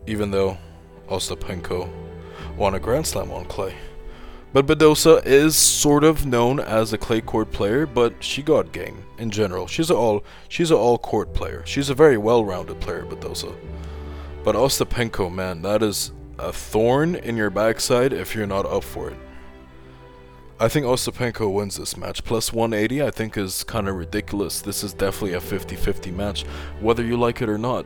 Even 0.05 0.32
though 0.32 0.57
Ostapenko 1.07 1.89
won 2.57 2.76
a 2.76 2.82
Grand 2.82 3.07
Slam 3.07 3.32
on 3.32 3.45
clay. 3.45 3.76
But 4.51 4.66
Badosa 4.66 5.26
is 5.26 5.55
sort 5.55 6.03
of 6.03 6.26
known 6.26 6.59
as 6.59 6.91
a 6.91 6.97
clay 6.97 7.22
court 7.22 7.53
player, 7.53 7.86
but 7.86 8.22
she 8.22 8.43
got 8.43 8.74
game 8.74 9.01
in 9.18 9.32
general. 9.32 9.66
She's 9.66 9.89
a 9.89 9.95
all 9.95 10.26
she's 10.49 10.70
an 10.70 10.76
all 10.76 10.97
court 10.97 11.34
player. 11.34 11.64
She's 11.66 11.89
a 11.89 11.95
very 11.95 12.18
well-rounded 12.18 12.82
player, 12.82 13.05
Badosa. 13.05 13.55
But 14.43 14.55
Ostapenko, 14.55 15.34
man, 15.34 15.61
that 15.61 15.82
is 15.82 16.11
a 16.38 16.51
thorn 16.51 17.16
in 17.16 17.38
your 17.38 17.49
backside 17.49 18.11
if 18.11 18.36
you're 18.36 18.45
not 18.45 18.66
up 18.66 18.84
for 18.84 19.11
it. 19.11 19.18
I 20.60 20.68
think 20.68 20.86
Ostapenko 20.86 21.51
wins 21.51 21.78
this 21.78 21.97
match. 21.97 22.24
Plus 22.24 22.54
180 22.54 23.04
I 23.04 23.12
think 23.12 23.38
is 23.38 23.64
kind 23.64 23.88
of 23.88 23.95
ridiculous. 23.95 24.62
This 24.62 24.84
is 24.84 24.93
definitely 24.93 25.34
a 25.34 25.39
50-50 25.39 26.14
match, 26.14 26.43
whether 26.80 27.04
you 27.04 27.18
like 27.18 27.41
it 27.41 27.49
or 27.49 27.58
not. 27.58 27.86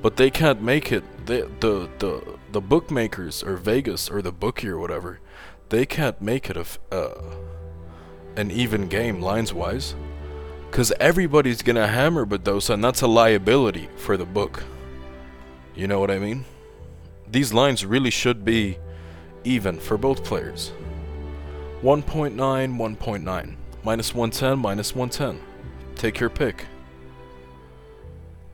But 0.00 0.16
they 0.16 0.30
can't 0.30 0.62
make 0.62 0.92
it. 0.92 1.04
They, 1.26 1.40
the 1.40 1.90
the 1.98 2.38
the 2.52 2.60
bookmakers 2.60 3.42
or 3.42 3.56
Vegas 3.56 4.08
or 4.08 4.22
the 4.22 4.32
bookie 4.32 4.68
or 4.68 4.78
whatever, 4.78 5.18
they 5.68 5.84
can't 5.84 6.22
make 6.22 6.48
it 6.48 6.56
a 6.56 6.64
uh, 6.94 7.20
an 8.36 8.50
even 8.52 8.86
game 8.88 9.20
lines 9.20 9.52
wise, 9.52 9.96
because 10.70 10.92
everybody's 11.00 11.62
gonna 11.62 11.88
hammer 11.88 12.24
Badosa, 12.24 12.74
and 12.74 12.84
that's 12.84 13.02
a 13.02 13.08
liability 13.08 13.88
for 13.96 14.16
the 14.16 14.24
book. 14.24 14.62
You 15.74 15.88
know 15.88 15.98
what 15.98 16.12
I 16.12 16.18
mean? 16.20 16.44
These 17.30 17.52
lines 17.52 17.84
really 17.84 18.10
should 18.10 18.44
be 18.44 18.78
even 19.48 19.80
for 19.80 19.96
both 19.96 20.22
players. 20.22 20.72
1.9, 21.82 22.34
1.9. 22.36 23.56
Minus 23.82 24.14
110, 24.14 24.58
minus 24.58 24.94
110. 24.94 25.40
Take 25.94 26.20
your 26.20 26.28
pick. 26.28 26.66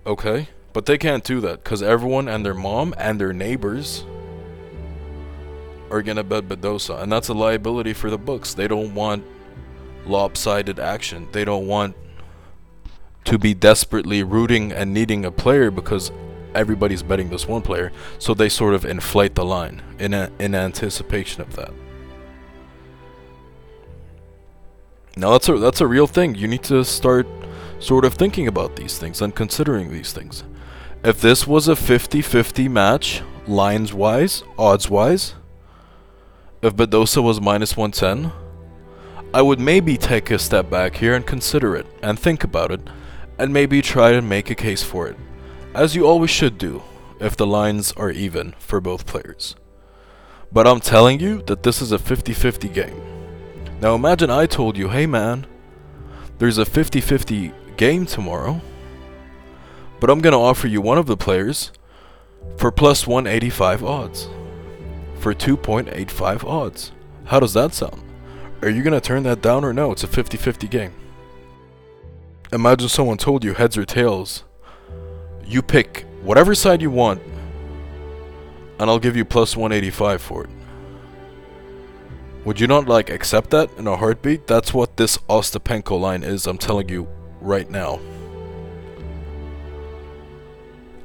Okay? 0.06 0.48
But 0.72 0.86
they 0.86 0.98
can't 0.98 1.24
do 1.24 1.40
that 1.40 1.64
because 1.64 1.82
everyone 1.82 2.28
and 2.28 2.44
their 2.44 2.54
mom 2.54 2.94
and 2.96 3.20
their 3.20 3.32
neighbors 3.32 4.04
are 5.90 6.02
gonna 6.02 6.24
bet 6.24 6.48
Badosa, 6.48 7.02
and 7.02 7.10
that's 7.10 7.28
a 7.28 7.34
liability 7.34 7.92
for 7.92 8.10
the 8.10 8.18
books. 8.18 8.54
They 8.54 8.68
don't 8.68 8.94
want 8.94 9.24
lopsided 10.06 10.78
action. 10.78 11.28
They 11.32 11.44
don't 11.44 11.66
want 11.66 11.96
to 13.24 13.38
be 13.38 13.54
desperately 13.54 14.22
rooting 14.22 14.72
and 14.72 14.92
needing 14.92 15.24
a 15.24 15.30
player 15.30 15.70
because 15.70 16.12
everybody's 16.54 17.02
betting 17.02 17.30
this 17.30 17.46
one 17.46 17.62
player. 17.62 17.92
So 18.18 18.34
they 18.34 18.48
sort 18.48 18.74
of 18.74 18.84
inflate 18.84 19.34
the 19.34 19.44
line 19.44 19.82
in 19.98 20.14
a, 20.14 20.30
in 20.38 20.54
anticipation 20.54 21.42
of 21.42 21.56
that. 21.56 21.72
Now 25.16 25.32
that's 25.32 25.48
a 25.48 25.58
that's 25.58 25.80
a 25.80 25.86
real 25.86 26.08
thing. 26.08 26.34
You 26.34 26.48
need 26.48 26.64
to 26.64 26.84
start 26.84 27.26
sort 27.78 28.04
of 28.04 28.14
thinking 28.14 28.48
about 28.48 28.76
these 28.76 28.98
things 28.98 29.22
and 29.22 29.34
considering 29.34 29.92
these 29.92 30.12
things. 30.12 30.42
If 31.04 31.20
this 31.20 31.46
was 31.46 31.68
a 31.68 31.74
50-50 31.74 32.70
match, 32.70 33.22
lines-wise, 33.46 34.42
odds-wise, 34.58 35.34
if 36.62 36.74
Badosa 36.74 37.22
was 37.22 37.42
minus 37.42 37.76
110, 37.76 38.32
I 39.34 39.42
would 39.42 39.60
maybe 39.60 39.98
take 39.98 40.30
a 40.30 40.38
step 40.38 40.70
back 40.70 40.96
here 40.96 41.14
and 41.14 41.26
consider 41.26 41.76
it, 41.76 41.86
and 42.02 42.18
think 42.18 42.42
about 42.42 42.70
it, 42.70 42.80
and 43.38 43.52
maybe 43.52 43.82
try 43.82 44.12
to 44.12 44.22
make 44.22 44.48
a 44.48 44.54
case 44.54 44.82
for 44.82 45.06
it, 45.08 45.16
as 45.74 45.94
you 45.94 46.06
always 46.06 46.30
should 46.30 46.58
do, 46.58 46.82
if 47.20 47.36
the 47.36 47.46
lines 47.46 47.92
are 47.92 48.10
even 48.10 48.54
for 48.58 48.80
both 48.80 49.06
players. 49.06 49.56
But 50.52 50.66
I'm 50.66 50.80
telling 50.80 51.20
you 51.20 51.42
that 51.42 51.62
this 51.62 51.82
is 51.82 51.90
a 51.90 51.98
50-50 51.98 52.72
game. 52.72 53.02
Now 53.80 53.94
imagine 53.94 54.30
I 54.30 54.46
told 54.46 54.76
you, 54.76 54.88
hey 54.88 55.06
man, 55.06 55.46
there's 56.38 56.58
a 56.58 56.64
50-50 56.64 57.76
game 57.76 58.06
tomorrow, 58.06 58.60
but 60.00 60.10
I'm 60.10 60.20
gonna 60.20 60.40
offer 60.40 60.68
you 60.68 60.80
one 60.80 60.98
of 60.98 61.06
the 61.06 61.16
players 61.16 61.72
for 62.56 62.70
plus 62.70 63.06
185 63.06 63.84
odds. 63.84 64.28
For 65.18 65.34
2.85 65.34 66.44
odds. 66.44 66.92
How 67.24 67.40
does 67.40 67.54
that 67.54 67.72
sound? 67.72 68.02
Are 68.62 68.68
you 68.68 68.82
gonna 68.82 69.00
turn 69.00 69.22
that 69.24 69.42
down 69.42 69.64
or 69.64 69.72
no? 69.72 69.92
It's 69.92 70.04
a 70.04 70.06
50 70.06 70.36
50 70.36 70.68
game. 70.68 70.92
Imagine 72.52 72.88
someone 72.88 73.16
told 73.16 73.42
you 73.42 73.54
heads 73.54 73.76
or 73.76 73.84
tails. 73.84 74.44
You 75.46 75.62
pick 75.62 76.06
whatever 76.22 76.54
side 76.54 76.82
you 76.82 76.90
want, 76.90 77.22
and 78.78 78.90
I'll 78.90 78.98
give 78.98 79.16
you 79.16 79.24
plus 79.24 79.56
185 79.56 80.22
for 80.22 80.44
it. 80.44 80.50
Would 82.44 82.60
you 82.60 82.66
not 82.66 82.86
like 82.86 83.08
accept 83.08 83.50
that 83.50 83.70
in 83.78 83.86
a 83.86 83.96
heartbeat? 83.96 84.46
That's 84.46 84.74
what 84.74 84.96
this 84.96 85.16
Ostapenko 85.28 85.98
line 85.98 86.22
is, 86.22 86.46
I'm 86.46 86.58
telling 86.58 86.88
you 86.88 87.08
right 87.40 87.70
now. 87.70 88.00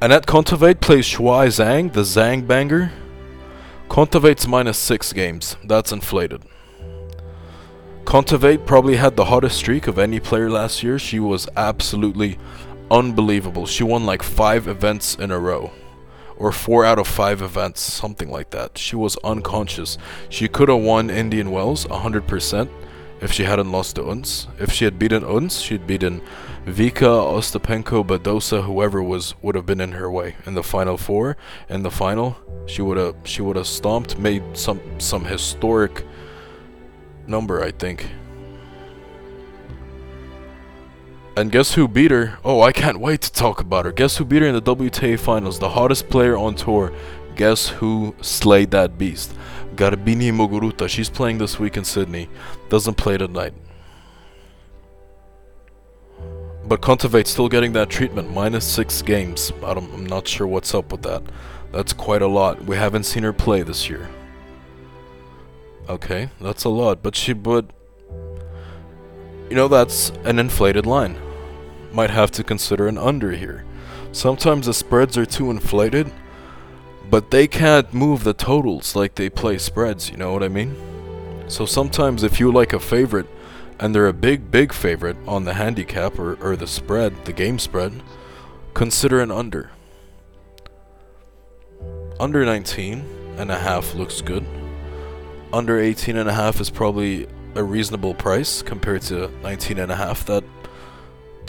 Anett 0.02 0.26
Kontaveit 0.26 0.80
plays 0.80 1.06
Shuai 1.06 1.48
Zhang, 1.48 1.92
the 1.92 2.02
Zhang 2.02 2.48
banger. 2.48 2.92
Kontaveit's 3.90 4.48
minus 4.48 4.78
6 4.78 5.14
games. 5.14 5.58
That's 5.64 5.92
inflated. 5.92 6.44
Kontaveit 8.06 8.66
probably 8.66 8.96
had 8.96 9.16
the 9.16 9.26
hottest 9.26 9.58
streak 9.58 9.88
of 9.88 10.00
any 10.00 10.20
player 10.20 10.50
last 10.50 10.84
year. 10.84 10.98
She 10.98 11.20
was 11.20 11.48
absolutely 11.56 12.38
unbelievable. 12.92 13.66
She 13.66 13.84
won 13.84 14.06
like 14.06 14.24
5 14.24 14.68
events 14.68 15.16
in 15.16 15.32
a 15.32 15.40
row. 15.40 15.72
Or 16.38 16.52
4 16.52 16.86
out 16.86 17.00
of 17.00 17.08
5 17.08 17.42
events, 17.42 17.82
something 17.82 18.30
like 18.30 18.52
that. 18.52 18.78
She 18.78 18.96
was 18.96 19.18
unconscious. 19.24 19.98
She 20.30 20.48
could 20.48 20.70
have 20.70 20.80
won 20.80 21.10
Indian 21.10 21.52
Wells 21.52 21.86
100% 21.86 22.70
if 23.22 23.32
she 23.32 23.44
hadn't 23.44 23.72
lost 23.72 23.96
to 23.96 24.10
Ons. 24.10 24.48
If 24.60 24.72
she 24.72 24.86
had 24.86 24.98
beaten 24.98 25.24
Ons, 25.24 25.62
she'd 25.62 25.86
beaten 25.86 26.22
Vika, 26.66 27.02
Ostapenko, 27.02 28.06
Badosa, 28.06 28.64
whoever 28.64 29.02
was 29.04 29.36
would 29.42 29.56
have 29.56 29.66
been 29.66 29.82
in 29.82 29.94
her 29.94 30.10
way 30.10 30.36
in 30.46 30.54
the 30.54 30.64
final 30.64 30.98
four. 30.98 31.36
In 31.68 31.84
the 31.84 31.92
final, 31.92 32.38
she 32.66 32.82
would 32.82 32.98
have 32.98 33.16
she 33.24 33.42
would 33.42 33.56
have 33.56 33.68
stomped, 33.68 34.18
made 34.18 34.44
some 34.54 34.80
some 35.00 35.26
historic 35.26 36.06
number, 37.28 37.62
I 37.64 37.72
think. 37.72 38.08
And 41.40 41.54
guess 41.54 41.76
who 41.76 41.88
beat 41.88 42.12
her? 42.12 42.38
Oh, 42.44 42.60
I 42.60 42.74
can't 42.74 43.00
wait 43.00 43.22
to 43.22 43.32
talk 43.32 43.62
about 43.62 43.86
her. 43.86 43.94
Guess 43.94 44.18
who 44.18 44.26
beat 44.26 44.42
her 44.42 44.50
in 44.50 44.56
the 44.56 44.62
WTA 44.62 45.18
finals? 45.18 45.58
The 45.58 45.70
hottest 45.70 46.10
player 46.10 46.36
on 46.36 46.54
tour. 46.54 46.92
Guess 47.38 47.70
who 47.70 48.14
slayed 48.20 48.72
that 48.72 48.98
beast? 48.98 49.34
Garbine 49.78 50.34
Muguruza. 50.34 50.90
She's 50.90 51.10
playing 51.10 51.38
this 51.38 51.58
week 51.58 51.78
in 51.78 51.86
Sydney. 51.86 52.28
Doesn't 52.68 52.96
play 52.96 53.18
tonight. 53.18 53.54
But 56.66 56.82
Kontaveit's 56.82 57.30
still 57.30 57.48
getting 57.48 57.72
that 57.72 57.90
treatment. 57.90 58.34
Minus 58.34 58.66
six 58.66 59.02
games. 59.02 59.54
I 59.64 59.72
am 59.72 60.06
not 60.06 60.28
sure 60.28 60.46
what's 60.46 60.76
up 60.76 60.92
with 60.92 61.04
that. 61.04 61.24
That's 61.72 61.94
quite 61.94 62.22
a 62.22 62.28
lot. 62.28 62.66
We 62.66 62.76
haven't 62.76 63.04
seen 63.04 63.24
her 63.24 63.32
play 63.32 63.62
this 63.64 63.90
year. 63.90 64.10
Okay, 65.88 66.32
that's 66.42 66.66
a 66.66 66.70
lot. 66.70 67.02
But 67.02 67.16
she, 67.16 67.32
but 67.32 67.72
you 69.50 69.56
know, 69.56 69.70
that's 69.70 70.10
an 70.26 70.38
inflated 70.38 70.86
line. 70.86 71.18
Might 71.92 72.10
have 72.10 72.32
to 72.32 72.44
consider 72.44 72.88
an 72.88 72.98
under 72.98 73.32
here. 73.32 73.66
Sometimes 74.12 74.66
the 74.66 74.74
spreads 74.74 75.18
are 75.18 75.26
too 75.26 75.52
inflated, 75.52 76.12
but 77.10 77.32
they 77.32 77.48
can't 77.48 77.94
move 77.94 78.24
the 78.24 78.34
totals 78.34 78.96
like 78.96 79.16
they 79.16 79.30
play 79.30 79.58
spreads, 79.58 80.10
you 80.10 80.18
know 80.18 80.34
what 80.34 80.44
I 80.44 80.48
mean? 80.48 80.76
So 81.48 81.66
sometimes 81.66 82.24
if 82.24 82.40
you 82.40 82.52
like 82.52 82.74
a 82.74 82.80
favorite, 82.80 83.28
and 83.80 83.96
they're 83.96 84.08
a 84.08 84.14
big, 84.14 84.52
big 84.52 84.74
favorite 84.74 85.18
on 85.26 85.46
the 85.46 85.54
handicap 85.54 86.20
or, 86.20 86.36
or 86.44 86.56
the 86.56 86.68
spread, 86.68 87.26
the 87.26 87.34
game 87.34 87.58
spread, 87.58 87.94
consider 88.74 89.22
an 89.22 89.32
under. 89.32 89.72
Under 92.20 92.44
19 92.44 93.06
and 93.38 93.50
a 93.50 93.58
half 93.58 93.96
looks 93.96 94.22
good. 94.22 94.46
Under 95.54 95.80
18 95.80 96.18
and 96.18 96.30
a 96.30 96.34
half 96.34 96.60
is 96.60 96.70
probably 96.70 97.28
a 97.56 97.64
reasonable 97.64 98.14
price 98.14 98.62
compared 98.62 99.02
to 99.04 99.30
19 99.42 99.80
and 99.80 99.92
a 99.92 99.96
half. 99.96 100.26
That 100.26 100.44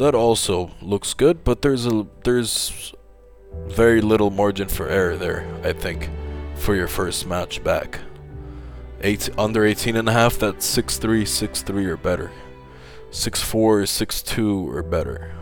that 0.00 0.14
also 0.14 0.70
looks 0.80 1.12
good, 1.12 1.44
but 1.44 1.60
there's 1.60 1.86
a 1.86 2.06
there's 2.24 2.94
very 3.66 4.00
little 4.00 4.30
margin 4.30 4.66
for 4.66 4.88
error 4.88 5.16
there, 5.16 5.46
I 5.62 5.74
think, 5.74 6.08
for 6.54 6.74
your 6.74 6.88
first 6.88 7.26
match 7.26 7.62
back. 7.62 8.00
Eight 9.02 9.28
under 9.38 9.64
18 9.64 9.96
and 9.96 10.08
a 10.08 10.12
half, 10.12 10.38
that's 10.38 10.66
6'3, 10.76 11.22
6'3 11.22 11.86
or 11.86 11.96
better. 11.98 12.30
6'4, 13.10 13.84
6'2 13.84 14.74
or 14.74 14.82
better. 14.82 15.34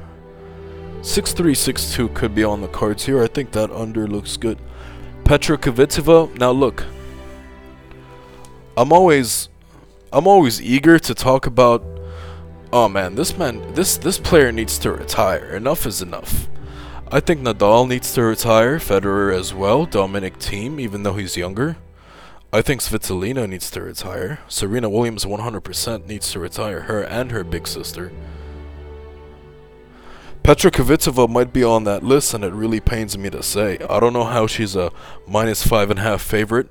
6'3, 1.03 1.53
6'2 1.53 2.15
could 2.15 2.35
be 2.35 2.43
on 2.43 2.61
the 2.61 2.69
cards 2.69 3.07
here. 3.07 3.23
I 3.23 3.29
think 3.29 3.53
that 3.53 3.71
under 3.71 4.09
looks 4.09 4.37
good. 4.37 4.59
Petra 5.25 5.57
Kvitova, 5.57 6.37
now 6.37 6.51
look. 6.51 6.85
I'm 8.77 8.93
always 8.93 9.49
I'm 10.13 10.27
always 10.27 10.61
eager 10.61 10.99
to 10.99 11.15
talk 11.15 11.47
about 11.47 11.98
oh 12.73 12.89
man, 12.89 13.14
this 13.14 13.37
man 13.37 13.75
this 13.75 13.97
this 13.97 14.19
player 14.19 14.53
needs 14.53 14.79
to 14.79 14.93
retire. 14.93 15.55
Enough 15.55 15.87
is 15.87 16.03
enough. 16.03 16.49
I 17.11 17.21
think 17.21 17.41
Nadal 17.41 17.89
needs 17.89 18.12
to 18.14 18.23
retire, 18.23 18.79
Federer 18.79 19.35
as 19.35 19.55
well, 19.55 19.87
Dominic 19.87 20.39
Thiem, 20.39 20.79
even 20.79 21.05
though 21.05 21.14
he's 21.14 21.39
younger. 21.39 21.79
I 22.53 22.61
think 22.61 22.83
Svitolina 22.83 23.49
needs 23.49 23.71
to 23.71 23.83
retire. 23.83 24.41
Serena 24.47 24.91
Williams 24.91 25.25
100% 25.25 26.07
needs 26.07 26.31
to 26.33 26.41
retire, 26.41 26.83
her 26.83 27.03
and 27.03 27.31
her 27.31 27.45
big 27.45 27.66
sister. 27.66 28.12
Petra 30.43 30.71
Kvitova 30.71 31.29
might 31.29 31.53
be 31.53 31.64
on 31.64 31.85
that 31.85 32.03
list, 32.03 32.33
and 32.33 32.45
it 32.45 32.53
really 32.53 32.81
pains 32.81 33.16
me 33.16 33.31
to 33.31 33.43
say. 33.43 33.79
I 33.89 34.01
don't 34.01 34.14
know 34.14 34.25
how 34.25 34.47
she's 34.47 34.77
a 34.77 34.91
minus 35.27 35.66
five 35.66 35.91
and 35.91 35.99
a 35.99 36.03
half 36.03 36.23
favorite 36.23 36.71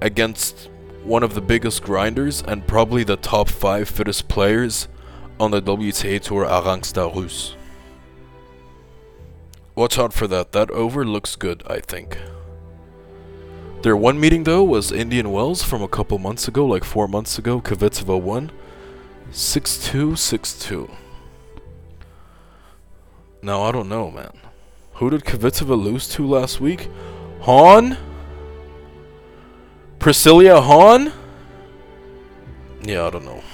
against 0.00 0.68
one 1.04 1.22
of 1.22 1.34
the 1.34 1.40
biggest 1.40 1.82
grinders 1.82 2.42
and 2.42 2.66
probably 2.66 3.04
the 3.04 3.16
top 3.16 3.48
five 3.48 3.88
fittest 3.88 4.28
players 4.28 4.88
on 5.40 5.50
the 5.50 5.62
WTA 5.62 6.20
Tour 6.20 6.44
Arantxa 6.44 7.14
Rus. 7.14 7.54
Watch 9.74 9.98
out 9.98 10.12
for 10.12 10.26
that. 10.26 10.52
That 10.52 10.70
over 10.70 11.04
looks 11.04 11.36
good, 11.36 11.62
I 11.66 11.80
think. 11.80 12.18
Their 13.82 13.96
one 13.96 14.18
meeting 14.18 14.42
though 14.42 14.64
was 14.64 14.90
Indian 14.90 15.30
Wells 15.30 15.62
from 15.62 15.82
a 15.82 15.88
couple 15.88 16.18
months 16.18 16.48
ago, 16.48 16.66
like 16.66 16.82
four 16.82 17.06
months 17.06 17.38
ago. 17.38 17.60
Kvitova 17.60 18.20
won. 18.20 18.50
6-2, 19.30 20.12
6-2. 20.12 20.90
Now 23.40 23.62
I 23.62 23.70
don't 23.70 23.88
know, 23.88 24.10
man. 24.10 24.32
Who 24.94 25.10
did 25.10 25.24
Kvitova 25.24 25.80
lose 25.80 26.08
to 26.08 26.26
last 26.26 26.60
week? 26.60 26.88
Hon? 27.42 27.96
Priscilla 30.00 30.60
Hon? 30.60 31.12
Yeah, 32.82 33.06
I 33.06 33.10
don't 33.10 33.24
know. 33.24 33.44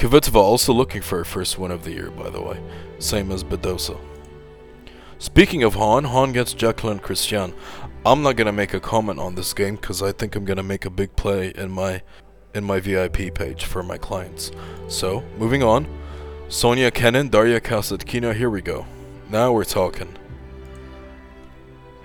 Kvitova 0.00 0.36
also 0.36 0.72
looking 0.72 1.02
for 1.02 1.18
her 1.18 1.26
first 1.26 1.58
win 1.58 1.70
of 1.70 1.84
the 1.84 1.92
year, 1.92 2.10
by 2.10 2.30
the 2.30 2.40
way. 2.40 2.58
Same 2.98 3.30
as 3.30 3.44
Badosa. 3.44 4.00
Speaking 5.18 5.62
of 5.62 5.74
Hon, 5.74 6.04
Hon 6.04 6.32
gets 6.32 6.54
Jaqueline 6.54 7.00
Cristian. 7.00 7.52
I'm 8.06 8.22
not 8.22 8.36
gonna 8.36 8.50
make 8.50 8.72
a 8.72 8.80
comment 8.80 9.18
on 9.18 9.34
this 9.34 9.52
game 9.52 9.76
because 9.76 10.02
I 10.02 10.12
think 10.12 10.34
I'm 10.34 10.46
gonna 10.46 10.62
make 10.62 10.86
a 10.86 10.90
big 10.90 11.14
play 11.16 11.52
in 11.54 11.70
my 11.70 12.00
in 12.54 12.64
my 12.64 12.80
VIP 12.80 13.34
page 13.34 13.66
for 13.66 13.82
my 13.82 13.98
clients. 13.98 14.52
So, 14.88 15.22
moving 15.36 15.62
on. 15.62 15.86
Sonia 16.48 16.90
Kenin, 16.90 17.28
Daria 17.28 17.60
Kasatkina, 17.60 18.34
here 18.34 18.48
we 18.48 18.62
go. 18.62 18.86
Now 19.28 19.52
we're 19.52 19.64
talking. 19.64 20.16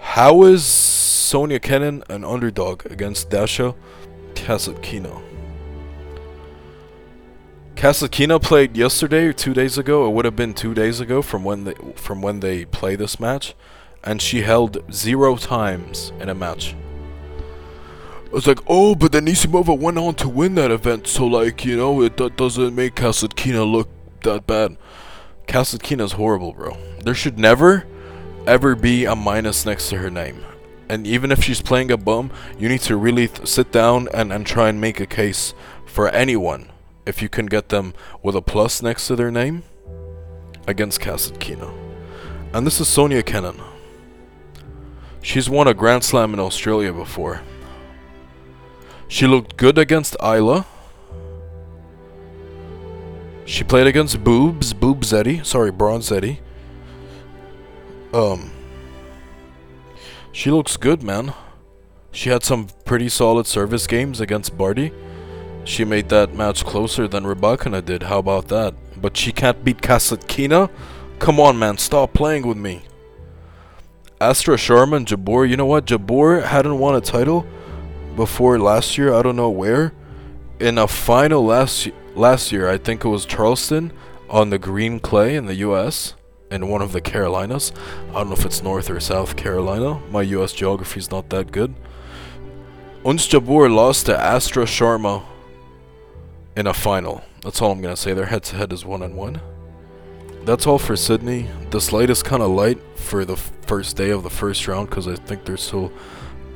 How 0.01 0.43
is 0.43 0.65
Sonia 0.65 1.61
Kenin 1.61 2.03
an 2.09 2.25
underdog 2.25 2.85
against 2.87 3.29
Dasha 3.29 3.73
Kasatkina? 4.33 5.34
Kasatkina 7.75 8.41
played 8.41 8.77
yesterday 8.77 9.25
or 9.25 9.33
two 9.33 9.53
days 9.53 9.77
ago. 9.77 10.07
It 10.07 10.13
would 10.13 10.23
have 10.23 10.35
been 10.35 10.53
two 10.53 10.73
days 10.73 11.01
ago 11.01 11.21
from 11.21 11.43
when 11.43 11.65
they 11.65 11.73
from 11.95 12.21
when 12.21 12.39
they 12.39 12.63
play 12.63 12.95
this 12.95 13.19
match, 13.19 13.53
and 14.01 14.21
she 14.21 14.43
held 14.43 14.81
zero 14.93 15.35
times 15.35 16.13
in 16.21 16.29
a 16.29 16.33
match. 16.33 16.73
I 18.25 18.29
was 18.31 18.47
like, 18.47 18.59
oh, 18.67 18.95
but 18.95 19.11
then 19.11 19.25
Anisimova 19.25 19.77
went 19.77 19.97
on 19.97 20.15
to 20.15 20.29
win 20.29 20.55
that 20.55 20.71
event, 20.71 21.05
so 21.05 21.27
like 21.27 21.65
you 21.65 21.75
know, 21.75 22.01
it 22.01 22.15
that 22.15 22.37
doesn't 22.37 22.73
make 22.73 22.95
Kasatkina 22.95 23.69
look 23.69 23.89
that 24.23 24.47
bad. 24.47 24.77
Kasatkina's 25.47 26.13
horrible, 26.13 26.53
bro. 26.53 26.77
There 27.03 27.13
should 27.13 27.37
never, 27.37 27.85
ever 28.47 28.75
be 28.75 29.03
a 29.03 29.17
minus 29.17 29.65
next 29.65 29.89
to 29.89 29.97
her 29.97 30.09
name. 30.09 30.43
And 30.87 31.05
even 31.05 31.29
if 31.29 31.43
she's 31.43 31.61
playing 31.61 31.91
a 31.91 31.97
bum, 31.97 32.31
you 32.57 32.69
need 32.69 32.81
to 32.81 32.95
really 32.95 33.29
sit 33.43 33.71
down 33.73 34.07
and, 34.13 34.31
and 34.31 34.45
try 34.45 34.69
and 34.69 34.79
make 34.79 34.99
a 35.01 35.05
case 35.05 35.53
for 35.85 36.07
anyone 36.09 36.69
if 37.05 37.21
you 37.21 37.29
can 37.29 37.45
get 37.45 37.69
them 37.69 37.93
with 38.23 38.35
a 38.35 38.41
plus 38.41 38.81
next 38.81 39.07
to 39.07 39.15
their 39.15 39.31
name 39.31 39.63
against 40.67 40.99
Kasatkina. 40.99 41.73
And 42.53 42.65
this 42.65 42.79
is 42.79 42.87
Sonia 42.87 43.23
Kenin. 43.23 43.59
She's 45.21 45.49
won 45.49 45.67
a 45.67 45.73
Grand 45.73 46.03
Slam 46.03 46.33
in 46.33 46.39
Australia 46.39 46.93
before. 46.93 47.41
She 49.07 49.27
looked 49.27 49.57
good 49.57 49.77
against 49.77 50.15
Isla. 50.23 50.65
She 53.45 53.63
played 53.63 53.87
against 53.87 54.23
Boobs, 54.23 54.73
Boobs 54.73 55.13
Eddie, 55.13 55.43
sorry, 55.43 55.71
Bronzetti. 55.71 56.39
Um, 58.13 58.51
she 60.31 60.49
looks 60.49 60.77
good, 60.77 61.03
man. 61.03 61.33
She 62.11 62.29
had 62.29 62.43
some 62.43 62.67
pretty 62.85 63.09
solid 63.09 63.45
service 63.45 63.87
games 63.87 64.19
against 64.21 64.57
Barty. 64.57 64.91
She 65.65 65.83
made 65.83 66.09
that 66.09 66.33
match 66.33 66.63
closer 66.63 67.07
than 67.07 67.23
Rybakina 67.23 67.83
did, 67.83 68.03
how 68.03 68.19
about 68.19 68.47
that? 68.49 68.75
But 69.01 69.17
she 69.17 69.31
can't 69.31 69.63
beat 69.63 69.81
Kasatkina? 69.81 70.69
Come 71.17 71.39
on, 71.39 71.57
man, 71.57 71.79
stop 71.79 72.13
playing 72.13 72.47
with 72.47 72.57
me. 72.57 72.83
Astra 74.21 74.55
Sharma 74.55 74.97
and 74.97 75.07
Jabeur, 75.07 75.49
you 75.49 75.57
know 75.57 75.65
what? 75.65 75.85
Jabeur 75.85 76.43
hadn't 76.43 76.77
won 76.79 76.95
a 76.95 77.01
title 77.01 77.45
before 78.15 78.59
last 78.59 78.97
year, 78.97 79.13
I 79.13 79.23
don't 79.23 79.35
know 79.35 79.49
where. 79.49 79.91
In 80.59 80.77
a 80.77 80.87
final 80.87 81.43
last 81.43 81.89
last 82.15 82.51
year, 82.51 82.69
I 82.69 82.77
think 82.77 83.03
it 83.03 83.09
was 83.09 83.25
Charleston 83.25 83.91
on 84.29 84.51
the 84.51 84.59
green 84.59 84.99
clay 84.99 85.35
in 85.35 85.47
the 85.47 85.55
US 85.55 86.13
in 86.49 86.67
one 86.69 86.81
of 86.81 86.91
the 86.91 87.01
Carolinas. 87.01 87.73
I 88.11 88.13
don't 88.13 88.29
know 88.29 88.35
if 88.35 88.45
it's 88.45 88.63
North 88.63 88.89
or 88.89 88.99
South 88.99 89.35
Carolina. 89.35 89.99
My 90.11 90.21
US 90.21 90.53
geography 90.53 90.99
is 90.99 91.11
not 91.11 91.29
that 91.31 91.51
good. 91.51 91.75
Ons 93.03 93.27
Jabeur 93.27 93.73
lost 93.73 94.05
to 94.05 94.17
Astra 94.17 94.63
Sharma 94.63 95.23
in 96.55 96.67
a 96.67 96.73
final. 96.73 97.23
That's 97.41 97.61
all 97.61 97.71
I'm 97.71 97.81
gonna 97.81 97.95
say. 97.95 98.13
Their 98.13 98.25
head-to-head 98.25 98.71
is 98.73 98.85
one 98.85 99.03
on 99.03 99.15
one. 99.15 99.41
That's 100.45 100.67
all 100.67 100.77
for 100.77 100.95
Sydney. 100.95 101.49
The 101.71 101.81
slate 101.81 102.09
is 102.09 102.21
kind 102.21 102.43
of 102.43 102.51
light 102.51 102.79
for 102.95 103.25
the 103.25 103.35
first 103.35 103.97
day 103.97 104.11
of 104.11 104.23
the 104.23 104.29
first 104.29 104.67
round 104.67 104.89
because 104.89 105.07
I 105.07 105.15
think 105.15 105.45
they're 105.45 105.57
still 105.57 105.91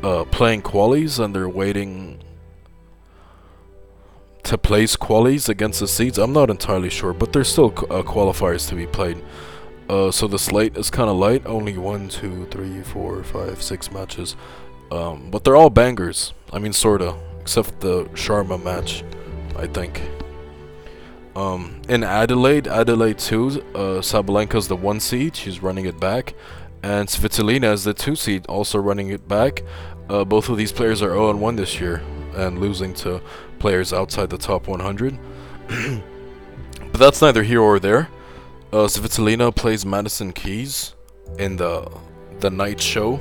uh, 0.04 0.26
playing 0.26 0.62
qualies 0.62 1.24
and 1.24 1.36
they're 1.36 1.50
waiting 1.50 2.22
to 4.44 4.58
place 4.58 4.96
qualies 4.96 5.50
against 5.50 5.80
the 5.80 5.88
seeds. 5.88 6.18
I'm 6.18 6.34
not 6.34 6.50
entirely 6.50 6.90
sure, 6.90 7.14
but 7.14 7.34
there's 7.34 7.50
still 7.50 7.68
uh, 7.68 8.04
qualifiers 8.04 8.68
to 8.70 8.76
be 8.76 8.88
played. 8.88 9.24
Uh, 9.90 10.12
so 10.12 10.28
the 10.28 10.40
slate 10.40 10.78
is 10.78 10.92
kind 10.92 11.10
of 11.10 11.18
light. 11.18 11.46
Only 11.48 11.78
one, 11.78 12.10
two, 12.10 12.48
three, 12.52 12.82
four, 12.84 13.24
five, 13.24 13.62
six 13.62 13.92
matches. 13.92 14.36
Um, 14.92 15.30
but 15.32 15.44
they're 15.44 15.56
all 15.56 15.70
bangers. 15.70 16.34
I 16.54 16.60
mean, 16.60 16.74
sorta. 16.74 17.16
Except 17.42 17.80
the 17.80 18.06
Sharma 18.14 18.62
match, 18.64 19.04
I 19.56 19.68
think. 19.68 20.02
Um, 21.36 21.82
in 21.88 22.04
Adelaide, 22.04 22.68
Adelaide 22.68 23.18
2, 23.18 23.48
uh, 23.48 23.80
Sabalenka's 24.02 24.68
the 24.68 24.76
1 24.76 25.00
seed. 25.00 25.36
She's 25.36 25.62
running 25.62 25.86
it 25.86 26.00
back. 26.00 26.34
And 26.84 27.08
Svitolina 27.08 27.74
is 27.74 27.84
the 27.84 27.94
2 27.94 28.16
seed, 28.16 28.46
also 28.48 28.80
running 28.80 29.10
it 29.10 29.28
back. 29.28 29.64
Uh, 30.10 30.26
both 30.26 30.50
of 30.50 30.58
these 30.58 30.72
players 30.72 31.02
are 31.02 31.12
0-1 31.12 31.56
this 31.56 31.80
year 31.80 32.02
and 32.36 32.60
losing 32.60 32.94
to 32.96 33.22
players 33.60 33.94
outside 33.94 34.30
the 34.30 34.38
top 34.38 34.68
100. 34.68 35.18
but 36.92 37.00
that's 37.00 37.22
neither 37.22 37.44
here 37.44 37.62
or 37.62 37.80
there. 37.80 38.10
Uh, 38.72 38.88
Svitolina 38.88 39.56
plays 39.56 39.86
Madison 39.86 40.32
Keys 40.32 40.94
in 41.38 41.58
the 41.58 41.90
the 42.40 42.50
night 42.50 42.80
show, 42.80 43.20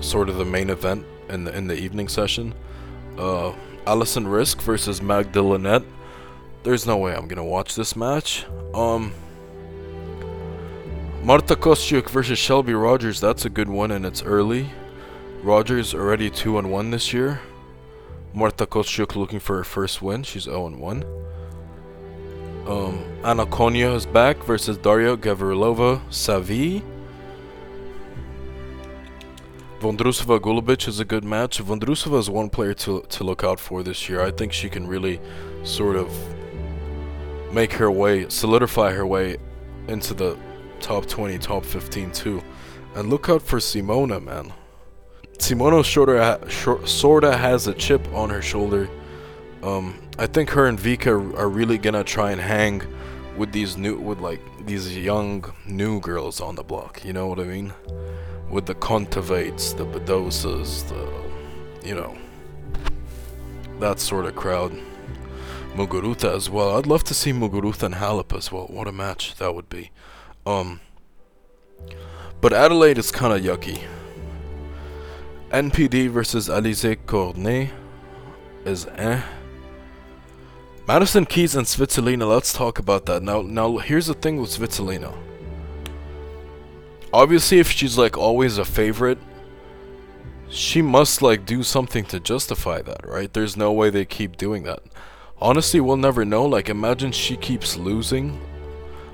sort 0.00 0.28
of 0.28 0.36
the 0.36 0.44
main 0.44 0.70
event 0.70 1.06
in 1.28 1.44
the 1.44 1.56
in 1.56 1.66
the 1.66 1.78
evening 1.78 2.08
session. 2.08 2.54
Uh, 3.16 3.52
Alison 3.86 4.26
Riske 4.26 4.62
versus 4.62 5.00
Magda 5.00 5.82
There's 6.62 6.86
no 6.86 6.96
way 6.96 7.14
I'm 7.14 7.28
gonna 7.28 7.44
watch 7.44 7.74
this 7.74 7.94
match. 7.94 8.44
Um, 8.74 9.12
Marta 11.22 11.54
Kostyuk 11.56 12.10
versus 12.10 12.38
Shelby 12.38 12.74
Rogers. 12.74 13.20
That's 13.20 13.44
a 13.44 13.50
good 13.50 13.68
one, 13.68 13.90
and 13.90 14.04
it's 14.04 14.22
early. 14.22 14.70
Rogers 15.42 15.94
already 15.94 16.30
two 16.30 16.58
and 16.58 16.70
one 16.70 16.90
this 16.90 17.12
year. 17.12 17.40
Marta 18.34 18.66
Kostyuk 18.66 19.16
looking 19.16 19.40
for 19.40 19.56
her 19.56 19.64
first 19.64 20.02
win. 20.02 20.22
She's 20.22 20.42
0 20.42 20.66
and 20.66 20.80
1. 20.80 21.04
Um, 22.66 23.02
Anna 23.24 23.46
Konjuh 23.46 23.94
is 23.94 24.04
back 24.04 24.36
versus 24.44 24.76
Daria 24.76 25.16
Gavrilova 25.16 26.00
Savi. 26.10 26.82
Vondrusova 29.86 30.40
Golubic 30.40 30.88
is 30.88 30.98
a 30.98 31.04
good 31.04 31.22
match. 31.22 31.62
Vondrusova 31.62 32.18
is 32.18 32.28
one 32.28 32.50
player 32.50 32.74
to, 32.74 33.02
to 33.02 33.22
look 33.22 33.44
out 33.44 33.60
for 33.60 33.84
this 33.84 34.08
year. 34.08 34.20
I 34.20 34.32
think 34.32 34.52
she 34.52 34.68
can 34.68 34.88
really 34.88 35.20
sort 35.62 35.94
of 35.94 36.10
make 37.52 37.72
her 37.74 37.88
way, 37.88 38.28
solidify 38.28 38.90
her 38.94 39.06
way 39.06 39.36
into 39.86 40.12
the 40.12 40.36
top 40.80 41.06
20, 41.06 41.38
top 41.38 41.64
15 41.64 42.10
too. 42.10 42.42
And 42.96 43.08
look 43.10 43.28
out 43.28 43.42
for 43.42 43.60
Simona, 43.60 44.20
man. 44.20 44.52
Simona 45.38 45.84
sorta, 45.84 46.40
sorta 46.84 47.36
has 47.36 47.68
a 47.68 47.74
chip 47.74 48.04
on 48.12 48.28
her 48.30 48.42
shoulder. 48.42 48.90
Um, 49.62 50.02
I 50.18 50.26
think 50.26 50.50
her 50.50 50.66
and 50.66 50.76
Vika 50.76 51.12
are 51.38 51.48
really 51.48 51.78
gonna 51.78 52.02
try 52.02 52.32
and 52.32 52.40
hang 52.40 52.82
with 53.36 53.52
these 53.52 53.76
new, 53.76 53.96
with 53.96 54.18
like 54.18 54.40
these 54.66 54.98
young 54.98 55.44
new 55.64 56.00
girls 56.00 56.40
on 56.40 56.56
the 56.56 56.64
block. 56.64 57.04
You 57.04 57.12
know 57.12 57.28
what 57.28 57.38
I 57.38 57.44
mean? 57.44 57.72
With 58.50 58.66
the 58.66 58.74
Kontaveits, 58.74 59.76
the 59.76 59.84
Badosas, 59.84 60.88
the, 60.88 61.86
you 61.86 61.94
know, 61.94 62.16
that 63.80 64.00
sort 64.00 64.26
of 64.26 64.36
crowd. 64.36 64.72
Muguruza 65.74 66.34
as 66.34 66.48
well. 66.48 66.78
I'd 66.78 66.86
love 66.86 67.04
to 67.04 67.14
see 67.14 67.32
Muguruza 67.32 67.82
and 67.82 67.96
Halep 67.96 68.34
as 68.36 68.50
well. 68.50 68.66
What 68.66 68.88
a 68.88 68.92
match 68.92 69.34
that 69.36 69.54
would 69.54 69.68
be. 69.68 69.90
Um, 70.46 70.80
but 72.40 72.52
Adelaide 72.52 72.98
is 72.98 73.10
kind 73.10 73.32
of 73.34 73.42
yucky. 73.42 73.82
NPD 75.50 76.08
versus 76.08 76.48
Alizé 76.48 76.96
Cornet 77.06 77.70
is 78.64 78.86
eh. 78.96 79.22
Madison 80.88 81.26
Keys 81.26 81.54
and 81.56 81.66
Svitolina, 81.66 82.28
let's 82.28 82.52
talk 82.52 82.78
about 82.78 83.06
that. 83.06 83.22
Now 83.22 83.42
now 83.42 83.78
here's 83.78 84.06
the 84.06 84.14
thing 84.14 84.40
with 84.40 84.50
Svitolina. 84.50 85.12
Obviously 87.16 87.60
if 87.60 87.70
she's 87.70 87.96
like 87.96 88.18
always 88.18 88.58
a 88.58 88.64
favorite, 88.66 89.16
she 90.50 90.82
must 90.82 91.22
like 91.22 91.46
do 91.46 91.62
something 91.62 92.04
to 92.04 92.20
justify 92.20 92.82
that, 92.82 93.08
right? 93.08 93.32
There's 93.32 93.56
no 93.56 93.72
way 93.72 93.88
they 93.88 94.04
keep 94.04 94.36
doing 94.36 94.64
that. 94.64 94.80
Honestly, 95.40 95.80
we'll 95.80 95.96
never 95.96 96.26
know. 96.26 96.44
Like 96.44 96.68
imagine 96.68 97.12
she 97.12 97.38
keeps 97.38 97.78
losing. 97.78 98.38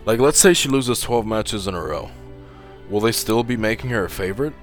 Like 0.04 0.18
let's 0.18 0.40
say 0.40 0.52
she 0.52 0.68
loses 0.68 1.00
12 1.00 1.24
matches 1.24 1.68
in 1.68 1.76
a 1.76 1.80
row. 1.80 2.10
Will 2.90 2.98
they 2.98 3.12
still 3.12 3.44
be 3.44 3.56
making 3.56 3.90
her 3.90 4.06
a 4.06 4.10
favorite? 4.10 4.54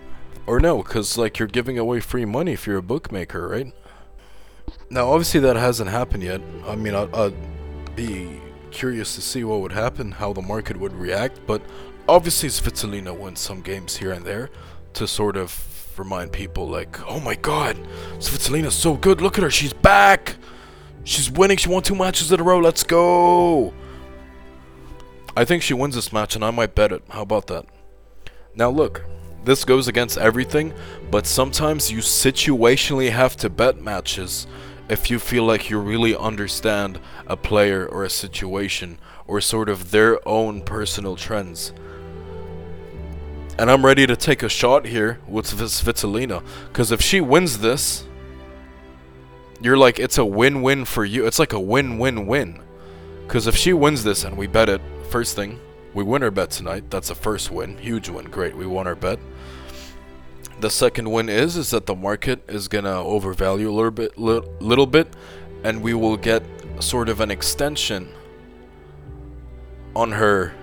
Or 0.45 0.59
no, 0.59 0.83
because 0.83 1.17
like 1.17 1.39
you're 1.39 1.47
giving 1.47 1.79
away 1.79 2.01
free 2.01 2.25
money 2.25 2.51
if 2.51 2.67
you're 2.67 2.75
a 2.75 2.83
bookmaker, 2.83 3.47
right? 3.47 3.71
Now, 4.89 5.11
obviously, 5.11 5.39
that 5.39 5.55
hasn't 5.55 5.89
happened 5.89 6.23
yet. 6.23 6.41
I 6.67 6.75
mean, 6.75 6.93
I'd, 6.93 7.15
I'd 7.15 7.95
be 7.95 8.41
curious 8.71 9.15
to 9.15 9.21
see 9.21 9.45
what 9.45 9.61
would 9.61 9.71
happen, 9.71 10.11
how 10.11 10.33
the 10.33 10.41
market 10.41 10.75
would 10.75 10.93
react, 10.93 11.39
but 11.47 11.61
obviously, 12.09 12.49
Svitolina 12.49 13.17
wins 13.17 13.39
some 13.39 13.61
games 13.61 13.97
here 13.97 14.11
and 14.11 14.25
there 14.25 14.49
to 14.93 15.07
sort 15.07 15.37
of 15.37 15.65
remind 15.97 16.31
people, 16.31 16.67
like, 16.67 16.99
oh 17.07 17.19
my 17.19 17.35
god, 17.35 17.77
Svitolina's 18.17 18.75
so 18.75 18.95
good, 18.95 19.21
look 19.21 19.37
at 19.37 19.43
her, 19.43 19.51
she's 19.51 19.73
back! 19.73 20.35
She's 21.03 21.29
winning, 21.29 21.57
she 21.57 21.69
won 21.69 21.83
two 21.83 21.95
matches 21.95 22.31
in 22.31 22.39
a 22.39 22.43
row, 22.43 22.59
let's 22.59 22.83
go! 22.83 23.73
I 25.35 25.45
think 25.45 25.63
she 25.63 25.73
wins 25.73 25.95
this 25.95 26.11
match, 26.11 26.35
and 26.35 26.43
I 26.43 26.51
might 26.51 26.75
bet 26.75 26.91
it. 26.91 27.03
How 27.09 27.21
about 27.21 27.47
that? 27.47 27.65
Now, 28.55 28.69
look, 28.69 29.05
this 29.45 29.63
goes 29.63 29.87
against 29.87 30.17
everything, 30.17 30.73
but 31.09 31.25
sometimes 31.25 31.91
you 31.91 31.99
situationally 31.99 33.11
have 33.11 33.37
to 33.37 33.49
bet 33.49 33.79
matches 33.81 34.47
if 34.89 35.09
you 35.09 35.19
feel 35.19 35.45
like 35.45 35.69
you 35.69 35.79
really 35.79 36.15
understand 36.15 36.99
a 37.27 37.37
player 37.37 37.85
or 37.85 38.03
a 38.03 38.09
situation 38.09 38.97
or 39.27 39.39
sort 39.39 39.69
of 39.69 39.91
their 39.91 40.27
own 40.27 40.61
personal 40.61 41.15
trends. 41.15 41.73
And 43.59 43.69
I'm 43.69 43.85
ready 43.85 44.07
to 44.07 44.15
take 44.15 44.41
a 44.41 44.47
shot 44.47 44.85
here 44.85 45.19
with 45.27 45.45
Svitolina, 45.45 46.41
because 46.69 46.93
if 46.93 47.01
she 47.01 47.19
wins 47.19 47.59
this, 47.59 48.05
you're 49.59 49.75
like, 49.75 49.99
it's 49.99 50.17
a 50.17 50.23
win-win 50.23 50.85
for 50.85 51.03
you. 51.03 51.27
It's 51.27 51.39
like 51.39 51.51
a 51.51 51.59
win-win-win. 51.59 52.61
Because 53.27 53.47
if 53.47 53.57
she 53.57 53.73
wins 53.73 54.05
this 54.05 54.23
and 54.23 54.37
we 54.37 54.47
bet 54.47 54.69
it, 54.69 54.79
first 55.09 55.35
thing, 55.35 55.59
we 55.93 56.05
win 56.05 56.23
our 56.23 56.31
bet 56.31 56.51
tonight. 56.51 56.89
That's 56.89 57.09
a 57.09 57.15
first 57.15 57.51
win. 57.51 57.77
Huge 57.77 58.07
win. 58.07 58.27
Great. 58.27 58.55
We 58.55 58.65
won 58.65 58.87
our 58.87 58.95
bet. 58.95 59.19
The 60.61 60.69
second 60.69 61.11
win 61.11 61.27
is 61.27 61.57
is 61.57 61.69
that 61.71 61.85
the 61.85 61.95
market 61.95 62.49
is 62.49 62.69
gonna 62.69 63.03
overvalue 63.03 63.69
a 63.69 63.73
little 63.73 63.91
bit, 63.91 64.17
li 64.17 64.39
little 64.61 64.87
bit, 64.87 65.13
and 65.65 65.81
we 65.81 65.93
will 65.93 66.15
get 66.15 66.43
sort 66.79 67.09
of 67.09 67.19
an 67.19 67.29
extension 67.29 68.07
on 69.97 70.13
her. 70.13 70.53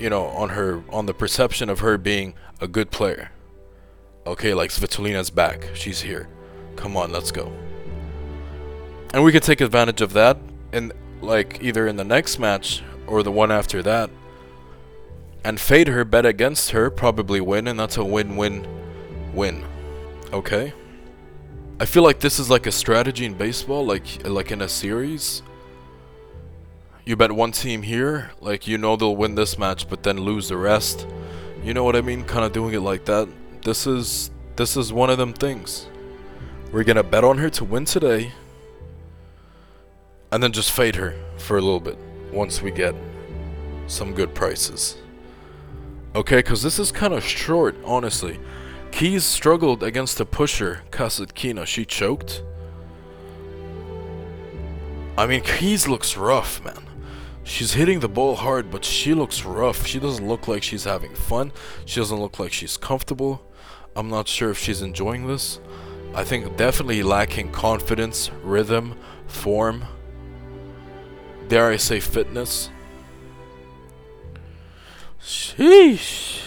You 0.00 0.10
know, 0.10 0.26
on 0.26 0.50
her, 0.50 0.82
on 0.88 1.06
the 1.06 1.14
perception 1.14 1.68
of 1.68 1.80
her 1.80 1.98
being 1.98 2.34
a 2.60 2.66
good 2.66 2.90
player. 2.90 3.30
Okay, 4.26 4.54
like 4.54 4.70
Svitolina's 4.70 5.30
back. 5.30 5.68
She's 5.74 6.00
here. 6.00 6.28
Come 6.76 6.96
on, 6.96 7.12
let's 7.12 7.30
go. 7.30 7.52
And 9.12 9.22
we 9.22 9.30
could 9.30 9.42
take 9.42 9.60
advantage 9.60 10.00
of 10.00 10.14
that, 10.14 10.38
and 10.72 10.92
like 11.20 11.62
either 11.62 11.86
in 11.86 11.96
the 11.96 12.04
next 12.04 12.38
match 12.38 12.82
or 13.06 13.22
the 13.22 13.32
one 13.32 13.52
after 13.52 13.82
that 13.82 14.10
and 15.44 15.58
fade 15.60 15.88
her, 15.88 16.04
bet 16.04 16.26
against 16.26 16.70
her, 16.70 16.90
probably 16.90 17.40
win, 17.40 17.66
and 17.68 17.78
that's 17.78 17.96
a 17.96 18.04
win-win-win. 18.04 19.64
Okay? 20.32 20.72
I 21.78 21.84
feel 21.86 22.02
like 22.02 22.20
this 22.20 22.38
is 22.38 22.50
like 22.50 22.66
a 22.66 22.72
strategy 22.72 23.24
in 23.24 23.34
baseball, 23.34 23.86
like 23.86 24.26
like 24.26 24.50
in 24.50 24.60
a 24.60 24.68
series. 24.68 25.42
You 27.04 27.16
bet 27.16 27.32
one 27.32 27.52
team 27.52 27.82
here, 27.82 28.30
like 28.40 28.66
you 28.68 28.76
know 28.78 28.96
they'll 28.96 29.16
win 29.16 29.34
this 29.34 29.58
match, 29.58 29.88
but 29.88 30.02
then 30.02 30.18
lose 30.18 30.48
the 30.48 30.56
rest. 30.56 31.06
You 31.64 31.74
know 31.74 31.82
what 31.82 31.96
I 31.96 32.02
mean? 32.02 32.24
Kind 32.24 32.44
of 32.44 32.52
doing 32.52 32.74
it 32.74 32.80
like 32.80 33.06
that. 33.06 33.28
This 33.62 33.86
is 33.86 34.30
this 34.56 34.76
is 34.76 34.92
one 34.92 35.10
of 35.10 35.18
them 35.18 35.32
things. 35.32 35.86
We're 36.72 36.84
gonna 36.84 37.02
bet 37.02 37.24
on 37.24 37.38
her 37.38 37.50
to 37.50 37.64
win 37.64 37.84
today, 37.84 38.32
and 40.30 40.42
then 40.42 40.52
just 40.52 40.72
fade 40.72 40.96
her 40.96 41.14
for 41.38 41.56
a 41.56 41.60
little 41.60 41.80
bit 41.80 41.98
once 42.32 42.62
we 42.62 42.70
get 42.70 42.94
some 43.86 44.14
good 44.14 44.34
prices. 44.34 44.96
Okay, 46.14 46.36
because 46.36 46.62
this 46.62 46.78
is 46.78 46.92
kind 46.92 47.14
of 47.14 47.24
short, 47.24 47.76
honestly. 47.84 48.38
Keys 48.92 49.24
struggled 49.24 49.82
against 49.82 50.18
the 50.18 50.24
pusher, 50.26 50.82
Kasatkina. 50.90 51.66
She 51.66 51.84
choked. 51.84 52.42
I 55.16 55.26
mean, 55.26 55.42
Keys 55.42 55.86
looks 55.86 56.16
rough, 56.16 56.62
man. 56.64 56.89
She's 57.42 57.72
hitting 57.74 58.00
the 58.00 58.08
ball 58.08 58.36
hard, 58.36 58.70
but 58.70 58.84
she 58.84 59.14
looks 59.14 59.44
rough. 59.44 59.86
She 59.86 59.98
doesn't 59.98 60.26
look 60.26 60.46
like 60.46 60.62
she's 60.62 60.84
having 60.84 61.14
fun. 61.14 61.52
She 61.84 62.00
doesn't 62.00 62.20
look 62.20 62.38
like 62.38 62.52
she's 62.52 62.76
comfortable. 62.76 63.42
I'm 63.96 64.08
not 64.08 64.28
sure 64.28 64.50
if 64.50 64.58
she's 64.58 64.82
enjoying 64.82 65.26
this. 65.26 65.60
I 66.14 66.24
think 66.24 66.56
definitely 66.56 67.02
lacking 67.02 67.52
confidence, 67.52 68.30
rhythm, 68.42 68.96
form. 69.26 69.84
Dare 71.48 71.70
I 71.70 71.76
say 71.76 72.00
fitness? 72.00 72.70
Sheesh. 75.20 76.42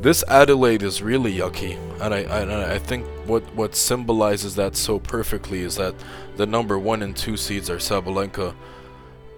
This 0.00 0.24
Adelaide 0.26 0.82
is 0.82 1.02
really 1.02 1.34
yucky, 1.34 1.78
and 2.00 2.12
I, 2.14 2.22
I 2.24 2.74
I 2.74 2.78
think 2.78 3.06
what 3.26 3.42
what 3.54 3.76
symbolizes 3.76 4.56
that 4.56 4.74
so 4.74 4.98
perfectly 4.98 5.60
is 5.60 5.76
that 5.76 5.94
the 6.36 6.46
number 6.46 6.78
one 6.78 7.02
and 7.02 7.16
two 7.16 7.36
seeds 7.36 7.70
are 7.70 7.76
Sabalenka 7.76 8.54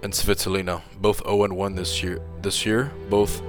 and 0.05 0.13
Svitolina, 0.13 0.83
both 1.01 1.25
0 1.25 1.45
and 1.45 1.57
1 1.57 1.75
this 1.75 2.03
year. 2.03 2.21
This 2.43 2.67
year, 2.67 2.93
both 3.09 3.43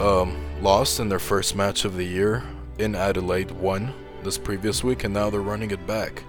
um, 0.00 0.34
lost 0.62 0.98
in 0.98 1.10
their 1.10 1.18
first 1.18 1.54
match 1.54 1.84
of 1.84 1.96
the 1.96 2.04
year 2.04 2.42
in 2.78 2.94
Adelaide, 2.94 3.50
won 3.50 3.92
this 4.22 4.38
previous 4.38 4.82
week, 4.82 5.04
and 5.04 5.12
now 5.12 5.28
they're 5.28 5.42
running 5.42 5.70
it 5.70 5.86
back. 5.86 6.24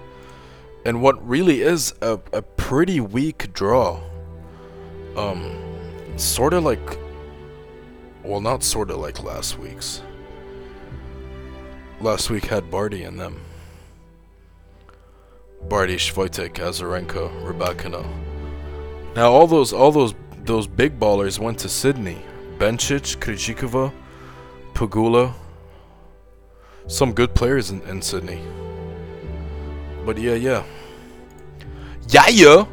And 0.84 1.00
what 1.00 1.26
really 1.26 1.62
is 1.62 1.94
a, 2.02 2.20
a 2.34 2.42
pretty 2.42 3.00
weak 3.00 3.52
draw. 3.54 4.00
Um, 5.16 5.56
sort 6.16 6.52
of 6.52 6.62
like 6.62 6.98
well, 8.22 8.40
not 8.40 8.62
sort 8.62 8.90
of 8.90 8.98
like 8.98 9.22
last 9.22 9.58
week's. 9.58 10.02
Last 12.00 12.28
week 12.28 12.44
had 12.44 12.70
Barty 12.70 13.04
in 13.04 13.16
them. 13.16 13.40
Barty, 15.68 15.96
Swiatek, 15.96 16.54
Azarenka, 16.54 17.30
Rybakina. 17.42 18.25
Now 19.16 19.32
all 19.32 19.46
those 19.46 19.72
all 19.72 19.90
those 19.90 20.14
those 20.44 20.66
big 20.66 21.00
ballers 21.00 21.38
went 21.38 21.58
to 21.60 21.68
Sydney. 21.68 22.18
Bencic, 22.58 23.16
Krejcikova, 23.16 23.92
Pegula. 24.74 25.32
Some 26.86 27.12
good 27.12 27.34
players 27.34 27.70
in, 27.70 27.80
in 27.82 28.00
Sydney. 28.00 28.40
But 30.04 30.18
yeah, 30.18 30.34
yeah. 30.34 30.62
Yeah, 32.08 32.28
yeah! 32.28 32.66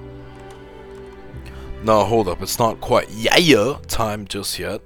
No, 1.84 2.06
hold 2.06 2.28
up. 2.28 2.41
It's 2.41 2.60
not 2.60 2.80
quite 2.80 3.10
yeah, 3.10 3.38
yeah 3.38 3.78
time 3.88 4.28
just 4.28 4.60
yet. 4.60 4.82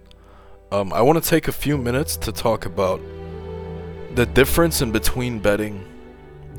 Um, 0.72 0.94
I 0.94 1.02
want 1.02 1.22
to 1.22 1.30
take 1.30 1.48
a 1.48 1.52
few 1.52 1.78
minutes 1.78 2.18
to 2.18 2.32
talk 2.32 2.66
about 2.66 3.02
the 4.16 4.26
difference 4.26 4.82
in 4.82 4.92
between 4.92 5.40
betting 5.40 5.86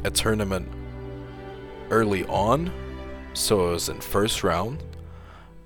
a 0.05 0.11
tournament 0.11 0.69
early 1.91 2.25
on, 2.27 2.71
so 3.33 3.75
as 3.75 3.89
in 3.89 4.01
first 4.01 4.45
round, 4.45 4.83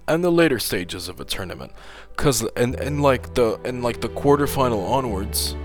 and 0.09 0.23
the 0.23 0.31
later 0.31 0.59
stages 0.59 1.09
of 1.09 1.21
a 1.21 1.25
tournament. 1.25 1.73
Cause 2.17 2.43
in, 2.57 2.75
in 2.75 3.01
like 3.01 3.35
the 3.35 3.61
in 3.65 3.83
like 3.83 4.01
the 4.01 4.09
quarterfinal 4.09 4.89
onwards, 4.91 5.57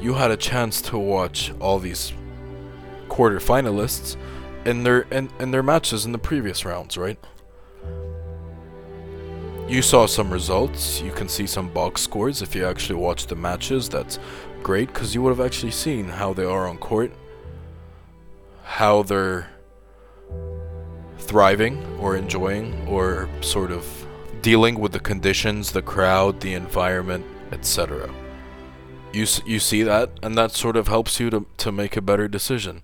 you 0.00 0.14
had 0.14 0.30
a 0.30 0.36
chance 0.36 0.82
to 0.82 0.98
watch 0.98 1.52
all 1.60 1.78
these 1.78 2.12
quarterfinalists 3.08 4.16
in 4.64 4.82
their 4.82 5.02
in, 5.10 5.30
in 5.38 5.50
their 5.50 5.62
matches 5.62 6.04
in 6.06 6.12
the 6.12 6.18
previous 6.18 6.64
rounds, 6.64 6.96
right? 6.96 7.18
You 9.68 9.80
saw 9.80 10.06
some 10.06 10.30
results, 10.32 11.00
you 11.00 11.12
can 11.12 11.28
see 11.28 11.46
some 11.46 11.72
box 11.72 12.02
scores 12.02 12.42
if 12.42 12.54
you 12.54 12.66
actually 12.66 12.96
watch 12.96 13.26
the 13.26 13.36
matches, 13.36 13.88
that's 13.88 14.18
great 14.62 14.92
because 14.92 15.14
you 15.14 15.22
would 15.22 15.30
have 15.30 15.44
actually 15.44 15.70
seen 15.70 16.08
how 16.08 16.32
they 16.32 16.44
are 16.44 16.66
on 16.66 16.78
court, 16.78 17.12
how 18.64 19.02
they're 19.02 19.51
thriving 21.22 21.84
or 21.98 22.16
enjoying 22.16 22.86
or 22.86 23.28
sort 23.40 23.70
of 23.70 23.86
dealing 24.42 24.78
with 24.78 24.92
the 24.92 25.00
conditions, 25.00 25.72
the 25.72 25.82
crowd, 25.82 26.40
the 26.40 26.54
environment, 26.54 27.24
etc. 27.52 28.12
You, 29.12 29.26
you 29.46 29.58
see 29.60 29.82
that 29.82 30.10
and 30.22 30.36
that 30.36 30.52
sort 30.52 30.76
of 30.76 30.88
helps 30.88 31.20
you 31.20 31.30
to, 31.30 31.46
to 31.58 31.72
make 31.72 31.96
a 31.96 32.02
better 32.02 32.28
decision, 32.28 32.82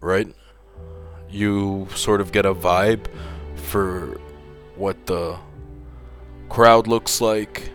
right? 0.00 0.28
You 1.28 1.88
sort 1.94 2.20
of 2.20 2.32
get 2.32 2.46
a 2.46 2.54
vibe 2.54 3.06
for 3.56 4.20
what 4.76 5.06
the 5.06 5.38
crowd 6.48 6.86
looks 6.86 7.20
like, 7.20 7.70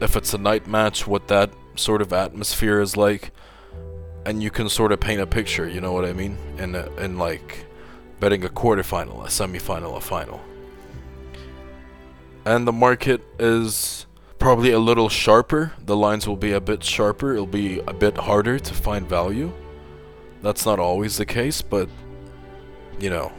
if 0.00 0.16
it's 0.16 0.34
a 0.34 0.38
night 0.38 0.66
match, 0.66 1.06
what 1.06 1.28
that 1.28 1.50
sort 1.76 2.02
of 2.02 2.12
atmosphere 2.12 2.80
is 2.80 2.96
like, 2.96 3.32
and 4.26 4.42
you 4.42 4.50
can 4.50 4.68
sort 4.68 4.92
of 4.92 5.00
paint 5.00 5.20
a 5.20 5.26
picture, 5.26 5.68
you 5.68 5.80
know 5.80 5.92
what 5.92 6.04
I 6.04 6.12
mean? 6.12 6.36
In, 6.58 6.74
a, 6.74 6.90
in 6.96 7.18
like 7.18 7.64
betting 8.20 8.44
a 8.44 8.48
quarterfinal, 8.48 9.24
a 9.24 9.28
semifinal, 9.28 9.96
a 9.96 10.00
final. 10.00 10.40
And 12.44 12.66
the 12.66 12.72
market 12.72 13.22
is 13.38 14.06
probably 14.38 14.70
a 14.72 14.78
little 14.78 15.08
sharper. 15.08 15.72
The 15.84 15.96
lines 15.96 16.26
will 16.26 16.36
be 16.36 16.52
a 16.52 16.60
bit 16.60 16.82
sharper. 16.82 17.34
It'll 17.34 17.46
be 17.46 17.80
a 17.80 17.92
bit 17.92 18.16
harder 18.16 18.58
to 18.58 18.74
find 18.74 19.08
value. 19.08 19.52
That's 20.42 20.64
not 20.64 20.78
always 20.78 21.16
the 21.16 21.26
case, 21.26 21.62
but 21.62 21.88
you 22.98 23.10
know, 23.10 23.32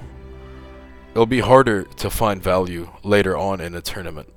it'll 1.11 1.25
be 1.25 1.39
harder 1.39 1.83
to 1.83 2.09
find 2.09 2.41
value 2.41 2.89
later 3.03 3.37
on 3.37 3.61
in 3.61 3.75
a 3.75 3.81
tournament 3.81 4.29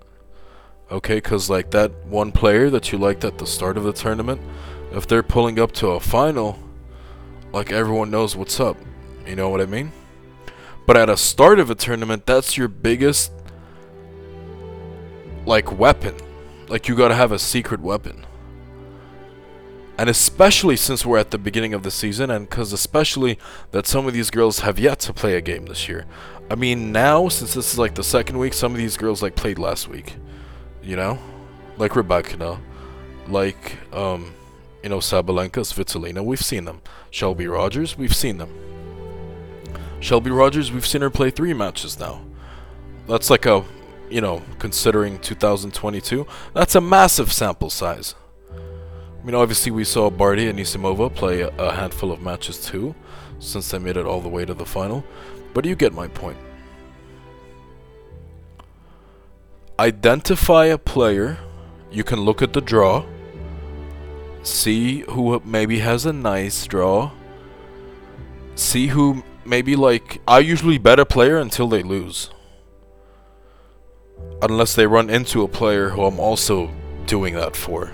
okay? 0.92 1.16
Because, 1.16 1.50
like, 1.50 1.70
that 1.70 1.90
one 2.06 2.30
player 2.30 2.70
that 2.70 2.92
you 2.92 2.98
liked 2.98 3.24
at 3.24 3.38
the 3.38 3.46
start 3.46 3.76
of 3.76 3.84
the 3.84 3.92
tournament, 3.92 4.40
If 4.94 5.06
they're 5.06 5.22
pulling 5.22 5.58
up 5.58 5.72
to 5.72 5.92
a 5.92 6.00
final, 6.00 6.58
like 7.50 7.72
everyone 7.72 8.10
knows 8.10 8.36
what's 8.36 8.60
up. 8.60 8.76
You 9.26 9.36
know 9.36 9.48
what 9.48 9.62
I 9.62 9.64
mean? 9.64 9.90
But 10.92 11.00
at 11.00 11.08
a 11.08 11.16
start 11.16 11.58
of 11.58 11.70
a 11.70 11.74
tournament, 11.74 12.26
that's 12.26 12.58
your 12.58 12.68
biggest 12.68 13.32
like 15.46 15.78
weapon. 15.78 16.14
Like 16.68 16.86
you 16.86 16.94
gotta 16.94 17.14
have 17.14 17.32
a 17.32 17.38
secret 17.38 17.80
weapon. 17.80 18.26
And 19.96 20.10
especially 20.10 20.76
since 20.76 21.06
we're 21.06 21.16
at 21.16 21.30
the 21.30 21.38
beginning 21.38 21.72
of 21.72 21.82
the 21.82 21.90
season, 21.90 22.30
and 22.30 22.46
because 22.46 22.74
especially 22.74 23.38
that 23.70 23.86
some 23.86 24.06
of 24.06 24.12
these 24.12 24.28
girls 24.28 24.58
have 24.58 24.78
yet 24.78 24.98
to 25.00 25.14
play 25.14 25.34
a 25.34 25.40
game 25.40 25.64
this 25.64 25.88
year. 25.88 26.04
I 26.50 26.56
mean, 26.56 26.92
now, 26.92 27.30
since 27.30 27.54
this 27.54 27.72
is 27.72 27.78
like 27.78 27.94
the 27.94 28.04
second 28.04 28.36
week, 28.36 28.52
some 28.52 28.72
of 28.72 28.76
these 28.76 28.98
girls 28.98 29.22
like 29.22 29.34
played 29.34 29.58
last 29.58 29.88
week. 29.88 30.16
You 30.82 30.96
know? 30.96 31.18
Like 31.78 31.96
Rebecca, 31.96 32.60
like, 33.28 33.78
um, 33.94 34.34
you 34.82 34.90
know, 34.90 34.98
Sabalenka, 34.98 35.62
Svitolina, 35.62 36.22
we've 36.22 36.44
seen 36.44 36.66
them. 36.66 36.82
Shelby 37.10 37.46
Rogers, 37.46 37.96
we've 37.96 38.14
seen 38.14 38.36
them. 38.36 38.71
Shelby 40.02 40.32
Rogers, 40.32 40.72
we've 40.72 40.84
seen 40.84 41.00
her 41.00 41.10
play 41.10 41.30
three 41.30 41.54
matches 41.54 42.00
now. 42.00 42.22
That's 43.06 43.30
like 43.30 43.46
a, 43.46 43.64
you 44.10 44.20
know, 44.20 44.42
considering 44.58 45.20
2022, 45.20 46.26
that's 46.52 46.74
a 46.74 46.80
massive 46.80 47.32
sample 47.32 47.70
size. 47.70 48.16
I 48.50 49.24
mean, 49.24 49.36
obviously 49.36 49.70
we 49.70 49.84
saw 49.84 50.10
Barty 50.10 50.48
and 50.48 50.58
Anisimova 50.58 51.14
play 51.14 51.42
a, 51.42 51.50
a 51.50 51.72
handful 51.72 52.10
of 52.10 52.20
matches 52.20 52.66
too, 52.66 52.96
since 53.38 53.70
they 53.70 53.78
made 53.78 53.96
it 53.96 54.04
all 54.04 54.20
the 54.20 54.28
way 54.28 54.44
to 54.44 54.54
the 54.54 54.66
final. 54.66 55.04
But 55.54 55.64
you 55.64 55.76
get 55.76 55.92
my 55.92 56.08
point. 56.08 56.38
Identify 59.78 60.66
a 60.66 60.78
player. 60.78 61.38
You 61.92 62.02
can 62.02 62.22
look 62.22 62.42
at 62.42 62.54
the 62.54 62.60
draw. 62.60 63.04
See 64.42 65.02
who 65.02 65.40
maybe 65.44 65.78
has 65.78 66.06
a 66.06 66.12
nice 66.12 66.66
draw. 66.66 67.12
See 68.56 68.88
who 68.88 69.22
maybe 69.44 69.76
like 69.76 70.20
I 70.26 70.38
usually 70.38 70.78
bet 70.78 70.98
a 70.98 71.06
player 71.06 71.38
until 71.38 71.68
they 71.68 71.82
lose. 71.82 72.30
Unless 74.40 74.74
they 74.74 74.86
run 74.86 75.10
into 75.10 75.42
a 75.42 75.48
player 75.48 75.90
who 75.90 76.04
I'm 76.04 76.20
also 76.20 76.70
doing 77.06 77.34
that 77.34 77.56
for 77.56 77.92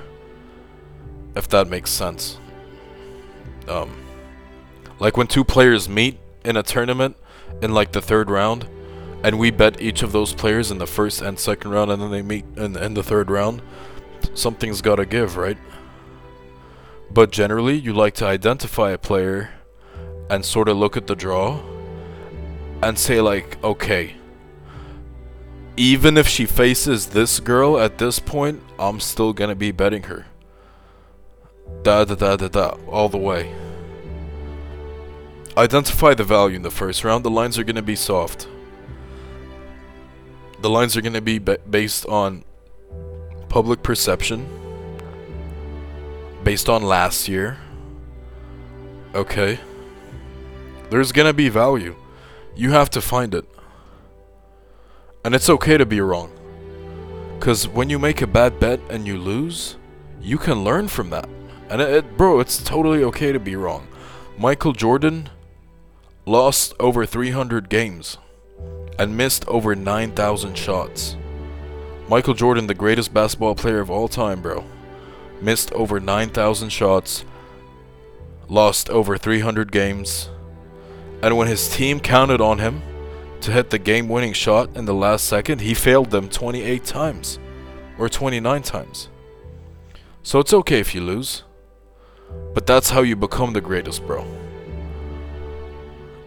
if 1.38 1.48
that 1.48 1.68
makes 1.68 1.90
sense. 1.90 2.36
Um, 3.68 3.96
like 4.98 5.16
when 5.16 5.28
two 5.28 5.44
players 5.44 5.88
meet 5.88 6.18
in 6.44 6.56
a 6.56 6.62
tournament 6.62 7.16
in 7.62 7.72
like 7.72 7.92
the 7.92 8.02
third 8.02 8.28
round, 8.28 8.68
and 9.22 9.38
we 9.38 9.50
bet 9.50 9.80
each 9.80 10.02
of 10.02 10.12
those 10.12 10.34
players 10.34 10.70
in 10.70 10.78
the 10.78 10.86
first 10.86 11.22
and 11.22 11.38
second 11.38 11.70
round, 11.70 11.90
and 11.90 12.02
then 12.02 12.10
they 12.10 12.22
meet 12.22 12.44
in, 12.56 12.76
in 12.76 12.94
the 12.94 13.02
third 13.02 13.30
round, 13.30 13.62
something's 14.34 14.82
gotta 14.82 15.06
give, 15.06 15.36
right? 15.36 15.58
But 17.10 17.30
generally, 17.30 17.78
you 17.78 17.92
like 17.92 18.14
to 18.14 18.26
identify 18.26 18.90
a 18.90 18.98
player 18.98 19.50
and 20.30 20.44
sort 20.44 20.68
of 20.68 20.76
look 20.76 20.96
at 20.96 21.06
the 21.06 21.16
draw 21.16 21.60
and 22.82 22.98
say, 22.98 23.20
like, 23.20 23.62
okay, 23.64 24.14
even 25.76 26.16
if 26.16 26.26
she 26.26 26.44
faces 26.44 27.06
this 27.06 27.40
girl 27.40 27.78
at 27.78 27.98
this 27.98 28.18
point, 28.18 28.62
I'm 28.78 29.00
still 29.00 29.32
gonna 29.32 29.54
be 29.54 29.70
betting 29.70 30.04
her. 30.04 30.26
Da 31.82 32.04
da 32.04 32.14
da 32.14 32.36
da 32.36 32.48
da, 32.48 32.76
all 32.88 33.08
the 33.08 33.18
way. 33.18 33.54
Identify 35.56 36.14
the 36.14 36.24
value 36.24 36.56
in 36.56 36.62
the 36.62 36.70
first 36.70 37.04
round. 37.04 37.24
The 37.24 37.30
lines 37.30 37.58
are 37.58 37.64
to 37.64 37.82
be 37.82 37.96
soft. 37.96 38.48
The 40.60 40.70
lines 40.70 40.96
are 40.96 41.00
to 41.00 41.20
be 41.20 41.38
based 41.38 42.06
on 42.06 42.44
public 43.48 43.82
perception, 43.82 44.48
based 46.44 46.68
on 46.68 46.82
last 46.82 47.28
year. 47.28 47.58
Okay. 49.14 49.58
There's 50.90 51.12
to 51.12 51.32
be 51.32 51.48
value. 51.48 51.96
You 52.56 52.70
have 52.70 52.90
to 52.90 53.00
find 53.00 53.34
it. 53.34 53.44
And 55.24 55.34
it's 55.34 55.50
okay 55.50 55.76
to 55.76 55.86
be 55.86 56.00
wrong. 56.00 56.32
Because 57.38 57.68
when 57.68 57.90
you 57.90 57.98
make 57.98 58.22
a 58.22 58.26
bad 58.26 58.58
bet 58.58 58.80
and 58.90 59.06
you 59.06 59.18
lose, 59.18 59.76
you 60.20 60.38
can 60.38 60.64
learn 60.64 60.88
from 60.88 61.10
that. 61.10 61.28
And 61.70 61.80
it, 61.80 61.90
it, 61.90 62.16
bro, 62.16 62.40
it's 62.40 62.62
totally 62.62 63.04
okay 63.04 63.32
to 63.32 63.38
be 63.38 63.54
wrong. 63.54 63.86
Michael 64.38 64.72
Jordan 64.72 65.28
lost 66.24 66.74
over 66.80 67.04
300 67.04 67.68
games 67.68 68.18
and 68.98 69.16
missed 69.16 69.46
over 69.46 69.74
9,000 69.74 70.56
shots. 70.56 71.16
Michael 72.08 72.34
Jordan, 72.34 72.66
the 72.66 72.74
greatest 72.74 73.12
basketball 73.12 73.54
player 73.54 73.80
of 73.80 73.90
all 73.90 74.08
time, 74.08 74.40
bro, 74.40 74.64
missed 75.40 75.70
over 75.72 76.00
9,000 76.00 76.70
shots, 76.70 77.24
lost 78.48 78.88
over 78.88 79.18
300 79.18 79.70
games, 79.70 80.30
and 81.22 81.36
when 81.36 81.48
his 81.48 81.68
team 81.68 82.00
counted 82.00 82.40
on 82.40 82.58
him 82.58 82.82
to 83.40 83.52
hit 83.52 83.70
the 83.70 83.78
game 83.78 84.08
winning 84.08 84.32
shot 84.32 84.76
in 84.76 84.84
the 84.84 84.94
last 84.94 85.24
second, 85.24 85.60
he 85.60 85.74
failed 85.74 86.10
them 86.10 86.28
28 86.28 86.84
times 86.84 87.38
or 87.98 88.08
29 88.08 88.62
times. 88.62 89.08
So 90.22 90.38
it's 90.38 90.52
okay 90.52 90.80
if 90.80 90.94
you 90.94 91.00
lose. 91.00 91.44
But 92.54 92.66
that's 92.66 92.90
how 92.90 93.02
you 93.02 93.16
become 93.16 93.52
the 93.52 93.60
greatest, 93.60 94.06
bro. 94.06 94.26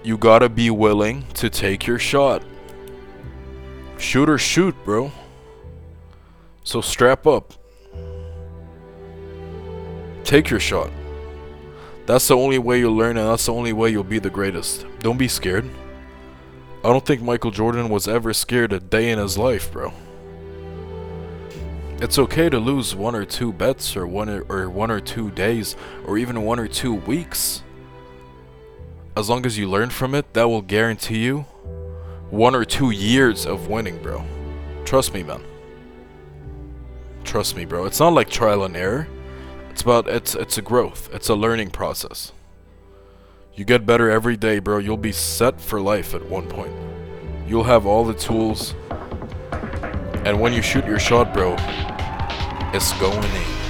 You 0.03 0.17
gotta 0.17 0.49
be 0.49 0.69
willing 0.71 1.25
to 1.35 1.49
take 1.49 1.85
your 1.85 1.99
shot. 1.99 2.41
Shoot 3.97 4.29
or 4.29 4.39
shoot, 4.39 4.75
bro. 4.83 5.11
So 6.63 6.81
strap 6.81 7.27
up. 7.27 7.53
Take 10.23 10.49
your 10.49 10.59
shot. 10.59 10.89
That's 12.05 12.27
the 12.27 12.35
only 12.35 12.57
way 12.57 12.79
you'll 12.79 12.95
learn 12.95 13.17
and 13.17 13.27
that's 13.29 13.45
the 13.45 13.53
only 13.53 13.73
way 13.73 13.89
you'll 13.89 14.03
be 14.03 14.19
the 14.19 14.29
greatest. 14.29 14.85
Don't 14.99 15.17
be 15.17 15.27
scared. 15.27 15.69
I 16.83 16.89
don't 16.89 17.05
think 17.05 17.21
Michael 17.21 17.51
Jordan 17.51 17.89
was 17.89 18.07
ever 18.07 18.33
scared 18.33 18.73
a 18.73 18.79
day 18.79 19.11
in 19.11 19.19
his 19.19 19.37
life, 19.37 19.71
bro. 19.71 19.93
It's 22.01 22.17
okay 22.17 22.49
to 22.49 22.57
lose 22.57 22.95
one 22.95 23.13
or 23.13 23.25
two 23.25 23.53
bets 23.53 23.95
or 23.95 24.07
one 24.07 24.27
or, 24.27 24.67
one 24.69 24.89
or 24.89 24.99
two 24.99 25.29
days 25.29 25.75
or 26.07 26.17
even 26.17 26.43
one 26.43 26.59
or 26.59 26.67
two 26.67 26.95
weeks. 26.95 27.61
As 29.15 29.29
long 29.29 29.45
as 29.45 29.59
you 29.59 29.69
learn 29.69 29.91
from 29.91 30.15
it, 30.15 30.33
that 30.33 30.47
will 30.49 30.63
guarantee 30.63 31.19
you 31.19 31.45
one 32.31 32.55
or 32.55 32.65
two 32.65 32.89
years 32.89 33.45
of 33.45 33.67
winning, 33.67 34.01
bro. 34.01 34.23
Trust 34.83 35.13
me, 35.13 35.21
man. 35.21 35.43
Trust 37.23 37.55
me, 37.55 37.65
bro. 37.65 37.85
It's 37.85 37.99
not 37.99 38.13
like 38.13 38.29
trial 38.29 38.63
and 38.63 38.75
error. 38.75 39.07
It's 39.81 39.85
about 39.87 40.07
it's 40.07 40.35
it's 40.35 40.59
a 40.59 40.61
growth. 40.61 41.09
It's 41.11 41.27
a 41.27 41.33
learning 41.33 41.71
process. 41.71 42.33
You 43.55 43.65
get 43.65 43.83
better 43.83 44.11
every 44.11 44.37
day, 44.37 44.59
bro. 44.59 44.77
You'll 44.77 44.95
be 44.95 45.11
set 45.11 45.59
for 45.59 45.81
life 45.81 46.13
at 46.13 46.23
one 46.29 46.47
point. 46.47 46.71
You'll 47.47 47.63
have 47.63 47.87
all 47.87 48.05
the 48.05 48.13
tools. 48.13 48.75
And 50.23 50.39
when 50.39 50.53
you 50.53 50.61
shoot 50.61 50.85
your 50.85 50.99
shot, 50.99 51.33
bro, 51.33 51.55
it's 52.75 52.93
going 52.99 53.23
in. 53.23 53.60